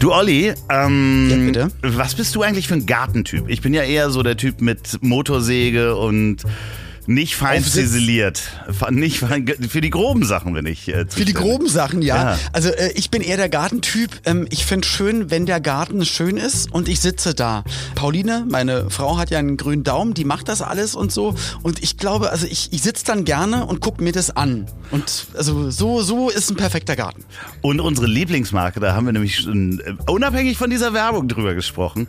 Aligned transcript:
Du 0.00 0.14
Olli, 0.14 0.54
ähm, 0.70 1.52
Ja, 1.54 1.68
was 1.82 2.14
bist 2.14 2.34
du 2.34 2.40
eigentlich 2.40 2.66
für 2.66 2.72
ein 2.72 2.86
Gartentyp? 2.86 3.44
Ich 3.48 3.60
bin 3.60 3.74
ja 3.74 3.82
eher 3.82 4.08
so 4.08 4.22
der 4.22 4.38
Typ 4.38 4.62
mit 4.62 4.96
Motorsäge 5.02 5.94
und 5.94 6.38
nicht 7.06 7.36
fein 7.36 7.64
ziseliert. 7.64 8.42
Nicht 8.90 9.20
fein, 9.20 9.46
für 9.68 9.80
die 9.80 9.90
groben 9.90 10.24
Sachen 10.24 10.52
bin 10.52 10.66
ich. 10.66 10.88
Äh, 10.88 11.06
Für 11.08 11.24
die 11.24 11.32
groben 11.32 11.68
Sachen, 11.68 12.02
ja. 12.02 12.32
Ja. 12.32 12.38
Also 12.52 12.68
äh, 12.70 12.92
ich 12.94 13.10
bin 13.10 13.22
eher 13.22 13.36
der 13.36 13.48
Gartentyp. 13.48 14.10
Ähm, 14.24 14.46
ich 14.50 14.64
finde 14.66 14.86
schön, 14.86 15.30
wenn 15.30 15.46
der 15.46 15.60
Garten 15.60 16.04
schön 16.04 16.36
ist 16.36 16.72
und 16.72 16.88
ich 16.88 17.00
sitze 17.00 17.34
da. 17.34 17.64
Pauline, 17.94 18.46
meine 18.48 18.90
Frau 18.90 19.18
hat 19.18 19.30
ja 19.30 19.38
einen 19.38 19.56
grünen 19.56 19.82
Daumen, 19.84 20.14
die 20.14 20.24
macht 20.24 20.48
das 20.48 20.62
alles 20.62 20.94
und 20.94 21.10
so. 21.12 21.34
Und 21.62 21.82
ich 21.82 21.96
glaube, 21.96 22.30
also 22.30 22.46
ich, 22.46 22.72
ich 22.72 22.82
sitze 22.82 23.04
dann 23.04 23.24
gerne 23.24 23.66
und 23.66 23.80
gucke 23.80 24.02
mir 24.02 24.12
das 24.12 24.34
an. 24.36 24.66
Und 24.90 25.26
also 25.36 25.70
so, 25.70 26.02
so 26.02 26.30
ist 26.30 26.50
ein 26.50 26.56
perfekter 26.56 26.96
Garten. 26.96 27.24
Und 27.60 27.80
unsere 27.80 28.06
Lieblingsmarke, 28.06 28.80
da 28.80 28.94
haben 28.94 29.06
wir 29.06 29.12
nämlich 29.12 29.36
schon 29.36 29.80
äh, 29.80 29.94
unabhängig 30.10 30.58
von 30.58 30.70
dieser 30.70 30.92
Werbung 30.92 31.28
drüber 31.28 31.54
gesprochen, 31.54 32.06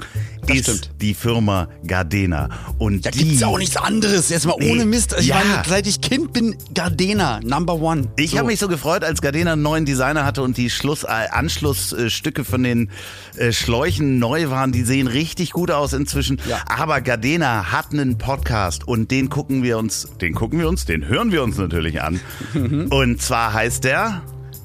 Das 0.47 0.57
ist 0.57 0.63
stimmt. 0.63 0.89
die 1.01 1.13
Firma 1.13 1.67
Gardena. 1.85 2.49
Und 2.77 3.05
Da 3.05 3.11
die, 3.11 3.19
gibt's 3.25 3.43
auch 3.43 3.57
nichts 3.57 3.77
anderes. 3.77 4.29
Jetzt 4.29 4.45
mal 4.45 4.55
Nee. 4.59 4.71
Ohne 4.81 4.89
Mist. 4.89 5.15
Ich 5.19 5.27
Ja. 5.27 5.35
meine, 5.35 5.63
seit 5.67 5.87
ich 5.87 6.01
Kind 6.01 6.33
bin, 6.33 6.55
Gardena, 6.73 7.39
Number 7.43 7.75
One. 7.75 8.07
Ich 8.17 8.31
so. 8.31 8.37
habe 8.37 8.47
mich 8.47 8.59
so 8.59 8.67
gefreut, 8.67 9.03
als 9.03 9.21
Gardena 9.21 9.53
einen 9.53 9.61
neuen 9.61 9.85
Designer 9.85 10.25
hatte 10.25 10.41
und 10.41 10.57
die 10.57 10.69
Schluss, 10.69 11.03
äh, 11.03 11.07
Anschlussstücke 11.07 12.43
von 12.43 12.63
den 12.63 12.89
äh, 13.37 13.51
Schläuchen 13.51 14.19
neu 14.19 14.49
waren. 14.49 14.71
Die 14.71 14.83
sehen 14.83 15.07
richtig 15.07 15.51
gut 15.51 15.71
aus 15.71 15.93
inzwischen. 15.93 16.39
Ja. 16.47 16.59
Aber 16.67 17.01
Gardena 17.01 17.71
hat 17.71 17.91
einen 17.91 18.17
Podcast 18.17 18.87
und 18.87 19.11
den 19.11 19.29
gucken 19.29 19.63
wir 19.63 19.77
uns, 19.77 20.07
den 20.19 20.33
gucken 20.33 20.59
wir 20.59 20.67
uns, 20.67 20.85
den 20.85 21.07
hören 21.07 21.31
wir 21.31 21.43
uns 21.43 21.57
natürlich 21.57 22.01
an. 22.01 22.19
Mhm. 22.53 22.87
Und 22.87 23.21
zwar 23.21 23.53
heißt 23.53 23.83
der 23.85 24.21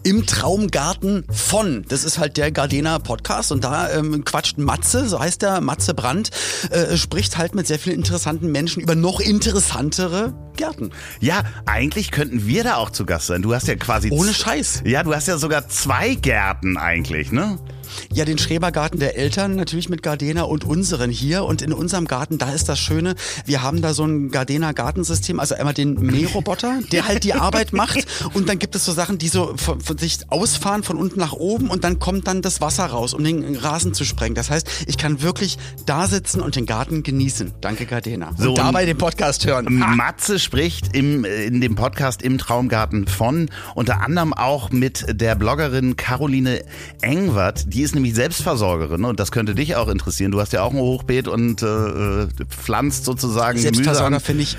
Im 0.06 0.24
Traumgarten 0.24 1.24
von. 1.32 1.84
Das 1.88 2.04
ist 2.04 2.20
halt 2.20 2.36
der 2.36 2.52
Gardena 2.52 3.00
Podcast 3.00 3.50
und 3.50 3.64
da 3.64 3.90
ähm, 3.90 4.24
quatscht 4.24 4.56
Matze, 4.56 5.08
so 5.08 5.18
heißt 5.18 5.42
der, 5.42 5.60
Matze 5.60 5.94
Brandt, 5.94 6.30
äh, 6.70 6.96
spricht 6.96 7.38
halt 7.38 7.56
mit 7.56 7.66
sehr 7.66 7.80
vielen 7.80 7.96
interessanten 7.96 8.52
Menschen 8.52 8.80
über 8.84 8.94
noch 8.94 9.18
interessantere 9.18 10.32
Gärten. 10.54 10.92
Ja, 11.18 11.42
eigentlich 11.64 12.12
könnten 12.12 12.46
wir 12.46 12.62
da 12.62 12.76
auch 12.76 12.90
zu 12.90 13.04
Gast 13.04 13.26
sein. 13.26 13.42
Du 13.42 13.52
hast 13.52 13.66
ja 13.66 13.74
quasi 13.74 14.12
Ohne 14.12 14.32
Scheiß. 14.32 14.84
Ja, 14.84 15.02
du 15.02 15.12
hast 15.12 15.26
ja 15.26 15.38
sogar 15.38 15.68
zwei 15.68 16.14
Gärten 16.14 16.76
eigentlich, 16.76 17.32
ne? 17.32 17.58
Ja, 18.12 18.24
den 18.24 18.38
Schrebergarten 18.38 19.00
der 19.00 19.16
Eltern 19.16 19.56
natürlich 19.56 19.88
mit 19.88 20.02
Gardena 20.02 20.42
und 20.42 20.64
unseren 20.64 21.10
hier. 21.10 21.44
Und 21.44 21.62
in 21.62 21.72
unserem 21.72 22.06
Garten, 22.06 22.38
da 22.38 22.52
ist 22.52 22.68
das 22.68 22.78
Schöne, 22.78 23.14
wir 23.44 23.62
haben 23.62 23.82
da 23.82 23.94
so 23.94 24.04
ein 24.04 24.30
Gardena 24.30 24.72
Gartensystem, 24.72 25.40
also 25.40 25.54
einmal 25.54 25.74
den 25.74 25.94
Mähroboter, 25.94 26.80
der 26.92 27.06
halt 27.06 27.24
die 27.24 27.34
Arbeit 27.34 27.72
macht. 27.72 28.06
Und 28.34 28.48
dann 28.48 28.58
gibt 28.58 28.74
es 28.74 28.84
so 28.84 28.92
Sachen, 28.92 29.18
die 29.18 29.28
so 29.28 29.54
von, 29.56 29.80
von 29.80 29.98
sich 29.98 30.18
ausfahren 30.28 30.82
von 30.82 30.96
unten 30.96 31.18
nach 31.20 31.32
oben 31.32 31.68
und 31.70 31.84
dann 31.84 31.98
kommt 31.98 32.26
dann 32.26 32.42
das 32.42 32.60
Wasser 32.60 32.86
raus, 32.86 33.14
um 33.14 33.22
den 33.24 33.56
Rasen 33.56 33.94
zu 33.94 34.04
sprengen. 34.04 34.34
Das 34.34 34.50
heißt, 34.50 34.68
ich 34.86 34.98
kann 34.98 35.22
wirklich 35.22 35.58
da 35.86 36.06
sitzen 36.06 36.40
und 36.40 36.56
den 36.56 36.66
Garten 36.66 37.02
genießen. 37.02 37.52
Danke 37.60 37.86
Gardena. 37.86 38.32
So, 38.36 38.50
und 38.50 38.58
dabei 38.58 38.84
den 38.84 38.98
Podcast 38.98 39.46
hören. 39.46 39.66
Matze 39.96 40.38
spricht 40.38 40.94
im, 40.94 41.24
äh, 41.24 41.44
in 41.44 41.60
dem 41.60 41.74
Podcast 41.74 42.22
im 42.22 42.38
Traumgarten 42.38 43.06
von 43.06 43.50
unter 43.74 44.00
anderem 44.00 44.34
auch 44.34 44.70
mit 44.70 45.06
der 45.08 45.34
Bloggerin 45.34 45.96
Caroline 45.96 46.62
Engwert. 47.00 47.72
Die 47.76 47.82
ist 47.82 47.94
nämlich 47.94 48.14
Selbstversorgerin 48.14 49.04
und 49.04 49.20
das 49.20 49.30
könnte 49.30 49.54
dich 49.54 49.76
auch 49.76 49.88
interessieren. 49.88 50.32
Du 50.32 50.40
hast 50.40 50.54
ja 50.54 50.62
auch 50.62 50.72
ein 50.72 50.78
Hochbeet 50.78 51.28
und 51.28 51.62
äh, 51.62 52.26
pflanzt 52.48 53.04
sozusagen 53.04 53.58
Gemüse 53.58 53.74
Selbstversorger 53.74 54.18
finde 54.18 54.44
ich, 54.44 54.56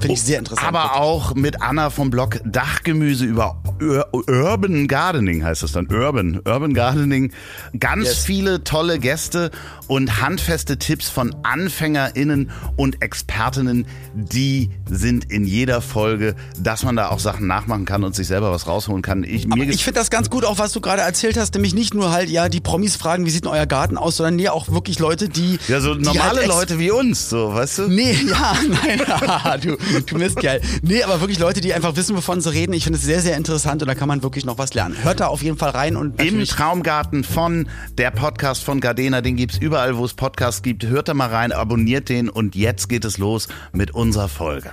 finde 0.00 0.14
ich 0.14 0.22
sehr 0.22 0.38
interessant. 0.38 0.66
Aber 0.66 0.96
auch 0.96 1.34
mit 1.34 1.60
Anna 1.60 1.90
vom 1.90 2.08
Blog 2.10 2.40
Dachgemüse 2.46 3.26
über 3.26 3.62
Ur 3.82 4.08
Urban 4.28 4.88
Gardening 4.88 5.44
heißt 5.44 5.62
es 5.62 5.72
dann. 5.72 5.88
Urban, 5.92 6.40
Urban 6.46 6.72
Gardening. 6.72 7.32
Ganz 7.78 8.06
Yes. 8.06 8.24
viele 8.24 8.64
tolle 8.64 8.98
Gäste 8.98 9.50
und 9.88 10.20
handfeste 10.20 10.78
Tipps 10.78 11.08
von 11.08 11.34
AnfängerInnen 11.42 12.50
und 12.76 13.02
Expertinnen, 13.02 13.86
die 14.14 14.70
sind 14.88 15.30
in 15.30 15.44
jeder 15.44 15.80
Folge, 15.80 16.34
dass 16.58 16.82
man 16.84 16.96
da 16.96 17.08
auch 17.08 17.18
Sachen 17.18 17.46
nachmachen 17.46 17.84
kann 17.84 18.04
und 18.04 18.14
sich 18.14 18.26
selber 18.26 18.50
was 18.50 18.66
rausholen 18.66 19.02
kann. 19.02 19.24
Ich, 19.24 19.50
Aber 19.50 19.62
ich 19.62 19.84
finde 19.84 20.00
das 20.00 20.10
ganz 20.10 20.30
gut, 20.30 20.44
auch 20.44 20.58
was 20.58 20.72
du 20.72 20.80
gerade 20.80 21.02
erzählt 21.02 21.36
hast, 21.36 21.54
nämlich 21.54 21.74
nicht 21.74 21.94
nur 21.94 22.10
halt, 22.10 22.30
ja, 22.30 22.48
die 22.48 22.60
Promis 22.60 22.96
fragen, 22.96 23.26
wie 23.26 23.30
sieht 23.30 23.44
denn 23.44 23.52
euer 23.52 23.66
Garten 23.66 23.98
aus, 23.98 24.16
sondern 24.16 24.36
nee, 24.36 24.48
auch 24.48 24.68
wirklich 24.70 24.98
Leute, 24.98 25.28
die. 25.28 25.58
ja, 25.68 25.80
so 25.80 25.94
die 25.94 26.02
normale 26.02 26.40
halt 26.40 26.48
Leute 26.48 26.78
wie 26.78 26.90
uns, 26.90 27.28
so, 27.28 27.54
weißt 27.54 27.78
du? 27.78 27.88
Nee, 27.88 28.12
ja, 28.28 28.54
nein, 28.68 29.00
haha, 29.06 29.58
du, 29.58 29.76
du 30.06 30.16
Mistkerl. 30.16 30.60
Nee, 30.82 31.02
aber 31.02 31.20
wirklich 31.20 31.38
Leute, 31.38 31.60
die 31.60 31.74
einfach 31.74 31.96
wissen, 31.96 32.16
wovon 32.16 32.40
sie 32.40 32.52
reden. 32.52 32.72
Ich 32.72 32.84
finde 32.84 32.98
es 32.98 33.04
sehr, 33.04 33.20
sehr 33.20 33.36
interessant 33.36 33.82
und 33.82 33.88
da 33.88 33.94
kann 33.94 34.08
man 34.08 34.22
wirklich 34.22 34.44
noch 34.44 34.58
was 34.58 34.74
lernen. 34.74 34.96
Hört 35.02 35.20
da 35.20 35.26
auf 35.26 35.42
jeden 35.42 35.58
Fall 35.58 35.70
rein 35.70 35.96
und 35.96 36.20
Im 36.22 36.44
Traumgarten 36.44 37.24
von 37.24 37.68
der 37.98 38.10
Podcast 38.10 38.64
von 38.64 38.80
Gardena, 38.80 39.20
den 39.20 39.36
gibt's 39.36 39.58
überall, 39.74 39.96
wo 39.96 40.04
es 40.04 40.14
Podcasts 40.14 40.62
gibt. 40.62 40.86
Hört 40.86 41.08
da 41.08 41.14
mal 41.14 41.30
rein, 41.30 41.50
abonniert 41.50 42.08
den 42.08 42.28
und 42.28 42.54
jetzt 42.54 42.88
geht 42.88 43.04
es 43.04 43.18
los 43.18 43.48
mit 43.72 43.90
unserer 43.90 44.28
Folge. 44.28 44.70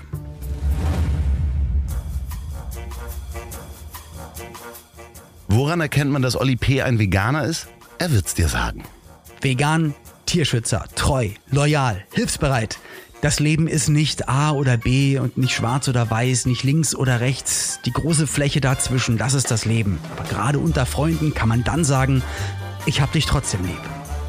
Woran 5.48 5.82
erkennt 5.82 6.12
man, 6.12 6.22
dass 6.22 6.40
Olli 6.40 6.56
P. 6.56 6.84
ein 6.84 7.00
Veganer 7.00 7.46
ist? 7.46 7.68
Er 7.98 8.12
wird's 8.12 8.36
dir 8.36 8.48
sagen. 8.48 8.84
Vegan, 9.42 9.96
Tierschützer, 10.28 10.86
treu, 10.94 11.30
loyal, 11.50 12.04
hilfsbereit. 12.14 12.78
Das 13.22 13.40
Leben 13.40 13.68
ist 13.68 13.90
nicht 13.90 14.30
A 14.30 14.52
oder 14.52 14.78
B 14.78 15.18
und 15.18 15.36
nicht 15.36 15.56
schwarz 15.56 15.88
oder 15.88 16.12
weiß, 16.12 16.46
nicht 16.46 16.62
links 16.62 16.94
oder 16.94 17.22
rechts. 17.22 17.80
Die 17.86 17.92
große 17.92 18.28
Fläche 18.28 18.62
dazwischen, 18.62 19.18
das 19.18 19.34
ist 19.34 19.50
das 19.50 19.66
Leben. 19.66 19.98
Aber 20.16 20.30
gerade 20.30 20.60
unter 20.60 20.86
Freunden 20.86 21.34
kann 21.34 21.50
man 21.50 21.64
dann 21.64 21.84
sagen, 21.84 22.22
ich 22.86 23.02
hab 23.02 23.12
dich 23.14 23.26
trotzdem 23.26 23.66
lieb. 23.66 23.82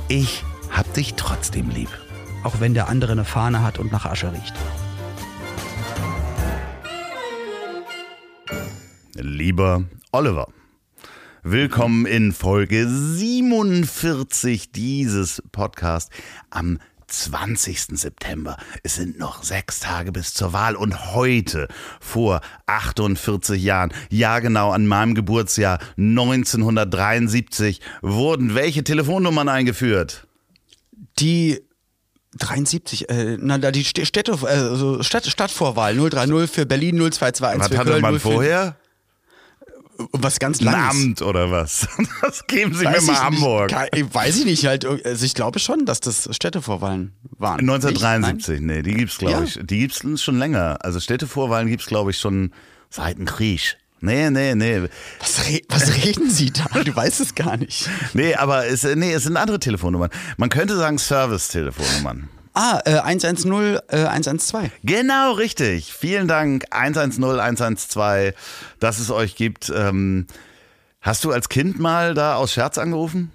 Ich 0.08 0.44
hab 0.72 0.92
dich 0.94 1.14
trotzdem 1.14 1.68
lieb. 1.70 1.90
Auch 2.44 2.60
wenn 2.60 2.74
der 2.74 2.88
andere 2.88 3.12
eine 3.12 3.24
Fahne 3.24 3.62
hat 3.62 3.78
und 3.78 3.92
nach 3.92 4.06
Asche 4.06 4.32
riecht. 4.32 4.54
Lieber 9.14 9.84
Oliver, 10.10 10.48
willkommen 11.42 12.06
in 12.06 12.32
Folge 12.32 12.88
47 12.88 14.72
dieses 14.72 15.42
Podcasts 15.52 16.10
am 16.50 16.78
20. 17.06 17.98
September. 17.98 18.56
Es 18.82 18.96
sind 18.96 19.18
noch 19.18 19.42
sechs 19.42 19.80
Tage 19.80 20.12
bis 20.12 20.32
zur 20.32 20.54
Wahl 20.54 20.74
und 20.74 21.12
heute 21.14 21.68
vor 22.00 22.40
48 22.66 23.62
Jahren, 23.62 23.92
ja 24.08 24.38
genau 24.38 24.70
an 24.70 24.86
meinem 24.86 25.14
Geburtsjahr 25.14 25.78
1973, 25.98 27.80
wurden 28.00 28.54
welche 28.54 28.82
Telefonnummern 28.82 29.50
eingeführt? 29.50 30.26
Die 31.18 31.60
73, 32.38 33.08
äh, 33.10 33.36
na, 33.40 33.58
da 33.58 33.70
die 33.70 33.84
St- 33.84 34.06
Städte, 34.06 34.38
also 34.46 35.02
Stadt, 35.02 35.26
Stadtvorwahl 35.26 35.94
030 35.96 36.50
für 36.50 36.64
Berlin 36.66 36.96
0221 36.96 37.60
Was 37.60 37.68
für 37.68 37.78
hatte 37.78 37.90
Köln 37.90 38.02
man 38.02 38.14
04 38.18 38.20
vorher? 38.20 38.76
Was 40.12 40.38
ganz 40.38 40.58
Ein 40.60 40.64
langes. 40.64 40.96
Amt 41.04 41.22
oder 41.22 41.50
was? 41.50 41.86
Das 42.22 42.46
geben 42.46 42.74
Sie 42.74 42.84
mir 42.84 42.92
Weiß 42.94 43.04
mal 43.06 43.12
ich 43.12 43.20
Hamburg. 43.20 43.72
Nicht, 43.92 44.14
weiß 44.14 44.38
ich 44.38 44.44
nicht, 44.46 44.66
halt, 44.66 44.84
also 44.86 45.24
ich 45.26 45.34
glaube 45.34 45.58
schon, 45.58 45.84
dass 45.84 46.00
das 46.00 46.28
Städtevorwahlen 46.34 47.12
waren. 47.38 47.60
1973, 47.60 48.60
nee, 48.62 48.80
die 48.82 48.94
gibt's 48.94 49.18
glaube 49.18 49.34
Ja. 49.34 49.42
ich. 49.44 49.58
Die 49.62 49.78
gibt's 49.80 50.02
schon 50.22 50.38
länger. 50.38 50.78
Also 50.80 50.98
Städtevorwahlen 50.98 51.68
gibt's 51.68 51.86
glaube 51.86 52.10
ich 52.10 52.18
schon 52.18 52.52
seit 52.88 53.18
dem 53.18 53.26
Krieg. 53.26 53.76
Nee, 54.02 54.30
nee, 54.30 54.56
nee. 54.56 54.88
Was, 55.20 55.46
re 55.46 55.60
was 55.68 55.94
reden 56.04 56.28
Sie 56.28 56.50
da? 56.50 56.64
Du 56.84 56.94
weißt 56.94 57.20
es 57.20 57.34
gar 57.36 57.56
nicht. 57.56 57.88
Nee, 58.14 58.34
aber 58.34 58.66
es, 58.66 58.82
nee, 58.82 59.12
es 59.12 59.22
sind 59.22 59.36
andere 59.36 59.60
Telefonnummern. 59.60 60.10
Man 60.36 60.48
könnte 60.48 60.76
sagen 60.76 60.98
Service-Telefonnummern. 60.98 62.28
Ah, 62.52 62.80
äh, 62.84 62.98
110, 62.98 63.78
äh, 63.88 64.04
112. 64.04 64.72
Genau, 64.82 65.32
richtig. 65.32 65.92
Vielen 65.92 66.26
Dank. 66.26 66.64
110, 66.70 67.22
112, 67.24 68.34
dass 68.80 68.98
es 68.98 69.12
euch 69.12 69.36
gibt. 69.36 69.72
Ähm, 69.74 70.26
hast 71.00 71.22
du 71.22 71.30
als 71.30 71.48
Kind 71.48 71.78
mal 71.78 72.14
da 72.14 72.34
aus 72.34 72.52
Scherz 72.52 72.78
angerufen? 72.78 73.30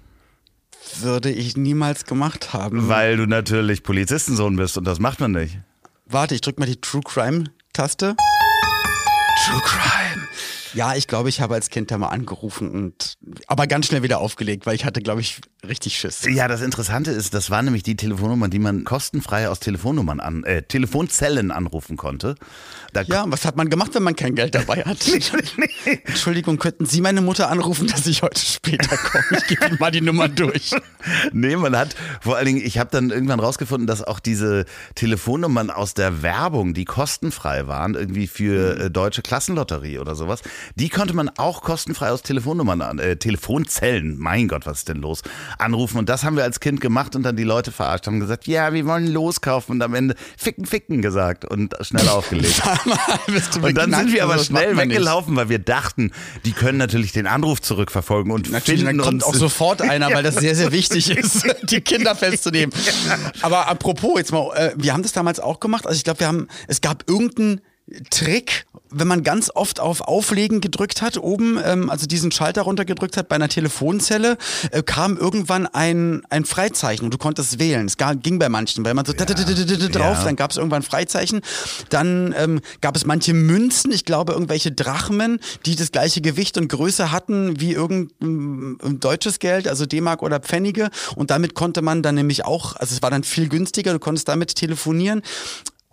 Würde 1.00 1.30
ich 1.30 1.56
niemals 1.56 2.04
gemacht 2.04 2.52
haben. 2.52 2.88
Weil 2.88 3.16
du 3.16 3.26
natürlich 3.26 3.82
Polizistensohn 3.82 4.56
bist 4.56 4.76
und 4.76 4.84
das 4.84 4.98
macht 4.98 5.18
man 5.20 5.32
nicht. 5.32 5.58
Warte, 6.04 6.34
ich 6.34 6.42
drück 6.42 6.58
mal 6.58 6.66
die 6.66 6.80
True 6.80 7.02
Crime 7.02 7.44
Taste. 7.72 8.14
True 9.46 9.60
Crime. 9.64 10.17
Ja, 10.74 10.94
ich 10.94 11.06
glaube, 11.06 11.28
ich 11.28 11.40
habe 11.40 11.54
als 11.54 11.70
Kind 11.70 11.90
da 11.90 11.98
mal 11.98 12.08
angerufen 12.08 12.70
und 12.70 13.18
aber 13.46 13.66
ganz 13.66 13.86
schnell 13.86 14.02
wieder 14.02 14.18
aufgelegt, 14.18 14.66
weil 14.66 14.74
ich 14.74 14.84
hatte, 14.84 15.00
glaube 15.00 15.20
ich, 15.20 15.40
richtig 15.66 15.98
Schiss. 15.98 16.24
Ja, 16.24 16.48
das 16.48 16.60
Interessante 16.62 17.10
ist, 17.10 17.34
das 17.34 17.50
waren 17.50 17.64
nämlich 17.64 17.82
die 17.82 17.96
Telefonnummern, 17.96 18.50
die 18.50 18.58
man 18.58 18.84
kostenfrei 18.84 19.48
aus 19.48 19.60
Telefonnummern 19.60 20.20
an, 20.20 20.44
äh, 20.44 20.62
Telefonzellen 20.62 21.50
anrufen 21.50 21.96
konnte. 21.96 22.36
Da 22.92 23.02
Ja, 23.02 23.24
was 23.28 23.44
hat 23.44 23.56
man 23.56 23.68
gemacht, 23.68 23.94
wenn 23.94 24.02
man 24.02 24.16
kein 24.16 24.34
Geld 24.34 24.54
dabei 24.54 24.82
hat? 24.84 24.98
Entschuldigung, 26.04 26.58
könnten 26.58 26.86
Sie 26.86 27.00
meine 27.00 27.20
Mutter 27.20 27.50
anrufen, 27.50 27.86
dass 27.86 28.06
ich 28.06 28.22
heute 28.22 28.40
später 28.40 28.96
komme? 28.96 29.24
Ich 29.38 29.46
gebe 29.48 29.66
Ihnen 29.66 29.76
mal 29.80 29.90
die 29.90 30.00
Nummer 30.00 30.28
durch. 30.28 30.70
Nee, 31.32 31.56
man 31.56 31.76
hat 31.76 31.94
vor 32.20 32.36
allen 32.36 32.46
Dingen, 32.46 32.60
ich 32.64 32.78
habe 32.78 32.90
dann 32.90 33.10
irgendwann 33.10 33.40
rausgefunden, 33.40 33.86
dass 33.86 34.02
auch 34.02 34.20
diese 34.20 34.64
Telefonnummern 34.94 35.70
aus 35.70 35.94
der 35.94 36.22
Werbung, 36.22 36.74
die 36.74 36.84
kostenfrei 36.84 37.66
waren, 37.66 37.94
irgendwie 37.94 38.26
für 38.26 38.78
äh, 38.78 38.90
deutsche 38.90 39.22
Klassenlotterie 39.22 39.98
oder 39.98 40.14
sowas, 40.14 40.42
Die 40.76 40.88
konnte 40.88 41.14
man 41.14 41.28
auch 41.36 41.62
kostenfrei 41.62 42.10
aus 42.10 42.22
Telefonnummern, 42.22 42.80
an- 42.82 42.98
äh, 42.98 43.16
Telefonzellen, 43.16 44.16
mein 44.18 44.48
Gott, 44.48 44.66
was 44.66 44.78
ist 44.78 44.88
denn 44.88 44.98
los, 44.98 45.22
anrufen. 45.58 45.98
Und 45.98 46.08
das 46.08 46.24
haben 46.24 46.36
wir 46.36 46.44
als 46.44 46.60
Kind 46.60 46.80
gemacht 46.80 47.16
und 47.16 47.22
dann 47.22 47.36
die 47.36 47.44
Leute 47.44 47.72
verarscht, 47.72 48.06
haben 48.06 48.20
gesagt, 48.20 48.46
ja, 48.46 48.72
wir 48.72 48.86
wollen 48.86 49.06
loskaufen 49.06 49.76
und 49.76 49.82
am 49.82 49.94
Ende 49.94 50.14
ficken, 50.36 50.66
ficken 50.66 51.02
gesagt 51.02 51.44
und 51.44 51.74
schnell 51.82 52.08
aufgelegt. 52.08 52.62
Und 53.62 53.76
dann 53.76 53.92
sind 53.92 54.12
wir 54.12 54.24
aber 54.24 54.34
Also, 54.34 54.44
schnell 54.46 54.76
weggelaufen, 54.76 55.36
weil 55.36 55.48
wir 55.48 55.58
dachten, 55.58 56.12
die 56.44 56.52
können 56.52 56.78
natürlich 56.78 57.12
den 57.12 57.26
Anruf 57.26 57.60
zurückverfolgen 57.60 58.32
und 58.32 58.50
Natürlich, 58.50 58.80
finden 58.82 58.98
dann 58.98 59.04
kommt 59.06 59.22
uns. 59.22 59.24
auch 59.24 59.34
sofort 59.34 59.82
einer, 59.88 60.10
weil 60.12 60.22
das 60.22 60.36
sehr, 60.36 60.54
sehr 60.54 60.72
wichtig 60.72 61.10
ist, 61.10 61.44
die 61.70 61.80
Kinder 61.80 62.14
festzunehmen. 62.14 62.72
Aber 63.42 63.68
apropos, 63.68 64.12
jetzt 64.18 64.32
mal, 64.32 64.50
äh, 64.56 64.72
wir 64.76 64.92
haben 64.92 65.02
das 65.02 65.12
damals 65.12 65.40
auch 65.40 65.60
gemacht. 65.60 65.86
Also 65.86 65.96
ich 65.96 66.04
glaube, 66.04 66.20
wir 66.20 66.26
haben, 66.28 66.48
es 66.66 66.80
gab 66.80 67.08
irgendeinen 67.08 67.60
Trick, 68.10 68.66
wenn 68.90 69.08
man 69.08 69.22
ganz 69.22 69.50
oft 69.54 69.80
auf 69.80 70.02
Auflegen 70.02 70.60
gedrückt 70.60 71.02
hat, 71.02 71.18
oben, 71.18 71.58
ähm, 71.64 71.90
also 71.90 72.06
diesen 72.06 72.30
Schalter 72.32 72.62
runtergedrückt 72.62 73.16
hat 73.16 73.28
bei 73.28 73.36
einer 73.36 73.48
Telefonzelle, 73.48 74.36
äh, 74.70 74.82
kam 74.82 75.16
irgendwann 75.16 75.66
ein, 75.66 76.22
ein 76.30 76.44
Freizeichen 76.44 77.04
und 77.04 77.14
du 77.14 77.18
konntest 77.18 77.58
wählen. 77.58 77.86
Es 77.86 77.96
ging 78.22 78.38
bei 78.38 78.48
manchen, 78.48 78.84
weil 78.84 78.94
man 78.94 79.04
so 79.04 79.12
drauf, 79.12 80.18
Ja. 80.18 80.24
dann 80.24 80.36
gab 80.36 80.50
es 80.50 80.56
irgendwann 80.56 80.82
Freizeichen. 80.82 81.40
Dann 81.88 82.34
ähm, 82.36 82.60
gab 82.80 82.96
es 82.96 83.04
manche 83.06 83.34
Münzen, 83.34 83.90
ich 83.92 84.04
glaube 84.04 84.32
irgendwelche 84.32 84.72
Drachmen, 84.72 85.40
die 85.66 85.76
das 85.76 85.90
gleiche 85.92 86.20
Gewicht 86.20 86.58
und 86.58 86.68
Größe 86.68 87.10
hatten 87.10 87.60
wie 87.60 87.72
irgendein 87.72 88.78
ähm, 88.82 89.00
deutsches 89.00 89.38
Geld, 89.38 89.68
also 89.68 89.86
D-Mark 89.86 90.22
oder 90.22 90.40
Pfennige. 90.40 90.90
Und 91.16 91.30
damit 91.30 91.54
konnte 91.54 91.82
man 91.82 92.02
dann 92.02 92.14
nämlich 92.16 92.44
auch, 92.44 92.76
also 92.76 92.94
es 92.94 93.02
war 93.02 93.10
dann 93.10 93.24
viel 93.24 93.48
günstiger, 93.48 93.92
du 93.92 93.98
konntest 93.98 94.28
damit 94.28 94.54
telefonieren. 94.54 95.22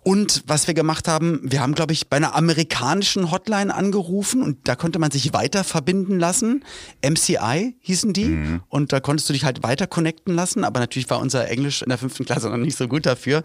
Und 0.08 0.44
was 0.46 0.68
wir 0.68 0.74
gemacht 0.74 1.08
haben, 1.08 1.40
wir 1.42 1.60
haben, 1.60 1.74
glaube 1.74 1.92
ich, 1.92 2.08
bei 2.08 2.16
einer 2.18 2.36
amerikanischen 2.36 3.32
Hotline 3.32 3.74
angerufen 3.74 4.40
und 4.40 4.68
da 4.68 4.76
konnte 4.76 5.00
man 5.00 5.10
sich 5.10 5.32
weiter 5.32 5.64
verbinden 5.64 6.20
lassen. 6.20 6.62
MCI 7.04 7.74
hießen 7.80 8.12
die. 8.12 8.60
Und 8.68 8.92
da 8.92 9.00
konntest 9.00 9.28
du 9.28 9.32
dich 9.32 9.42
halt 9.44 9.64
weiter 9.64 9.88
connecten 9.88 10.32
lassen. 10.32 10.62
Aber 10.62 10.78
natürlich 10.78 11.10
war 11.10 11.18
unser 11.18 11.48
Englisch 11.48 11.82
in 11.82 11.88
der 11.88 11.98
fünften 11.98 12.24
Klasse 12.24 12.48
noch 12.48 12.56
nicht 12.56 12.76
so 12.78 12.86
gut 12.86 13.04
dafür. 13.04 13.42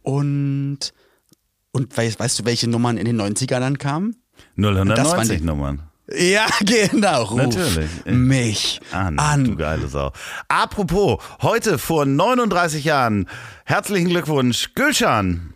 Und, 0.00 0.78
und 1.72 1.94
weißt, 1.96 2.18
weißt 2.18 2.38
du, 2.38 2.44
welche 2.46 2.66
Nummern 2.70 2.96
in 2.96 3.04
den 3.04 3.20
90ern 3.20 3.60
dann 3.60 3.76
kamen? 3.76 4.16
Das 4.56 4.74
waren 4.74 4.88
090 4.88 5.38
die- 5.40 5.44
Nummern. 5.44 5.82
Ja, 6.16 6.46
genau. 6.64 7.24
Ruf 7.24 7.36
Natürlich. 7.38 7.90
mich 8.06 8.80
An, 8.90 9.18
an. 9.18 9.44
du 9.44 9.54
geile 9.56 9.86
Sau. 9.86 10.12
Apropos, 10.48 11.22
heute 11.42 11.76
vor 11.78 12.06
39 12.06 12.84
Jahren, 12.84 13.28
herzlichen 13.66 14.08
Glückwunsch, 14.08 14.72
Gülschan. 14.74 15.49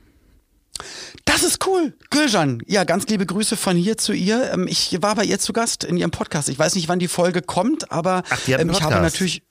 Das 1.24 1.42
ist 1.42 1.64
cool. 1.66 1.94
Gülcan, 2.10 2.62
ja, 2.66 2.84
ganz 2.84 3.06
liebe 3.06 3.26
Grüße 3.26 3.56
von 3.56 3.76
hier 3.76 3.96
zu 3.96 4.12
ihr. 4.12 4.52
Ähm, 4.52 4.66
Ich 4.68 4.96
war 5.00 5.14
bei 5.14 5.24
ihr 5.24 5.38
zu 5.38 5.52
Gast 5.52 5.84
in 5.84 5.96
ihrem 5.96 6.10
Podcast. 6.10 6.48
Ich 6.48 6.58
weiß 6.58 6.74
nicht, 6.74 6.88
wann 6.88 6.98
die 6.98 7.08
Folge 7.08 7.42
kommt, 7.42 7.90
aber 7.92 8.22
Ach, 8.28 8.48
ähm, 8.48 8.70
ich 8.70 8.82
habe 8.82 8.96
natürlich. 8.96 9.42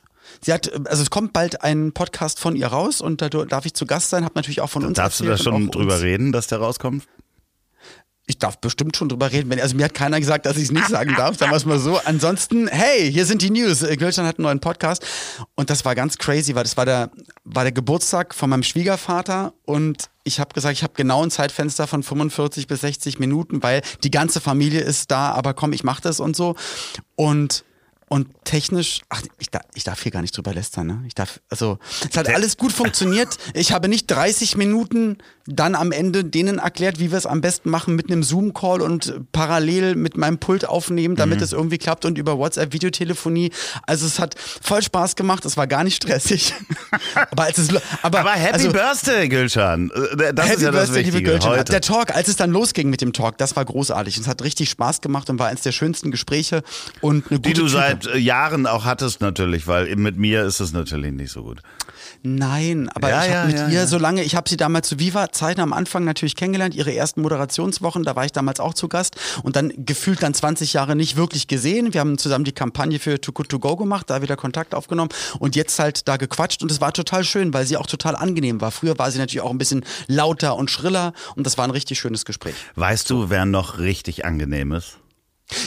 Sie 0.42 0.52
hat, 0.52 0.72
also 0.88 1.04
es 1.04 1.10
kommt 1.10 1.34
bald 1.34 1.62
ein 1.64 1.92
Podcast 1.92 2.40
von 2.40 2.56
ihr 2.56 2.68
raus 2.68 3.02
und 3.02 3.22
da 3.22 3.30
darf 3.30 3.66
ich 3.66 3.74
zu 3.74 3.86
Gast 3.86 4.10
sein, 4.10 4.24
habe 4.24 4.34
natürlich 4.36 4.62
auch 4.62 4.70
von 4.70 4.84
uns 4.84 4.96
Darfst 4.98 5.20
du 5.20 5.26
da 5.26 5.38
schon 5.38 5.70
drüber 5.70 6.02
reden, 6.02 6.32
dass 6.32 6.48
der 6.48 6.58
rauskommt? 6.60 7.06
Ich 8.26 8.38
darf 8.38 8.58
bestimmt 8.60 8.96
schon 8.96 9.10
drüber 9.10 9.32
reden. 9.32 9.50
Wenn, 9.50 9.60
also 9.60 9.76
mir 9.76 9.84
hat 9.84 9.94
keiner 9.94 10.18
gesagt, 10.20 10.46
dass 10.46 10.56
ich 10.56 10.64
es 10.64 10.72
nicht 10.72 10.88
sagen 10.88 11.14
darf. 11.18 11.38
Sagen 11.38 11.52
wir 11.52 11.58
es 11.58 11.66
mal 11.66 11.80
so. 11.80 12.00
Ansonsten, 12.06 12.70
hey, 12.70 13.12
hier 13.12 13.26
sind 13.26 13.42
die 13.42 13.50
News. 13.50 13.84
Äh, 13.84 13.98
Gülcan 13.98 14.26
hat 14.26 14.40
einen 14.40 14.44
neuen 14.44 14.60
Podcast. 14.62 15.06
Und 15.56 15.70
das 15.70 15.84
war 15.84 15.94
ganz 15.94 16.18
crazy, 16.18 16.56
weil 16.56 16.64
das 16.64 16.78
war 16.78 16.86
der, 16.86 17.12
war 17.44 17.64
der 17.64 17.74
Geburtstag 17.74 18.34
von 18.34 18.50
meinem 18.50 18.64
Schwiegervater. 18.64 19.54
Und 19.66 20.10
ich 20.24 20.40
habe 20.40 20.54
gesagt, 20.54 20.74
ich 20.74 20.84
habe 20.84 20.94
genau 20.96 21.22
ein 21.22 21.32
Zeitfenster 21.32 21.86
von 21.86 22.02
45 22.02 22.68
bis 22.68 22.82
60 22.82 23.20
Minuten, 23.20 23.62
weil 23.62 23.82
die 24.04 24.12
ganze 24.12 24.40
Familie 24.40 24.82
ist 24.82 25.12
da. 25.12 25.34
Aber 25.34 25.54
komm, 25.54 25.74
ich 25.74 25.84
mach 25.84 26.00
das 26.00 26.22
und 26.22 26.36
so. 26.36 26.56
Und 27.16 27.66
und 28.10 28.28
technisch, 28.44 29.02
ach, 29.10 29.22
ich, 29.40 29.50
darf, 29.50 29.64
ich 29.74 29.84
darf 29.84 30.02
hier 30.04 30.12
gar 30.12 30.22
nicht 30.22 30.36
drüber 30.38 30.54
lästern, 30.54 30.88
ne? 30.88 31.04
Ich 31.08 31.16
darf, 31.16 31.40
also, 31.50 31.80
es 32.10 32.16
hat 32.18 32.30
alles 32.30 32.58
gut 32.58 32.72
funktioniert. 32.72 33.38
Ich 33.54 33.72
habe 33.72 33.88
nicht 33.88 34.08
30 34.08 34.56
Minuten 34.58 35.18
dann 35.46 35.76
am 35.76 35.92
Ende 35.92 36.24
denen 36.24 36.60
erklärt, 36.60 37.00
wie 37.00 37.12
wir 37.12 37.18
es 37.18 37.26
am 37.26 37.42
besten 37.42 37.70
machen 37.70 37.96
mit 37.96 38.10
einem 38.10 38.24
Zoom-Call 38.24 38.82
und 38.82 39.14
parallel 39.32 39.96
mit 39.96 40.16
meinem 40.16 40.38
Pult 40.38 40.66
aufnehmen, 40.68 41.16
damit 41.16 41.40
Mhm. 41.40 41.44
es 41.44 41.52
irgendwie 41.54 41.78
klappt 41.78 42.06
und 42.06 42.18
über 42.18 42.38
WhatsApp 42.38 42.72
Videotelefonie. 42.74 43.52
Also 43.88 44.06
es 44.06 44.20
hat 44.20 44.36
voll 44.40 44.82
Spaß 44.82 45.16
gemacht, 45.16 45.44
es 45.46 45.58
war 45.58 45.68
gar 45.68 45.84
nicht 45.84 45.96
stressig. 45.96 46.54
aber 47.32 47.44
als 47.44 47.58
es, 47.58 47.70
aber, 48.02 48.20
Aber 48.20 48.32
Happy 48.32 48.54
also, 48.54 48.72
Birthday, 48.72 49.28
Gülschan. 49.28 49.92
Äh, 50.20 50.34
Das 50.34 50.46
Happy 50.46 50.56
ist 50.58 50.62
ja 50.62 50.72
das 50.72 50.90
Birthday, 50.92 51.04
liebe 51.04 51.14
Wichtige 51.18 51.32
Gülcan. 51.32 51.50
heute. 51.52 51.72
Der 51.72 51.82
Talk, 51.82 52.12
als 52.16 52.28
es 52.30 52.36
dann 52.38 52.52
losging 52.52 52.90
mit 52.90 53.02
dem 53.02 53.12
Talk, 53.12 53.38
das 53.38 53.56
war 53.56 53.66
großartig. 53.66 54.18
Es 54.18 54.28
hat 54.28 54.44
richtig 54.44 54.70
Spaß 54.70 55.02
gemacht 55.02 55.30
und 55.30 55.40
war 55.40 55.48
eines 55.48 55.62
der 55.64 55.72
schönsten 55.74 56.12
Gespräche 56.12 56.64
und 57.02 57.30
eine 57.30 57.40
gute 57.40 57.50
Die 57.50 57.54
du. 57.54 57.68
Seit 58.02 58.16
äh, 58.16 58.18
Jahren 58.18 58.68
auch 58.68 58.86
hattest 58.86 59.22
natürlich, 59.22 59.68
weil 59.68 59.96
mit 59.96 60.18
mir 60.18 60.44
ist 60.44 60.60
es 60.60 60.74
natürlich 60.74 61.12
nicht 61.12 61.32
so 61.32 61.44
gut. 61.44 61.62
Nein, 62.26 62.90
aber 62.94 63.10
Ja, 63.10 63.26
ich 63.26 63.32
habe 63.32 63.34
ja, 63.34 63.46
mit 63.46 63.74
ja, 63.74 63.82
ihr 63.82 63.88
so 63.88 63.98
lange, 63.98 64.24
ich 64.24 64.36
habe 64.36 64.50
sie 64.50 64.56
damals 64.56 64.88
zu 64.88 64.98
Viva-Zeiten 64.98 65.60
am 65.60 65.74
Anfang 65.74 66.06
natürlich 66.06 66.38
kennengelernt, 66.38 66.74
ihre 66.74 66.96
ersten 66.96 67.22
Moderationswochen, 67.22 68.04
da 68.04 68.16
war 68.16 68.24
ich 68.24 68.32
damals 68.32 68.62
auch 68.62 68.74
zu 68.74 68.88
Gast 68.88 69.18
und 69.44 69.58
dann 69.58 69.74
gefühlt 69.78 70.24
dann 70.24 70.34
20 70.34 70.72
Jahre 70.72 70.96
nicht 70.96 71.18
wirklich 71.18 71.48
gesehen. 71.48 71.94
Wir 71.94 72.00
haben 72.00 72.18
zusammen 72.18 72.46
die 72.46 72.54
Kampagne 72.54 73.00
für 73.00 73.20
Too 73.20 73.34
Good 73.34 73.50
To 73.50 73.60
Go 73.60 73.76
gemacht, 73.76 74.10
da 74.10 74.22
wieder 74.22 74.38
Kontakt 74.38 74.74
aufgenommen 74.74 75.10
und 75.40 75.58
jetzt 75.58 75.78
halt 75.80 76.08
da 76.08 76.16
gequatscht 76.16 76.64
und 76.64 76.72
es 76.72 76.80
war 76.80 76.94
total 76.94 77.26
schön, 77.26 77.54
weil 77.54 77.66
sie 77.66 77.76
auch 77.76 77.88
total 77.88 78.16
angenehm 78.16 78.62
war. 78.62 78.72
Früher 78.72 78.98
war 78.98 79.12
sie 79.12 79.20
natürlich 79.20 79.42
auch 79.42 79.52
ein 79.52 79.58
bisschen 79.58 79.86
lauter 80.08 80.56
und 80.56 80.72
schriller 80.72 81.12
und 81.36 81.46
das 81.46 81.58
war 81.58 81.66
ein 81.66 81.72
richtig 81.72 82.00
schönes 82.00 82.24
Gespräch. 82.24 82.56
Weißt 82.76 83.10
du, 83.10 83.30
wer 83.30 83.46
noch 83.46 83.80
richtig 83.80 84.24
angenehm 84.24 84.72
ist? 84.72 84.98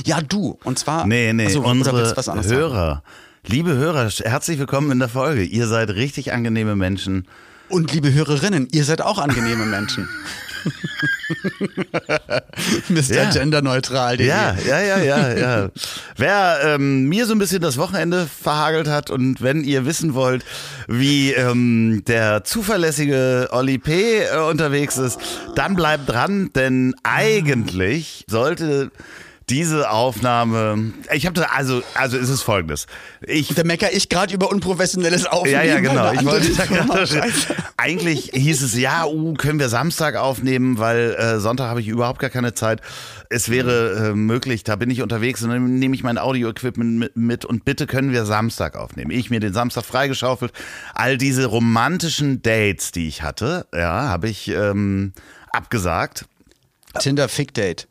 Ja, 0.04 0.20
du, 0.20 0.58
und 0.64 0.78
zwar... 0.78 1.06
Nee, 1.06 1.32
nee, 1.32 1.44
willst 1.44 1.56
unsere 1.56 1.98
anderes 1.98 2.24
sagen? 2.24 2.44
Hörer. 2.44 3.02
Liebe 3.46 3.74
Hörer, 3.74 4.08
herzlich 4.08 4.58
willkommen 4.58 4.90
in 4.90 4.98
der 4.98 5.08
Folge. 5.08 5.44
Ihr 5.44 5.68
seid 5.68 5.90
richtig 5.90 6.32
angenehme 6.32 6.74
Menschen. 6.74 7.28
Und 7.68 7.92
liebe 7.92 8.12
Hörerinnen, 8.12 8.68
ihr 8.72 8.84
seid 8.84 9.02
auch 9.02 9.18
angenehme 9.18 9.66
Menschen. 9.66 10.08
Mr. 12.88 13.14
Ja. 13.14 13.30
Genderneutral. 13.30 14.20
Ja, 14.20 14.56
ja, 14.66 14.80
ja, 14.80 14.98
ja, 14.98 15.32
ja. 15.32 15.68
Wer 16.16 16.58
ähm, 16.64 17.08
mir 17.08 17.26
so 17.26 17.34
ein 17.34 17.38
bisschen 17.38 17.60
das 17.60 17.78
Wochenende 17.78 18.26
verhagelt 18.26 18.88
hat 18.88 19.10
und 19.10 19.42
wenn 19.42 19.62
ihr 19.64 19.86
wissen 19.86 20.14
wollt, 20.14 20.44
wie 20.88 21.32
ähm, 21.32 22.02
der 22.06 22.44
zuverlässige 22.44 23.48
Oli 23.52 23.78
P. 23.78 24.22
Äh, 24.22 24.38
unterwegs 24.48 24.98
ist, 24.98 25.18
dann 25.54 25.76
bleibt 25.76 26.08
dran, 26.08 26.50
denn 26.54 26.94
eigentlich 27.02 28.24
sollte 28.28 28.90
diese 29.48 29.90
Aufnahme, 29.90 30.92
ich 31.12 31.24
habe 31.24 31.38
da, 31.40 31.46
also, 31.54 31.80
also 31.94 32.16
ist 32.16 32.30
es 32.30 32.42
folgendes. 32.42 32.86
Ich 33.24 33.54
Da 33.54 33.62
mecker 33.62 33.92
ich 33.92 34.08
gerade 34.08 34.34
über 34.34 34.50
unprofessionelles 34.50 35.26
Aufnehmen. 35.26 35.54
ja, 35.54 35.62
ja, 35.62 35.80
genau. 35.80 36.12
Ich 36.12 36.24
wollte 36.24 36.52
da 36.52 37.06
Scheiße. 37.06 37.54
Eigentlich 37.76 38.30
hieß 38.34 38.62
es, 38.62 38.76
ja, 38.76 39.06
uh, 39.06 39.34
können 39.34 39.60
wir 39.60 39.68
Samstag 39.68 40.16
aufnehmen, 40.16 40.78
weil 40.78 41.14
äh, 41.14 41.38
Sonntag 41.38 41.68
habe 41.68 41.80
ich 41.80 41.86
überhaupt 41.86 42.18
gar 42.18 42.30
keine 42.30 42.54
Zeit. 42.54 42.80
Es 43.30 43.48
wäre 43.48 44.08
äh, 44.08 44.14
möglich, 44.14 44.64
da 44.64 44.74
bin 44.74 44.90
ich 44.90 45.00
unterwegs 45.00 45.44
und 45.44 45.50
dann 45.50 45.78
nehme 45.78 45.94
ich 45.94 46.02
mein 46.02 46.18
Audio-Equipment 46.18 46.98
mit, 46.98 47.16
mit 47.16 47.44
und 47.44 47.64
bitte 47.64 47.86
können 47.86 48.10
wir 48.10 48.24
Samstag 48.24 48.74
aufnehmen. 48.74 49.12
Ich 49.12 49.30
mir 49.30 49.38
den 49.38 49.52
Samstag 49.52 49.84
freigeschaufelt. 49.84 50.52
All 50.92 51.18
diese 51.18 51.46
romantischen 51.46 52.42
Dates, 52.42 52.90
die 52.90 53.06
ich 53.06 53.22
hatte, 53.22 53.68
ja, 53.72 54.08
habe 54.08 54.28
ich 54.28 54.48
ähm, 54.48 55.12
abgesagt. 55.52 56.24
Tinder 56.98 57.28
Fick 57.28 57.54
Date. 57.54 57.86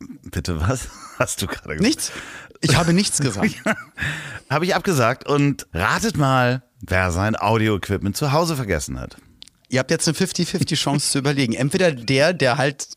Bitte 0.00 0.60
was? 0.60 0.88
Hast 1.18 1.42
du 1.42 1.46
gerade 1.46 1.76
gesagt? 1.76 1.82
Nichts? 1.82 2.12
Ich 2.60 2.76
habe 2.76 2.92
nichts 2.92 3.18
gesagt. 3.18 3.54
Habe 4.50 4.64
ich 4.64 4.74
abgesagt 4.74 5.28
und 5.28 5.66
ratet 5.72 6.16
mal, 6.16 6.62
wer 6.80 7.10
sein 7.10 7.36
Audio-Equipment 7.38 8.16
zu 8.16 8.32
Hause 8.32 8.56
vergessen 8.56 8.98
hat. 8.98 9.16
Ihr 9.68 9.78
habt 9.80 9.90
jetzt 9.90 10.08
eine 10.08 10.16
50-50 10.16 10.74
Chance 10.76 11.10
zu 11.10 11.18
überlegen. 11.18 11.52
Entweder 11.52 11.92
der, 11.92 12.32
der 12.32 12.56
halt 12.56 12.88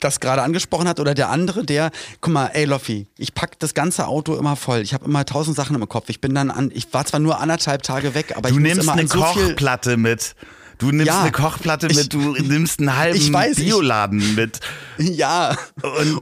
das 0.00 0.20
gerade 0.20 0.42
angesprochen 0.42 0.86
hat 0.86 1.00
oder 1.00 1.14
der 1.14 1.30
andere, 1.30 1.64
der, 1.64 1.90
guck 2.20 2.32
mal, 2.32 2.46
ey 2.48 2.64
Loffi, 2.66 3.08
ich 3.18 3.34
pack 3.34 3.58
das 3.58 3.74
ganze 3.74 4.06
Auto 4.06 4.36
immer 4.36 4.54
voll. 4.54 4.80
Ich 4.80 4.94
habe 4.94 5.04
immer 5.06 5.24
tausend 5.24 5.56
Sachen 5.56 5.74
im 5.74 5.88
Kopf. 5.88 6.08
Ich 6.08 6.20
bin 6.20 6.34
dann 6.34 6.50
an, 6.50 6.70
ich 6.72 6.92
war 6.92 7.04
zwar 7.04 7.20
nur 7.20 7.40
anderthalb 7.40 7.82
Tage 7.82 8.14
weg, 8.14 8.34
aber 8.36 8.50
Du 8.50 8.54
ich 8.54 8.60
muss 8.60 8.68
nimmst 8.68 8.82
immer 8.82 8.92
eine 8.92 9.02
an 9.02 9.08
so 9.08 9.20
Kochplatte 9.20 9.96
mit. 9.96 10.36
Du 10.78 10.90
nimmst 10.90 11.06
Ja, 11.06 11.22
eine 11.22 11.32
Kochplatte 11.32 11.86
ich- 11.86 11.96
mit, 11.96 12.12
du 12.12 12.18
nimmst 12.34 12.80
einen 12.80 12.96
halben 12.96 13.16
Ich 13.16 13.32
weiß, 13.32 13.58
ich- 13.58 13.64
Bioladen 13.66 14.34
mit. 14.34 14.60
Ja, 14.98 15.56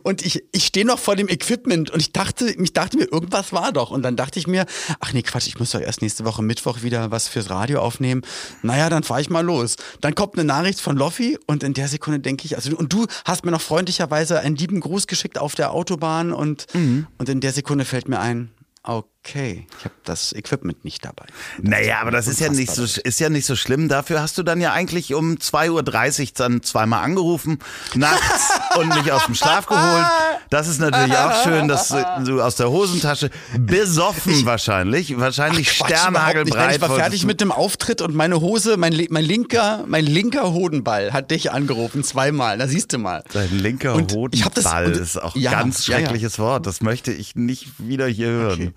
und, 0.02 0.25
ich, 0.25 0.44
ich 0.52 0.64
stehe 0.66 0.87
noch 0.87 0.99
vor 0.99 1.14
dem 1.16 1.28
Equipment 1.28 1.90
und 1.90 2.00
ich 2.00 2.12
dachte, 2.12 2.50
ich 2.50 2.73
dachte 2.73 2.97
mir, 2.97 3.04
irgendwas 3.11 3.52
war 3.52 3.73
doch. 3.73 3.90
Und 3.90 4.02
dann 4.02 4.16
dachte 4.16 4.38
ich 4.38 4.47
mir, 4.47 4.66
ach 5.00 5.12
nee, 5.12 5.23
Quatsch, 5.23 5.47
ich 5.47 5.59
muss 5.59 5.71
doch 5.73 5.80
erst 5.80 6.00
nächste 6.02 6.25
Woche 6.25 6.42
Mittwoch 6.42 6.82
wieder 6.82 7.11
was 7.11 7.28
fürs 7.28 7.50
Radio 7.50 7.80
aufnehmen. 7.80 8.23
Naja, 8.62 8.88
dann 8.90 9.02
fahre 9.02 9.21
ich 9.21 9.30
mal 9.30 9.44
los. 9.44 9.76
Dann 10.00 10.14
kommt 10.14 10.35
eine 10.35 10.44
Nachricht 10.44 10.80
von 10.80 10.97
Loffi 10.97 11.38
und 11.47 11.62
in 11.62 11.75
der 11.75 11.88
Sekunde 11.88 12.21
denke 12.21 12.44
ich, 12.47 12.56
also 12.56 12.75
und 12.76 12.92
du 12.92 13.06
hast 13.25 13.44
mir 13.44 13.50
noch 13.50 13.61
freundlicherweise 13.61 14.40
einen 14.40 14.56
lieben 14.56 14.80
Gruß 14.80 15.06
geschickt 15.06 15.38
auf 15.38 15.54
der 15.54 15.73
Autobahn 15.73 16.32
und, 16.32 16.66
Mhm. 16.75 17.06
und 17.18 17.28
in 17.28 17.40
der 17.40 17.52
Sekunde 17.52 17.85
fällt 17.85 18.09
mir 18.09 18.21
ein, 18.21 18.50
Okay, 18.85 19.09
ich 19.24 19.84
habe 19.84 19.94
das 20.04 20.32
Equipment 20.32 20.84
nicht 20.84 21.04
dabei. 21.04 21.24
Naja, 21.60 22.00
aber 22.00 22.10
das 22.10 22.26
ist 22.26 22.40
ja 22.40 22.50
nicht 22.50 22.72
so, 22.72 22.82
ist 22.82 23.20
ja 23.20 23.28
nicht 23.28 23.46
so 23.46 23.54
schlimm. 23.56 23.88
Dafür 23.88 24.20
hast 24.20 24.36
du 24.36 24.42
dann 24.42 24.60
ja 24.60 24.72
eigentlich 24.72 25.14
um 25.14 25.36
2.30 25.36 26.20
Uhr 26.22 26.28
dann 26.34 26.62
zweimal 26.62 27.04
angerufen, 27.04 27.60
nachts 27.94 28.50
und 28.78 28.88
mich 28.94 29.12
aus 29.12 29.26
dem 29.26 29.34
Schlaf 29.34 29.66
geholt. 29.66 30.06
Das 30.50 30.68
ist 30.68 30.80
natürlich 30.80 31.16
auch 31.16 31.44
schön, 31.44 31.68
dass 31.68 31.94
du 32.24 32.42
aus 32.42 32.56
der 32.56 32.70
Hosentasche 32.70 33.30
besoffen 33.58 34.44
wahrscheinlich, 34.44 35.16
wahrscheinlich 35.18 35.68
Quatsch, 35.78 35.90
überhaupt 35.90 35.94
nicht. 35.94 35.94
Nein, 35.94 36.12
sternhagelbreit. 36.12 36.74
Ich 36.76 36.80
war 36.82 36.96
fertig 36.96 37.24
mit 37.24 37.40
dem 37.40 37.52
Auftritt 37.52 38.02
und 38.02 38.14
meine 38.14 38.40
Hose, 38.40 38.76
mein, 38.76 39.06
mein 39.10 39.24
linker, 39.24 39.84
mein 39.86 40.04
linker 40.04 40.52
Hodenball 40.52 41.12
hat 41.12 41.30
dich 41.30 41.52
angerufen 41.52 42.02
zweimal. 42.04 42.58
Da 42.58 42.66
siehst 42.66 42.92
du 42.92 42.98
mal. 42.98 43.22
Dein 43.32 43.56
linker 43.58 43.94
Und 43.94 44.12
Hodenball 44.12 44.48
ich 44.48 44.62
das- 44.62 44.72
und- 44.86 44.96
ist 44.96 45.22
auch 45.22 45.36
ja, 45.36 45.52
ganz 45.52 45.86
ja, 45.86 45.98
ja. 45.98 46.06
schreckliches 46.06 46.38
Wort. 46.38 46.66
Das 46.66 46.80
möchte 46.82 47.12
ich 47.12 47.34
nicht 47.36 47.68
wieder 47.78 48.06
hier 48.06 48.28
hören. 48.28 48.74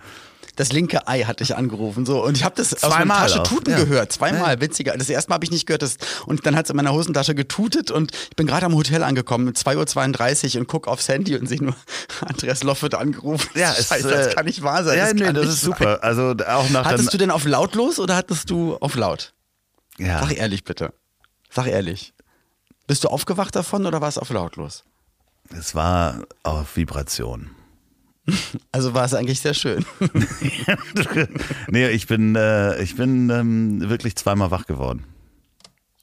Das 0.55 0.71
linke 0.71 1.07
Ei 1.07 1.23
hat 1.23 1.39
dich 1.39 1.55
angerufen. 1.55 2.05
So. 2.05 2.23
Und 2.23 2.37
ich 2.37 2.43
habe 2.43 2.55
das 2.55 2.73
aus 2.73 2.81
meiner 2.83 2.95
Zweimal 2.95 3.27
Tasche 3.27 3.41
auch, 3.41 3.47
tuten 3.47 3.71
ja. 3.71 3.77
gehört. 3.77 4.11
Zweimal, 4.11 4.61
witziger. 4.61 4.97
Das 4.97 5.09
erste 5.09 5.29
Mal 5.29 5.35
habe 5.35 5.45
ich 5.45 5.51
nicht 5.51 5.65
gehört. 5.65 5.81
Das, 5.81 5.97
und 6.25 6.45
dann 6.45 6.55
hat 6.55 6.65
es 6.65 6.69
in 6.69 6.77
meiner 6.77 6.93
Hosentasche 6.93 7.35
getutet 7.35 7.91
und 7.91 8.11
ich 8.13 8.35
bin 8.35 8.47
gerade 8.47 8.65
am 8.65 8.75
Hotel 8.75 9.03
angekommen, 9.03 9.49
2.32 9.49 10.55
Uhr 10.55 10.61
und 10.61 10.67
guck 10.67 10.87
aufs 10.87 11.07
Handy 11.07 11.35
und 11.35 11.47
sehe 11.47 11.61
nur, 11.61 11.75
Andreas 12.25 12.63
Loff 12.63 12.81
wird 12.81 12.95
angerufen. 12.95 13.49
Ja, 13.55 13.73
es, 13.77 13.87
Scheiße, 13.87 14.09
äh, 14.09 14.17
das 14.25 14.35
kann 14.35 14.45
nicht 14.45 14.61
wahr 14.61 14.83
sein. 14.83 14.97
Ja, 14.97 15.05
das 15.05 15.13
nee, 15.13 15.33
das 15.33 15.47
ist 15.47 15.61
sein. 15.61 15.71
super. 15.71 16.03
Also 16.03 16.35
auch 16.47 16.69
nach 16.69 16.85
Hattest 16.85 17.13
du 17.13 17.17
denn 17.17 17.31
auf 17.31 17.45
lautlos 17.45 17.99
oder 17.99 18.15
hattest 18.15 18.49
du 18.49 18.75
auf 18.77 18.95
laut? 18.95 19.33
ja. 19.97 20.19
Sag 20.19 20.37
ehrlich 20.37 20.63
bitte. 20.63 20.93
Sag 21.49 21.67
ehrlich. 21.67 22.13
Bist 22.87 23.03
du 23.03 23.07
aufgewacht 23.07 23.55
davon 23.55 23.85
oder 23.85 24.01
war 24.01 24.09
es 24.09 24.17
auf 24.17 24.29
lautlos? 24.29 24.83
es 25.49 25.75
war 25.75 26.23
auf 26.43 26.75
Vibration. 26.75 27.54
Also 28.71 28.93
war 28.93 29.05
es 29.05 29.13
eigentlich 29.13 29.39
sehr 29.39 29.53
schön. 29.53 29.85
nee, 31.69 31.89
ich 31.89 32.07
bin, 32.07 32.35
äh, 32.35 32.81
ich 32.81 32.95
bin 32.95 33.29
ähm, 33.29 33.89
wirklich 33.89 34.15
zweimal 34.15 34.51
wach 34.51 34.65
geworden. 34.65 35.03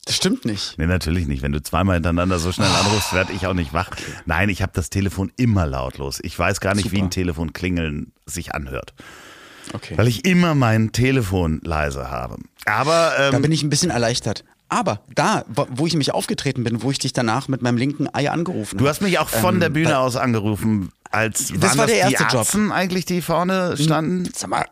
Das 0.04 0.16
stimmt 0.16 0.44
nicht. 0.44 0.78
Nee, 0.78 0.86
natürlich 0.86 1.28
nicht. 1.28 1.42
Wenn 1.42 1.52
du 1.52 1.62
zweimal 1.62 1.94
hintereinander 1.94 2.38
so 2.40 2.50
schnell 2.50 2.68
anrufst, 2.68 3.12
werde 3.12 3.32
ich 3.32 3.46
auch 3.46 3.54
nicht 3.54 3.72
wach. 3.72 3.90
Nein, 4.26 4.48
ich 4.48 4.60
habe 4.60 4.72
das 4.74 4.90
Telefon 4.90 5.30
immer 5.36 5.64
lautlos. 5.66 6.18
Ich 6.22 6.36
weiß 6.36 6.60
gar 6.60 6.74
nicht, 6.74 6.86
wie 6.90 6.96
Super. 6.96 7.06
ein 7.06 7.10
Telefon 7.10 7.52
klingeln 7.52 8.12
sich 8.26 8.54
anhört. 8.54 8.94
Okay. 9.72 9.96
Weil 9.96 10.08
ich 10.08 10.24
immer 10.24 10.56
mein 10.56 10.90
Telefon 10.90 11.60
leise 11.62 12.10
habe. 12.10 12.36
Aber 12.66 13.12
Da 13.16 13.30
ähm, 13.32 13.42
bin 13.42 13.52
ich 13.52 13.62
ein 13.62 13.70
bisschen 13.70 13.90
erleichtert. 13.90 14.44
Aber 14.68 15.02
da, 15.14 15.44
wo 15.48 15.86
ich 15.86 15.92
nämlich 15.92 16.12
aufgetreten 16.14 16.64
bin, 16.64 16.82
wo 16.82 16.90
ich 16.90 16.98
dich 16.98 17.12
danach 17.12 17.46
mit 17.46 17.62
meinem 17.62 17.76
linken 17.76 18.08
Ei 18.12 18.28
angerufen 18.30 18.78
du 18.78 18.84
habe. 18.84 18.90
hast 18.90 19.02
mich 19.02 19.18
auch 19.18 19.28
von 19.28 19.56
Ähm, 19.56 19.60
der 19.60 19.68
Bühne 19.68 19.90
da- 19.90 19.98
aus 20.00 20.16
angerufen, 20.16 20.88
als 21.12 21.48
Das 21.48 21.60
waren 21.62 21.78
war 21.78 21.86
das 21.86 21.96
der 21.96 22.06
die 22.08 22.14
erste 22.14 22.28
Job. 22.30 22.40
Arzten 22.40 22.72
eigentlich, 22.72 23.04
die 23.04 23.22
vorne 23.22 23.76
standen. 23.76 24.28
Sag 24.34 24.50
mal, 24.50 24.64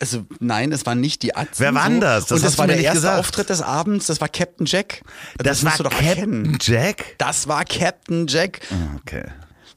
also 0.00 0.24
nein, 0.40 0.72
es 0.72 0.84
waren 0.86 1.00
nicht 1.00 1.22
die 1.22 1.34
Atzen. 1.36 1.54
Wer 1.58 1.74
war 1.74 1.88
denn 1.88 2.00
das? 2.00 2.26
Das 2.26 2.38
Und 2.38 2.44
das 2.44 2.58
war 2.58 2.66
der 2.66 2.78
erste 2.78 2.94
gesagt. 3.00 3.18
Auftritt 3.18 3.50
des 3.50 3.62
Abends, 3.62 4.06
das 4.06 4.20
war 4.20 4.28
Captain 4.28 4.66
Jack. 4.66 5.02
Das, 5.38 5.62
musst 5.62 5.78
war 5.78 5.84
du 5.90 5.94
doch 5.94 5.98
Captain 5.98 6.44
erkennen. 6.44 6.58
Jack? 6.60 7.14
Das 7.18 7.48
war 7.48 7.64
Captain 7.64 8.26
Jack. 8.26 8.60
Okay. 9.00 9.24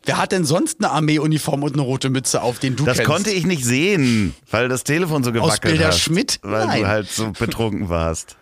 Wer 0.05 0.17
hat 0.17 0.31
denn 0.31 0.45
sonst 0.45 0.79
eine 0.79 0.91
Armeeuniform 0.91 1.61
und 1.63 1.73
eine 1.73 1.81
rote 1.81 2.09
Mütze 2.09 2.41
auf, 2.41 2.57
den 2.59 2.75
du 2.75 2.85
Das 2.85 2.97
kennst? 2.97 3.11
konnte 3.11 3.31
ich 3.31 3.45
nicht 3.45 3.63
sehen, 3.65 4.33
weil 4.49 4.67
das 4.69 4.83
Telefon 4.83 5.23
so 5.23 5.31
gewackelt 5.31 5.61
Bilder 5.61 5.87
hat. 5.87 5.95
Schmidt? 5.99 6.39
Weil 6.41 6.65
Nein. 6.67 6.81
du 6.81 6.87
halt 6.87 7.09
so 7.09 7.31
betrunken 7.31 7.89
warst. 7.89 8.35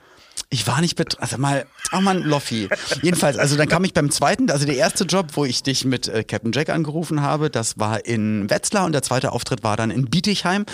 Ich 0.50 0.66
war 0.66 0.80
nicht 0.80 0.96
betroffen. 0.96 1.22
Also 1.22 1.38
mal, 1.38 1.66
ach 1.92 2.00
man, 2.00 2.24
Loffi. 2.24 2.70
Jedenfalls, 3.02 3.38
also 3.38 3.58
dann 3.58 3.68
kam 3.68 3.84
ich 3.84 3.94
beim 3.94 4.10
zweiten, 4.12 4.50
also 4.50 4.66
der 4.66 4.78
erste 4.78 5.04
Job, 5.04 5.32
wo 5.34 5.44
ich 5.44 5.62
dich 5.62 5.84
mit 5.84 6.08
äh, 6.08 6.24
Captain 6.24 6.54
Jack 6.54 6.70
angerufen 6.70 7.22
habe, 7.22 7.50
das 7.50 7.78
war 7.78 8.06
in 8.06 8.50
Wetzlar 8.50 8.86
und 8.86 8.94
der 8.94 9.02
zweite 9.02 9.34
Auftritt 9.34 9.64
war 9.64 9.76
dann 9.76 9.92
in 9.92 10.06
Bietigheim. 10.10 10.66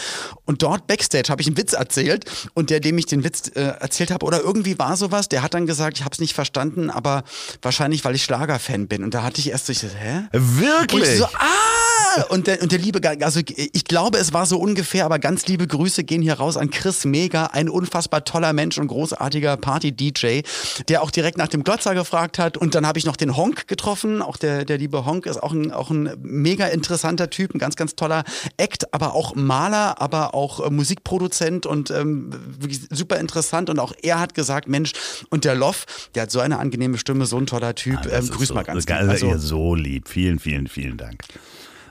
Und 0.46 0.62
dort 0.62 0.86
backstage 0.86 1.30
habe 1.30 1.42
ich 1.42 1.48
einen 1.48 1.58
Witz 1.58 1.74
erzählt 1.74 2.26
und 2.54 2.70
der, 2.70 2.82
dem 2.82 3.00
ich 3.00 3.08
den 3.08 3.24
Witz 3.24 3.48
äh, 3.56 3.62
erzählt 3.62 4.12
habe, 4.12 4.24
oder 4.26 4.42
irgendwie 4.42 4.78
war 4.78 4.96
sowas, 4.96 5.28
der 5.28 5.42
hat 5.42 5.56
dann 5.56 5.66
gesagt, 5.66 5.98
ich 5.98 6.06
habe 6.06 6.14
es 6.14 6.20
nicht 6.20 6.36
verstanden, 6.36 6.92
aber 6.92 7.24
wahrscheinlich, 7.64 8.06
weil 8.06 8.14
ich 8.14 8.24
Schlagerfan 8.24 8.88
bin. 8.88 9.04
Und 9.04 9.16
da 9.16 9.24
hatte 9.24 9.40
ich 9.40 9.50
erst 9.50 9.66
so, 9.66 9.72
ich 9.72 9.80
so, 9.80 9.88
hä? 9.88 10.28
Wirklich? 10.32 11.02
Und 11.02 11.08
ich 11.08 11.18
so, 11.18 11.26
ah! 11.26 12.13
Und 12.30 12.48
der, 12.48 12.62
und 12.62 12.72
der 12.72 12.80
liebe, 12.80 13.00
also 13.22 13.40
ich 13.56 13.86
glaube, 13.86 14.18
es 14.18 14.34
war 14.34 14.46
so 14.46 14.58
ungefähr, 14.58 15.06
aber 15.06 15.20
ganz 15.20 15.48
liebe 15.48 15.68
Grüße 15.68 16.04
gehen 16.04 16.22
hier 16.22 16.36
raus 16.36 16.58
an 16.58 16.70
Chris 16.70 17.06
Mega, 17.06 17.48
ein 17.48 17.70
unfassbar 17.70 18.24
toller 18.24 18.54
Mensch 18.54 18.78
und 18.78 18.88
großartiger 18.88 19.58
Party-DJ, 19.58 20.42
der 20.88 21.04
auch 21.04 21.12
direkt 21.12 21.38
nach 21.38 21.48
dem 21.48 21.64
Glotzer 21.64 21.94
gefragt 21.94 22.40
hat. 22.40 22.58
Und 22.58 22.76
dann 22.76 22.86
habe 22.88 23.00
ich 23.00 23.06
noch 23.06 23.16
den 23.16 23.36
Honk 23.36 23.68
getroffen. 23.68 24.22
Auch 24.22 24.38
der, 24.38 24.66
der 24.66 24.78
liebe 24.78 25.06
Honk 25.06 25.26
ist 25.26 25.42
auch 25.42 25.54
ein, 25.54 25.72
auch 25.72 25.90
ein 25.90 26.12
mega 26.22 26.68
interessanter 26.68 27.30
Typ, 27.30 27.54
ein 27.54 27.60
ganz, 27.60 27.76
ganz 27.76 27.96
toller 27.96 28.24
Act, 28.58 28.94
aber 28.94 29.14
auch 29.14 29.36
Maler, 29.36 30.02
aber 30.02 30.34
auch 30.34 30.66
äh, 30.66 30.70
Musikproduzent 30.70 31.66
und 31.66 31.92
ähm, 31.92 32.32
wirklich 32.60 32.82
super 32.90 33.20
interessant. 33.20 33.70
Und 33.70 33.80
auch 33.80 33.94
er 34.02 34.20
hat 34.20 34.34
gesagt, 34.34 34.68
Mensch, 34.68 34.94
und 35.30 35.46
der 35.46 35.56
Loff, 35.56 35.86
der 36.16 36.24
hat 36.24 36.32
so 36.32 36.40
eine 36.40 36.60
angenehme 36.60 36.98
Stimme, 36.98 37.26
so 37.26 37.38
ein 37.38 37.46
toller 37.46 37.76
Typ. 37.76 38.02
Das 38.04 38.30
ähm, 38.30 38.36
grüß 38.36 38.50
so, 38.50 38.54
mal 38.54 38.64
ganz 38.64 38.86
das 38.86 39.06
lieb. 39.06 39.14
ist 39.14 39.24
ihr 39.24 39.40
so 39.40 39.76
lieb. 39.76 40.08
Vielen, 40.08 40.40
vielen, 40.40 40.68
vielen 40.68 40.98
Dank. 40.98 41.24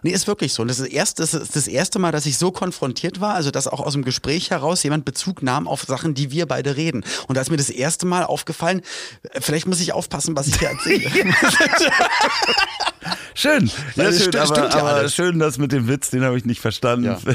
Nee, 0.02 0.10
ist 0.10 0.26
wirklich 0.26 0.52
so. 0.52 0.62
Und 0.62 0.68
das 0.68 0.80
ist, 0.80 0.88
erst, 0.88 1.18
das 1.18 1.34
ist 1.34 1.56
das 1.56 1.68
erste 1.68 1.98
Mal, 1.98 2.12
dass 2.12 2.26
ich 2.26 2.36
so 2.38 2.50
konfrontiert 2.50 3.20
war, 3.20 3.34
also 3.34 3.50
dass 3.50 3.68
auch 3.68 3.80
aus 3.80 3.92
dem 3.92 4.04
Gespräch 4.04 4.50
heraus 4.50 4.82
jemand 4.82 5.04
Bezug 5.04 5.42
nahm 5.42 5.68
auf 5.68 5.82
Sachen, 5.82 6.14
die 6.14 6.30
wir 6.30 6.46
beide 6.46 6.76
reden. 6.76 7.04
Und 7.28 7.36
da 7.36 7.40
ist 7.40 7.50
mir 7.50 7.56
das 7.56 7.70
erste 7.70 8.06
Mal 8.06 8.24
aufgefallen, 8.24 8.82
äh, 9.30 9.40
vielleicht 9.40 9.66
muss 9.66 9.80
ich 9.80 9.92
aufpassen, 9.92 10.36
was 10.36 10.48
ich 10.48 10.58
hier 10.58 10.70
erzähle. 10.70 11.10
Schön. 13.34 13.70
Ja, 13.96 14.04
Das 14.04 14.22
schön, 14.22 14.36
aber, 14.36 14.56
ja 14.56 14.74
aber 14.74 15.08
schön, 15.08 15.38
das 15.38 15.58
mit 15.58 15.72
dem 15.72 15.88
Witz, 15.88 16.10
den 16.10 16.22
habe 16.24 16.36
ich 16.36 16.44
nicht 16.44 16.60
verstanden. 16.60 17.04
Ja. 17.04 17.18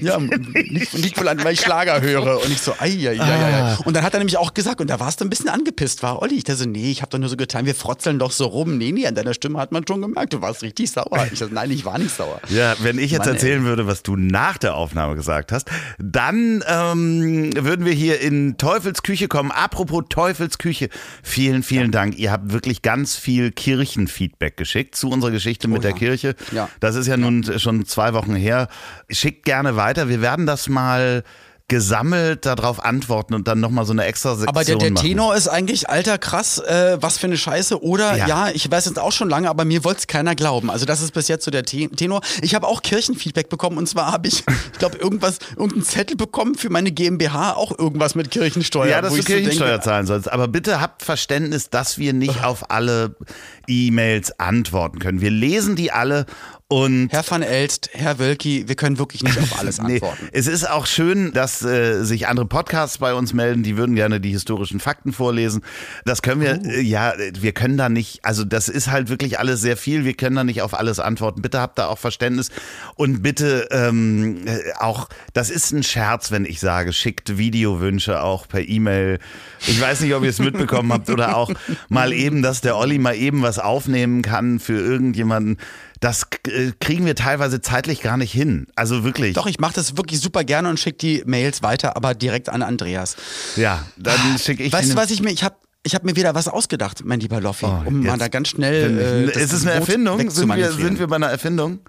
Ja, 0.00 0.16
liegt, 0.54 0.92
liegt 0.92 1.18
wohl 1.18 1.28
an, 1.28 1.42
weil 1.44 1.54
ich 1.54 1.60
Schlager 1.60 2.00
höre. 2.00 2.40
Und 2.42 2.50
ich 2.50 2.60
so, 2.60 2.72
ei, 2.78 2.90
ei, 3.08 3.20
ei, 3.20 3.54
Ah. 3.54 3.78
Und 3.84 3.94
dann 3.96 4.02
hat 4.02 4.12
er 4.14 4.18
nämlich 4.18 4.36
auch 4.36 4.54
gesagt, 4.54 4.80
und 4.80 4.88
da 4.88 4.98
warst 5.00 5.20
du 5.20 5.24
ein 5.24 5.30
bisschen 5.30 5.48
angepisst, 5.48 6.02
war 6.02 6.20
Olli. 6.22 6.34
Ich 6.36 6.44
dachte 6.44 6.60
so, 6.60 6.68
nee, 6.68 6.90
ich 6.90 7.02
habe 7.02 7.10
doch 7.10 7.18
nur 7.18 7.28
so 7.28 7.36
getan, 7.36 7.66
wir 7.66 7.74
frotzeln 7.74 8.18
doch 8.18 8.32
so 8.32 8.46
rum. 8.46 8.76
Nee, 8.78 8.92
nee, 8.92 9.06
an 9.06 9.14
deiner 9.14 9.34
Stimme 9.34 9.58
hat 9.58 9.72
man 9.72 9.86
schon 9.86 10.02
gemerkt, 10.02 10.32
du 10.32 10.40
warst 10.42 10.62
richtig 10.62 10.90
sauer. 10.90 11.26
Ich 11.32 11.38
so, 11.38 11.46
nein, 11.50 11.70
ich 11.70 11.84
war 11.84 11.98
nicht 11.98 12.14
sauer. 12.14 12.40
Ja, 12.48 12.74
wenn 12.80 12.98
ich 12.98 13.10
jetzt 13.10 13.20
Mann, 13.20 13.28
ey. 13.28 13.34
erzählen 13.34 13.64
würde, 13.64 13.86
was 13.86 14.02
du 14.02 14.16
nach 14.16 14.58
der 14.58 14.74
Aufnahme 14.74 15.14
gesagt 15.14 15.52
hast, 15.52 15.70
dann 15.98 16.62
ähm, 16.68 17.50
würden 17.56 17.84
wir 17.86 17.92
hier 17.92 18.20
in 18.20 18.56
Teufels 18.58 19.02
Küche 19.02 19.28
kommen. 19.28 19.50
Apropos 19.50 20.04
Teufels 20.08 20.58
Küche, 20.58 20.88
vielen, 21.22 21.62
vielen 21.62 21.90
Dank. 21.90 22.18
Ihr 22.18 22.30
habt 22.32 22.52
wirklich 22.52 22.82
ganz 22.82 23.16
viel 23.16 23.50
Kirchenfeedback 23.52 24.56
geschickt 24.56 24.83
zu 24.92 25.08
unserer 25.10 25.30
Geschichte 25.30 25.68
mit 25.68 25.78
Oh 25.78 25.82
der 25.82 25.90
ja. 25.92 25.96
Kirche. 25.96 26.34
Ja. 26.52 26.68
Das 26.80 26.94
ist 26.96 27.06
ja 27.06 27.16
nun 27.16 27.44
schon 27.58 27.86
zwei 27.86 28.14
Wochen 28.14 28.34
her. 28.34 28.68
Schickt 29.10 29.44
gerne 29.44 29.76
weiter. 29.76 30.08
Wir 30.08 30.20
werden 30.20 30.46
das 30.46 30.68
mal 30.68 31.22
gesammelt 31.66 32.44
darauf 32.44 32.84
antworten 32.84 33.32
und 33.32 33.48
dann 33.48 33.58
nochmal 33.58 33.86
so 33.86 33.92
eine 33.92 34.04
extra 34.04 34.32
Sektion 34.34 34.48
Aber 34.48 34.64
der, 34.64 34.76
der 34.76 34.90
machen. 34.90 35.06
Tenor 35.06 35.34
ist 35.34 35.48
eigentlich, 35.48 35.88
alter, 35.88 36.18
krass, 36.18 36.58
äh, 36.58 36.98
was 37.00 37.16
für 37.16 37.26
eine 37.26 37.38
Scheiße. 37.38 37.82
Oder, 37.82 38.18
Ja. 38.18 38.26
ja, 38.26 38.48
ich 38.52 38.70
weiß 38.70 38.84
jetzt 38.84 38.98
auch 38.98 39.12
schon 39.12 39.30
lange, 39.30 39.48
aber 39.48 39.64
mir 39.64 39.82
wollte 39.82 40.00
es 40.00 40.06
keiner 40.06 40.34
glauben. 40.34 40.70
Also 40.70 40.84
das 40.84 41.00
ist 41.00 41.12
bis 41.14 41.26
jetzt 41.28 41.42
so 41.42 41.50
der 41.50 41.64
Te- 41.64 41.88
Tenor. 41.88 42.20
Ich 42.42 42.54
habe 42.54 42.66
auch 42.66 42.82
Kirchenfeedback 42.82 43.48
bekommen 43.48 43.78
und 43.78 43.88
zwar 43.88 44.12
habe 44.12 44.28
ich, 44.28 44.44
ich 44.72 44.78
glaube, 44.78 44.98
irgendwas, 44.98 45.38
irgendeinen 45.56 45.84
Zettel 45.84 46.18
bekommen 46.18 46.54
für 46.54 46.68
meine 46.68 46.92
GmbH, 46.92 47.54
auch 47.54 47.76
irgendwas 47.78 48.14
mit 48.14 48.30
Kirchensteuer. 48.30 48.90
Ja, 48.90 49.00
dass 49.00 49.12
wo 49.12 49.14
du 49.14 49.20
ich 49.22 49.26
so 49.26 49.32
Kirchensteuer 49.32 49.68
denke, 49.70 49.84
zahlen 49.84 50.06
sollst. 50.06 50.30
Aber 50.30 50.48
bitte 50.48 50.82
habt 50.82 51.02
Verständnis, 51.02 51.70
dass 51.70 51.96
wir 51.96 52.12
nicht 52.12 52.44
auf 52.44 52.70
alle 52.70 53.16
E-Mails 53.66 54.38
antworten 54.40 54.98
können. 54.98 55.20
Wir 55.20 55.30
lesen 55.30 55.76
die 55.76 55.90
alle 55.92 56.26
und 56.68 57.08
Herr 57.12 57.22
van 57.30 57.42
Elst, 57.42 57.90
Herr 57.92 58.18
Wölki, 58.18 58.64
wir 58.66 58.74
können 58.74 58.98
wirklich 58.98 59.22
nicht 59.22 59.38
auf 59.38 59.58
alles 59.60 59.80
Nee, 59.82 59.94
antworten. 59.96 60.28
es 60.32 60.46
ist 60.46 60.68
auch 60.68 60.86
schön, 60.86 61.32
dass 61.32 61.62
äh, 61.62 62.02
sich 62.04 62.26
andere 62.26 62.46
Podcasts 62.46 62.98
bei 62.98 63.12
uns 63.14 63.34
melden, 63.34 63.62
die 63.62 63.76
würden 63.76 63.94
gerne 63.94 64.18
die 64.18 64.30
historischen 64.30 64.80
Fakten 64.80 65.12
vorlesen. 65.12 65.62
Das 66.06 66.22
können 66.22 66.40
wir, 66.40 66.58
Oh. 66.64 66.68
äh, 66.68 66.80
ja, 66.80 67.12
wir 67.38 67.52
können 67.52 67.76
da 67.76 67.90
nicht, 67.90 68.24
also 68.24 68.44
das 68.44 68.68
ist 68.70 68.90
halt 68.90 69.10
wirklich 69.10 69.38
alles 69.38 69.60
sehr 69.60 69.76
viel, 69.76 70.04
wir 70.06 70.14
können 70.14 70.36
da 70.36 70.42
nicht 70.42 70.62
auf 70.62 70.72
alles 70.76 71.00
antworten. 71.00 71.42
Bitte 71.42 71.60
habt 71.60 71.78
da 71.78 71.86
auch 71.88 71.98
Verständnis 71.98 72.50
und 72.96 73.22
bitte 73.22 73.68
ähm, 73.70 74.38
äh, 74.46 74.58
auch, 74.80 75.08
das 75.34 75.50
ist 75.50 75.70
ein 75.72 75.82
Scherz, 75.82 76.30
wenn 76.30 76.46
ich 76.46 76.60
sage, 76.60 76.94
schickt 76.94 77.36
Videowünsche 77.36 78.22
auch 78.22 78.48
per 78.48 78.66
E-Mail. 78.66 79.18
Ich 79.66 79.78
weiß 79.80 80.00
nicht, 80.00 80.14
ob 80.14 80.24
ihr 80.24 80.30
es 80.30 80.38
mitbekommen 80.38 80.92
habt 80.92 81.10
oder 81.10 81.36
auch 81.36 81.50
mal 81.90 82.12
eben, 82.14 82.40
dass 82.42 82.62
der 82.62 82.76
Olli 82.78 82.98
mal 82.98 83.14
eben 83.14 83.42
was 83.42 83.53
aufnehmen 83.58 84.22
kann 84.22 84.58
für 84.60 84.78
irgendjemanden. 84.78 85.58
Das 86.00 86.26
äh, 86.46 86.72
kriegen 86.80 87.06
wir 87.06 87.14
teilweise 87.14 87.60
zeitlich 87.60 88.00
gar 88.02 88.16
nicht 88.16 88.32
hin. 88.32 88.66
Also 88.76 89.04
wirklich. 89.04 89.34
Doch, 89.34 89.46
ich 89.46 89.58
mache 89.58 89.74
das 89.74 89.96
wirklich 89.96 90.20
super 90.20 90.44
gerne 90.44 90.68
und 90.68 90.78
schicke 90.78 90.98
die 90.98 91.22
Mails 91.26 91.62
weiter, 91.62 91.96
aber 91.96 92.14
direkt 92.14 92.48
an 92.48 92.62
Andreas. 92.62 93.16
Ja, 93.56 93.84
dann 93.96 94.38
schicke 94.38 94.62
ich 94.64 94.72
Weißt 94.72 94.92
du, 94.92 94.96
was 94.96 95.10
ich 95.10 95.22
mir, 95.22 95.30
ich 95.30 95.44
habe 95.44 95.56
ich 95.82 95.94
hab 95.94 96.04
mir 96.04 96.16
wieder 96.16 96.34
was 96.34 96.48
ausgedacht, 96.48 97.04
mein 97.04 97.20
lieber 97.20 97.40
Loffi, 97.40 97.66
Oh, 97.66 97.82
um 97.86 98.02
mal 98.04 98.16
da 98.18 98.28
ganz 98.28 98.48
schnell. 98.48 99.28
Äh, 99.28 99.42
ist 99.42 99.52
es 99.52 99.62
eine 99.62 99.72
Gebot 99.74 99.88
Erfindung? 99.88 100.30
Sind 100.30 100.54
wir, 100.56 100.72
sind 100.72 100.98
wir 100.98 101.06
bei 101.06 101.16
einer 101.16 101.28
Erfindung? 101.28 101.80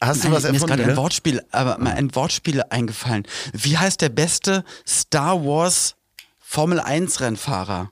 Hast 0.00 0.22
du 0.24 0.28
Nein, 0.28 0.36
was 0.36 0.42
mir 0.44 0.50
ist 0.50 0.60
gerade 0.60 0.72
erfunden? 0.82 0.90
ein 0.90 0.96
Wortspiel, 0.96 1.42
aber 1.50 1.78
mal 1.78 1.94
ein 1.94 2.14
Wortspiel 2.14 2.62
eingefallen. 2.70 3.24
Wie 3.52 3.76
heißt 3.78 4.00
der 4.00 4.10
beste 4.10 4.64
Star 4.86 5.44
Wars 5.44 5.96
Formel 6.38 6.80
1 6.80 7.20
Rennfahrer? 7.20 7.90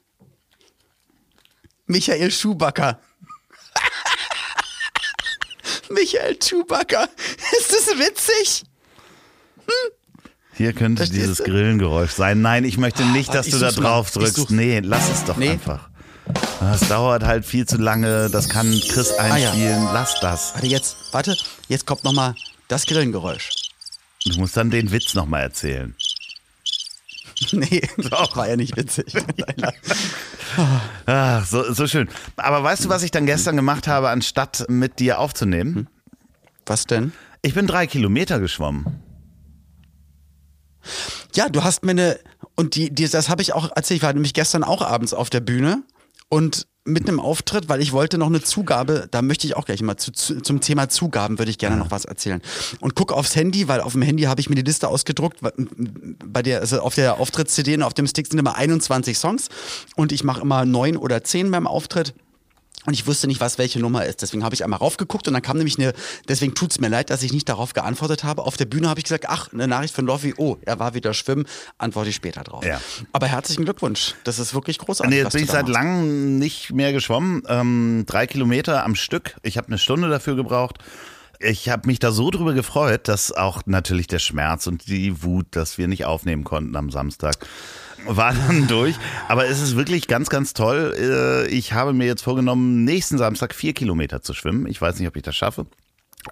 Michael 1.87 2.31
Schubacker. 2.31 2.99
Michael 5.91 6.37
Schubacker. 6.43 7.09
Ist 7.59 7.73
das 7.73 7.99
witzig? 7.99 8.65
Hier 10.55 10.73
könnte 10.73 11.01
Verstehst 11.03 11.23
dieses 11.23 11.37
du? 11.39 11.45
Grillengeräusch 11.45 12.13
sein. 12.13 12.41
Nein, 12.43 12.65
ich 12.65 12.79
möchte 12.79 13.05
nicht, 13.05 13.33
dass 13.35 13.47
ich 13.47 13.53
du 13.55 13.61
da 13.61 13.71
drauf 13.71 14.11
drückst. 14.11 14.51
Nee, 14.51 14.81
lass 14.81 15.09
es 15.11 15.25
doch 15.25 15.37
Nee. 15.37 15.51
einfach. 15.51 15.89
Das 16.59 16.81
dauert 16.89 17.23
halt 17.23 17.45
viel 17.45 17.67
zu 17.67 17.77
lange. 17.77 18.29
Das 18.31 18.49
kann 18.49 18.69
Chris 18.89 19.13
Ah, 19.13 19.37
ja. 19.37 19.51
einspielen. 19.51 19.85
Lass 19.93 20.19
das. 20.21 20.55
Warte, 20.55 20.67
jetzt, 20.67 20.97
warte, 21.13 21.37
jetzt 21.69 21.87
kommt 21.87 22.03
nochmal 22.03 22.35
das 22.69 22.87
Grillengeräusch. 22.87 23.51
Du 24.25 24.37
musst 24.41 24.57
dann 24.57 24.71
den 24.71 24.91
Witz 24.91 25.15
nochmal 25.15 25.43
erzählen. 25.43 25.95
nee, 27.53 27.83
war 27.97 28.49
ja 28.49 28.57
nicht 28.57 28.77
witzig. 28.77 29.07
Ach, 31.07 31.47
so, 31.47 31.73
so 31.73 31.87
schön. 31.87 32.09
Aber 32.37 32.63
weißt 32.63 32.85
du, 32.85 32.89
was 32.89 33.03
ich 33.03 33.11
dann 33.11 33.27
gestern 33.27 33.57
gemacht 33.57 33.87
habe, 33.89 34.11
anstatt 34.11 34.65
mit 34.69 34.99
dir 34.99 35.19
aufzunehmen? 35.19 35.89
Was 36.65 36.87
denn? 36.87 37.13
Ich 37.43 37.55
bin 37.55 37.67
drei 37.67 37.87
Kilometer 37.87 38.41
geschwommen. 38.41 39.03
Ja, 41.35 41.49
du 41.49 41.65
hast 41.65 41.85
mir 41.85 41.93
eine, 41.93 42.19
und 42.55 42.75
die, 42.75 42.91
die, 42.91 43.09
das 43.09 43.29
habe 43.29 43.43
ich 43.43 43.53
auch 43.53 43.71
erzählt, 43.75 43.99
ich 43.99 44.03
war 44.03 44.13
nämlich 44.13 44.35
gestern 44.35 44.65
auch 44.65 44.83
abends 44.83 45.15
auf 45.15 45.31
der 45.31 45.41
Bühne 45.41 45.83
und 46.29 46.67
mit 46.87 47.09
einem 47.09 47.21
Auftritt, 47.21 47.69
weil 47.69 47.83
ich 47.83 47.93
wollte 47.93 48.19
noch 48.19 48.29
eine 48.29 48.43
Zugabe, 48.43 49.09
da 49.11 49.23
möchte 49.23 49.47
ich 49.47 49.57
auch 49.57 49.65
gleich 49.65 49.83
mal 49.83 49.97
zu, 49.97 50.13
zu, 50.13 50.41
zum 50.41 50.61
Thema 50.61 50.89
Zugaben 50.89 51.39
würde 51.39 51.51
ich 51.51 51.59
gerne 51.59 51.77
noch 51.77 51.91
was 51.91 52.05
erzählen. 52.05 52.41
Und 52.81 52.95
guck 52.95 53.13
aufs 53.13 53.37
Handy, 53.37 53.69
weil 53.69 53.81
auf 53.81 53.93
dem 53.93 54.03
Handy 54.03 54.25
habe 54.25 54.41
ich 54.41 54.49
mir 54.49 54.55
die 54.55 54.63
Liste 54.63 54.89
ausgedruckt, 54.89 55.43
weil, 55.43 55.53
bei 56.25 56.43
der, 56.43 56.61
also 56.61 56.81
auf 56.81 56.95
der 56.95 57.21
Auftritts-CD 57.21 57.75
und 57.75 57.83
auf 57.83 57.95
dem 57.95 58.07
Stick 58.07 58.27
sind 58.29 58.39
immer 58.39 58.57
21 58.57 59.19
Songs 59.19 59.49
und 59.97 60.13
ich 60.13 60.25
mache 60.25 60.41
immer 60.41 60.65
neun 60.65 60.97
oder 60.97 61.25
zehn 61.25 61.51
beim 61.51 61.67
Auftritt. 61.67 62.15
Und 62.87 62.95
ich 62.95 63.07
wusste 63.07 63.27
nicht, 63.27 63.41
was 63.41 63.59
welche 63.59 63.81
Nummer 63.81 64.05
ist. 64.07 64.23
Deswegen 64.23 64.45
habe 64.45 64.55
ich 64.55 64.65
einmal 64.65 64.79
raufgeguckt 64.79 65.27
und 65.29 65.35
dann 65.35 65.43
kam 65.43 65.57
nämlich 65.59 65.79
eine, 65.79 65.93
deswegen 66.29 66.55
tut's 66.55 66.79
mir 66.81 66.89
leid, 66.89 67.11
dass 67.11 67.23
ich 67.23 67.33
nicht 67.33 67.49
darauf 67.49 67.73
geantwortet 67.73 68.25
habe. 68.25 68.43
Auf 68.43 68.57
der 68.57 68.65
Bühne 68.65 68.89
habe 68.89 69.01
ich 69.01 69.05
gesagt, 69.05 69.27
ach, 69.29 69.53
eine 69.53 69.67
Nachricht 69.67 69.95
von 69.95 70.07
Loffi, 70.07 70.35
oh, 70.37 70.57
er 70.63 70.79
war 70.79 70.95
wieder 70.95 71.13
schwimmen, 71.13 71.47
antworte 71.79 72.11
ich 72.11 72.17
später 72.17 72.45
drauf. 72.45 72.65
Ja. 72.65 72.81
Aber 73.13 73.27
herzlichen 73.27 73.65
Glückwunsch. 73.65 74.15
Das 74.25 74.39
ist 74.39 74.55
wirklich 74.55 74.79
großartig. 74.79 75.11
Nee, 75.11 75.23
jetzt 75.23 75.33
bin 75.33 75.45
ich 75.45 75.51
seit 75.51 75.69
langem 75.69 76.39
nicht 76.39 76.73
mehr 76.73 76.93
geschwommen. 76.93 77.43
Ähm, 77.49 78.05
drei 78.07 78.27
Kilometer 78.27 78.85
am 78.85 78.95
Stück. 78.95 79.37
Ich 79.43 79.59
habe 79.59 79.67
eine 79.69 79.79
Stunde 79.79 80.09
dafür 80.09 80.37
gebraucht. 80.37 80.79
Ich 81.39 81.69
habe 81.69 81.87
mich 81.87 81.99
da 81.99 82.13
so 82.13 82.31
drüber 82.31 82.55
gefreut, 82.55 83.09
dass 83.09 83.33
auch 83.33 83.63
natürlich 83.67 84.07
der 84.07 84.19
Schmerz 84.21 84.67
und 84.67 84.89
die 84.89 85.23
Wut, 85.23 85.47
dass 85.51 85.77
wir 85.77 85.89
nicht 85.89 86.05
aufnehmen 86.05 86.45
konnten 86.45 86.77
am 86.77 86.91
Samstag, 86.91 87.47
war 88.07 88.33
dann 88.35 88.67
durch. 88.67 88.97
Aber 89.29 89.47
es 89.47 89.61
ist 89.61 89.77
wirklich 89.77 90.07
ganz, 90.09 90.29
ganz 90.29 90.53
toll. 90.55 90.95
Äh, 90.99 91.49
Ich 91.49 91.73
habe 91.73 91.93
mir 91.93 92.07
jetzt 92.07 92.23
vorgenommen, 92.23 92.85
nächsten 92.85 93.19
Samstag 93.19 93.55
vier 93.55 93.73
Kilometer 93.73 94.23
zu 94.23 94.35
schwimmen. 94.35 94.67
Ich 94.67 94.81
weiß 94.81 94.99
nicht, 94.99 95.09
ob 95.09 95.17
ich 95.17 95.23
das 95.23 95.37
schaffe. 95.37 95.67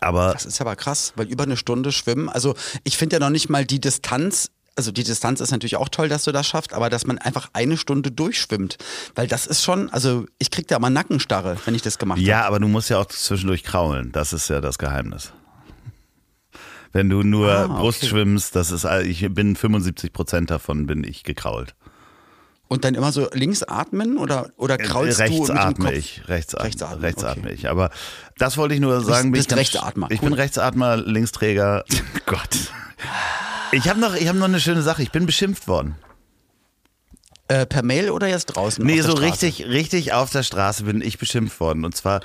Aber 0.01 0.33
Das 0.33 0.45
ist 0.45 0.61
aber 0.61 0.77
krass, 0.77 1.13
weil 1.17 1.27
über 1.27 1.45
eine 1.45 1.57
Stunde 1.57 1.93
schwimmen, 1.93 2.29
also 2.29 2.55
ich 2.83 2.97
finde 2.97 3.17
ja 3.17 3.21
noch 3.21 3.31
nicht 3.31 3.49
mal 3.49 3.65
die 3.65 3.81
Distanz, 3.81 4.51
also 4.77 4.91
die 4.91 5.05
Distanz 5.05 5.41
ist 5.41 5.53
natürlich 5.53 5.77
auch 5.77 5.89
toll, 5.89 6.09
dass 6.09 6.25
du 6.25 6.33
das 6.33 6.49
schaffst, 6.49 6.73
aber 6.73 6.91
dass 6.91 7.07
man 7.07 7.19
einfach 7.19 7.49
eine 7.53 7.77
Stunde 7.77 8.11
durchschwimmt, 8.11 8.77
weil 9.15 9.29
das 9.29 9.47
ist 9.47 9.63
schon, 9.63 9.89
also 9.91 10.27
ich 10.39 10.51
krieg 10.51 10.67
da 10.67 10.81
mal 10.81 10.91
Nackenstarre, 10.91 11.57
wenn 11.65 11.77
ich 11.77 11.83
das 11.83 11.99
gemacht 11.99 12.19
habe. 12.19 12.27
Ja, 12.27 12.45
aber 12.45 12.59
du 12.59 12.67
musst 12.67 12.91
ja 12.91 12.99
auch 12.99 13.07
zwischendurch 13.07 13.63
kraulen. 13.63 14.11
Das 14.11 14.33
ist 14.33 14.49
ja 14.49 14.61
das 14.61 14.79
Geheimnis. 14.79 15.33
Wenn 16.95 17.11
du 17.11 17.23
nur 17.23 17.51
Ah, 17.53 17.65
okay. 17.65 17.75
Brust 17.75 18.07
schwimmst, 18.07 18.57
das 18.57 18.71
ist, 18.71 18.85
ich 19.05 19.27
bin 19.35 19.57
75 19.57 20.13
Prozent 20.13 20.51
davon 20.51 20.87
bin 20.87 21.05
ich 21.05 21.23
gekrault. 21.25 21.75
Und 22.69 22.85
dann 22.85 22.95
immer 22.95 23.13
so 23.13 23.29
links 23.33 23.63
atmen 23.63 24.17
oder, 24.17 24.51
oder 24.57 24.79
kraulst 24.79 25.19
rechts 25.21 25.47
du 25.49 25.53
atme 25.53 25.93
ich, 25.93 26.23
rechts, 26.29 26.55
Rechts 26.57 26.83
atme, 26.83 26.95
atmen, 26.95 27.05
rechts 27.05 27.23
okay. 27.23 27.33
atme 27.33 27.53
ich. 27.53 27.69
Aber 27.69 27.91
das 28.39 28.57
wollte 28.57 28.75
ich 28.75 28.81
nur 28.81 29.01
sagen. 29.03 29.33
bin 29.33 29.33
bist 29.33 29.51
ganz- 29.51 29.59
Rechtsatmer, 29.61 30.07
Ich 30.11 30.23
cool. 30.23 30.31
bin 30.31 30.35
Rechtsatmer, 30.39 30.97
Linksträger. 30.97 31.85
Gott. 32.27 32.49
Ich 33.73 33.89
habe 33.89 34.01
noch, 34.01 34.15
ich 34.15 34.29
habe 34.29 34.39
noch 34.39 34.47
eine 34.47 34.61
schöne 34.61 34.83
Sache. 34.83 35.03
Ich 35.03 35.11
bin 35.11 35.27
beschimpft 35.27 35.69
worden. 35.69 35.97
Äh, 37.49 37.67
per 37.67 37.83
Mail 37.83 38.11
oder 38.11 38.27
jetzt 38.29 38.47
draußen? 38.47 38.85
Nee, 38.87 39.03
so 39.03 39.13
richtig, 39.13 39.67
richtig 39.67 40.13
auf 40.15 40.31
der 40.31 40.43
Straße 40.43 40.85
bin 40.85 41.03
ich 41.03 41.19
beschimpft 41.19 41.61
worden. 41.61 41.85
Und 41.85 41.95
zwar 41.95 42.21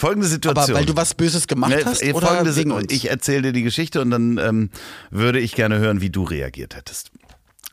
folgende 0.00 0.26
Aber 0.26 0.32
Situation. 0.32 0.76
weil 0.76 0.86
du 0.86 0.96
was 0.96 1.14
Böses 1.14 1.46
gemacht 1.46 1.70
Ne, 1.70 1.82
hast 1.84 2.02
äh, 2.02 2.12
oder 2.12 2.26
folgende 2.26 2.56
wegen 2.56 2.72
uns? 2.72 2.92
Ich 2.92 3.08
erzähle 3.10 3.42
dir 3.42 3.52
die 3.52 3.62
Geschichte 3.62 4.00
und 4.00 4.10
dann 4.10 4.38
ähm, 4.38 4.70
würde 5.10 5.38
ich 5.38 5.54
gerne 5.54 5.78
hören, 5.78 6.00
wie 6.00 6.10
du 6.10 6.24
reagiert 6.24 6.74
hättest. 6.74 7.10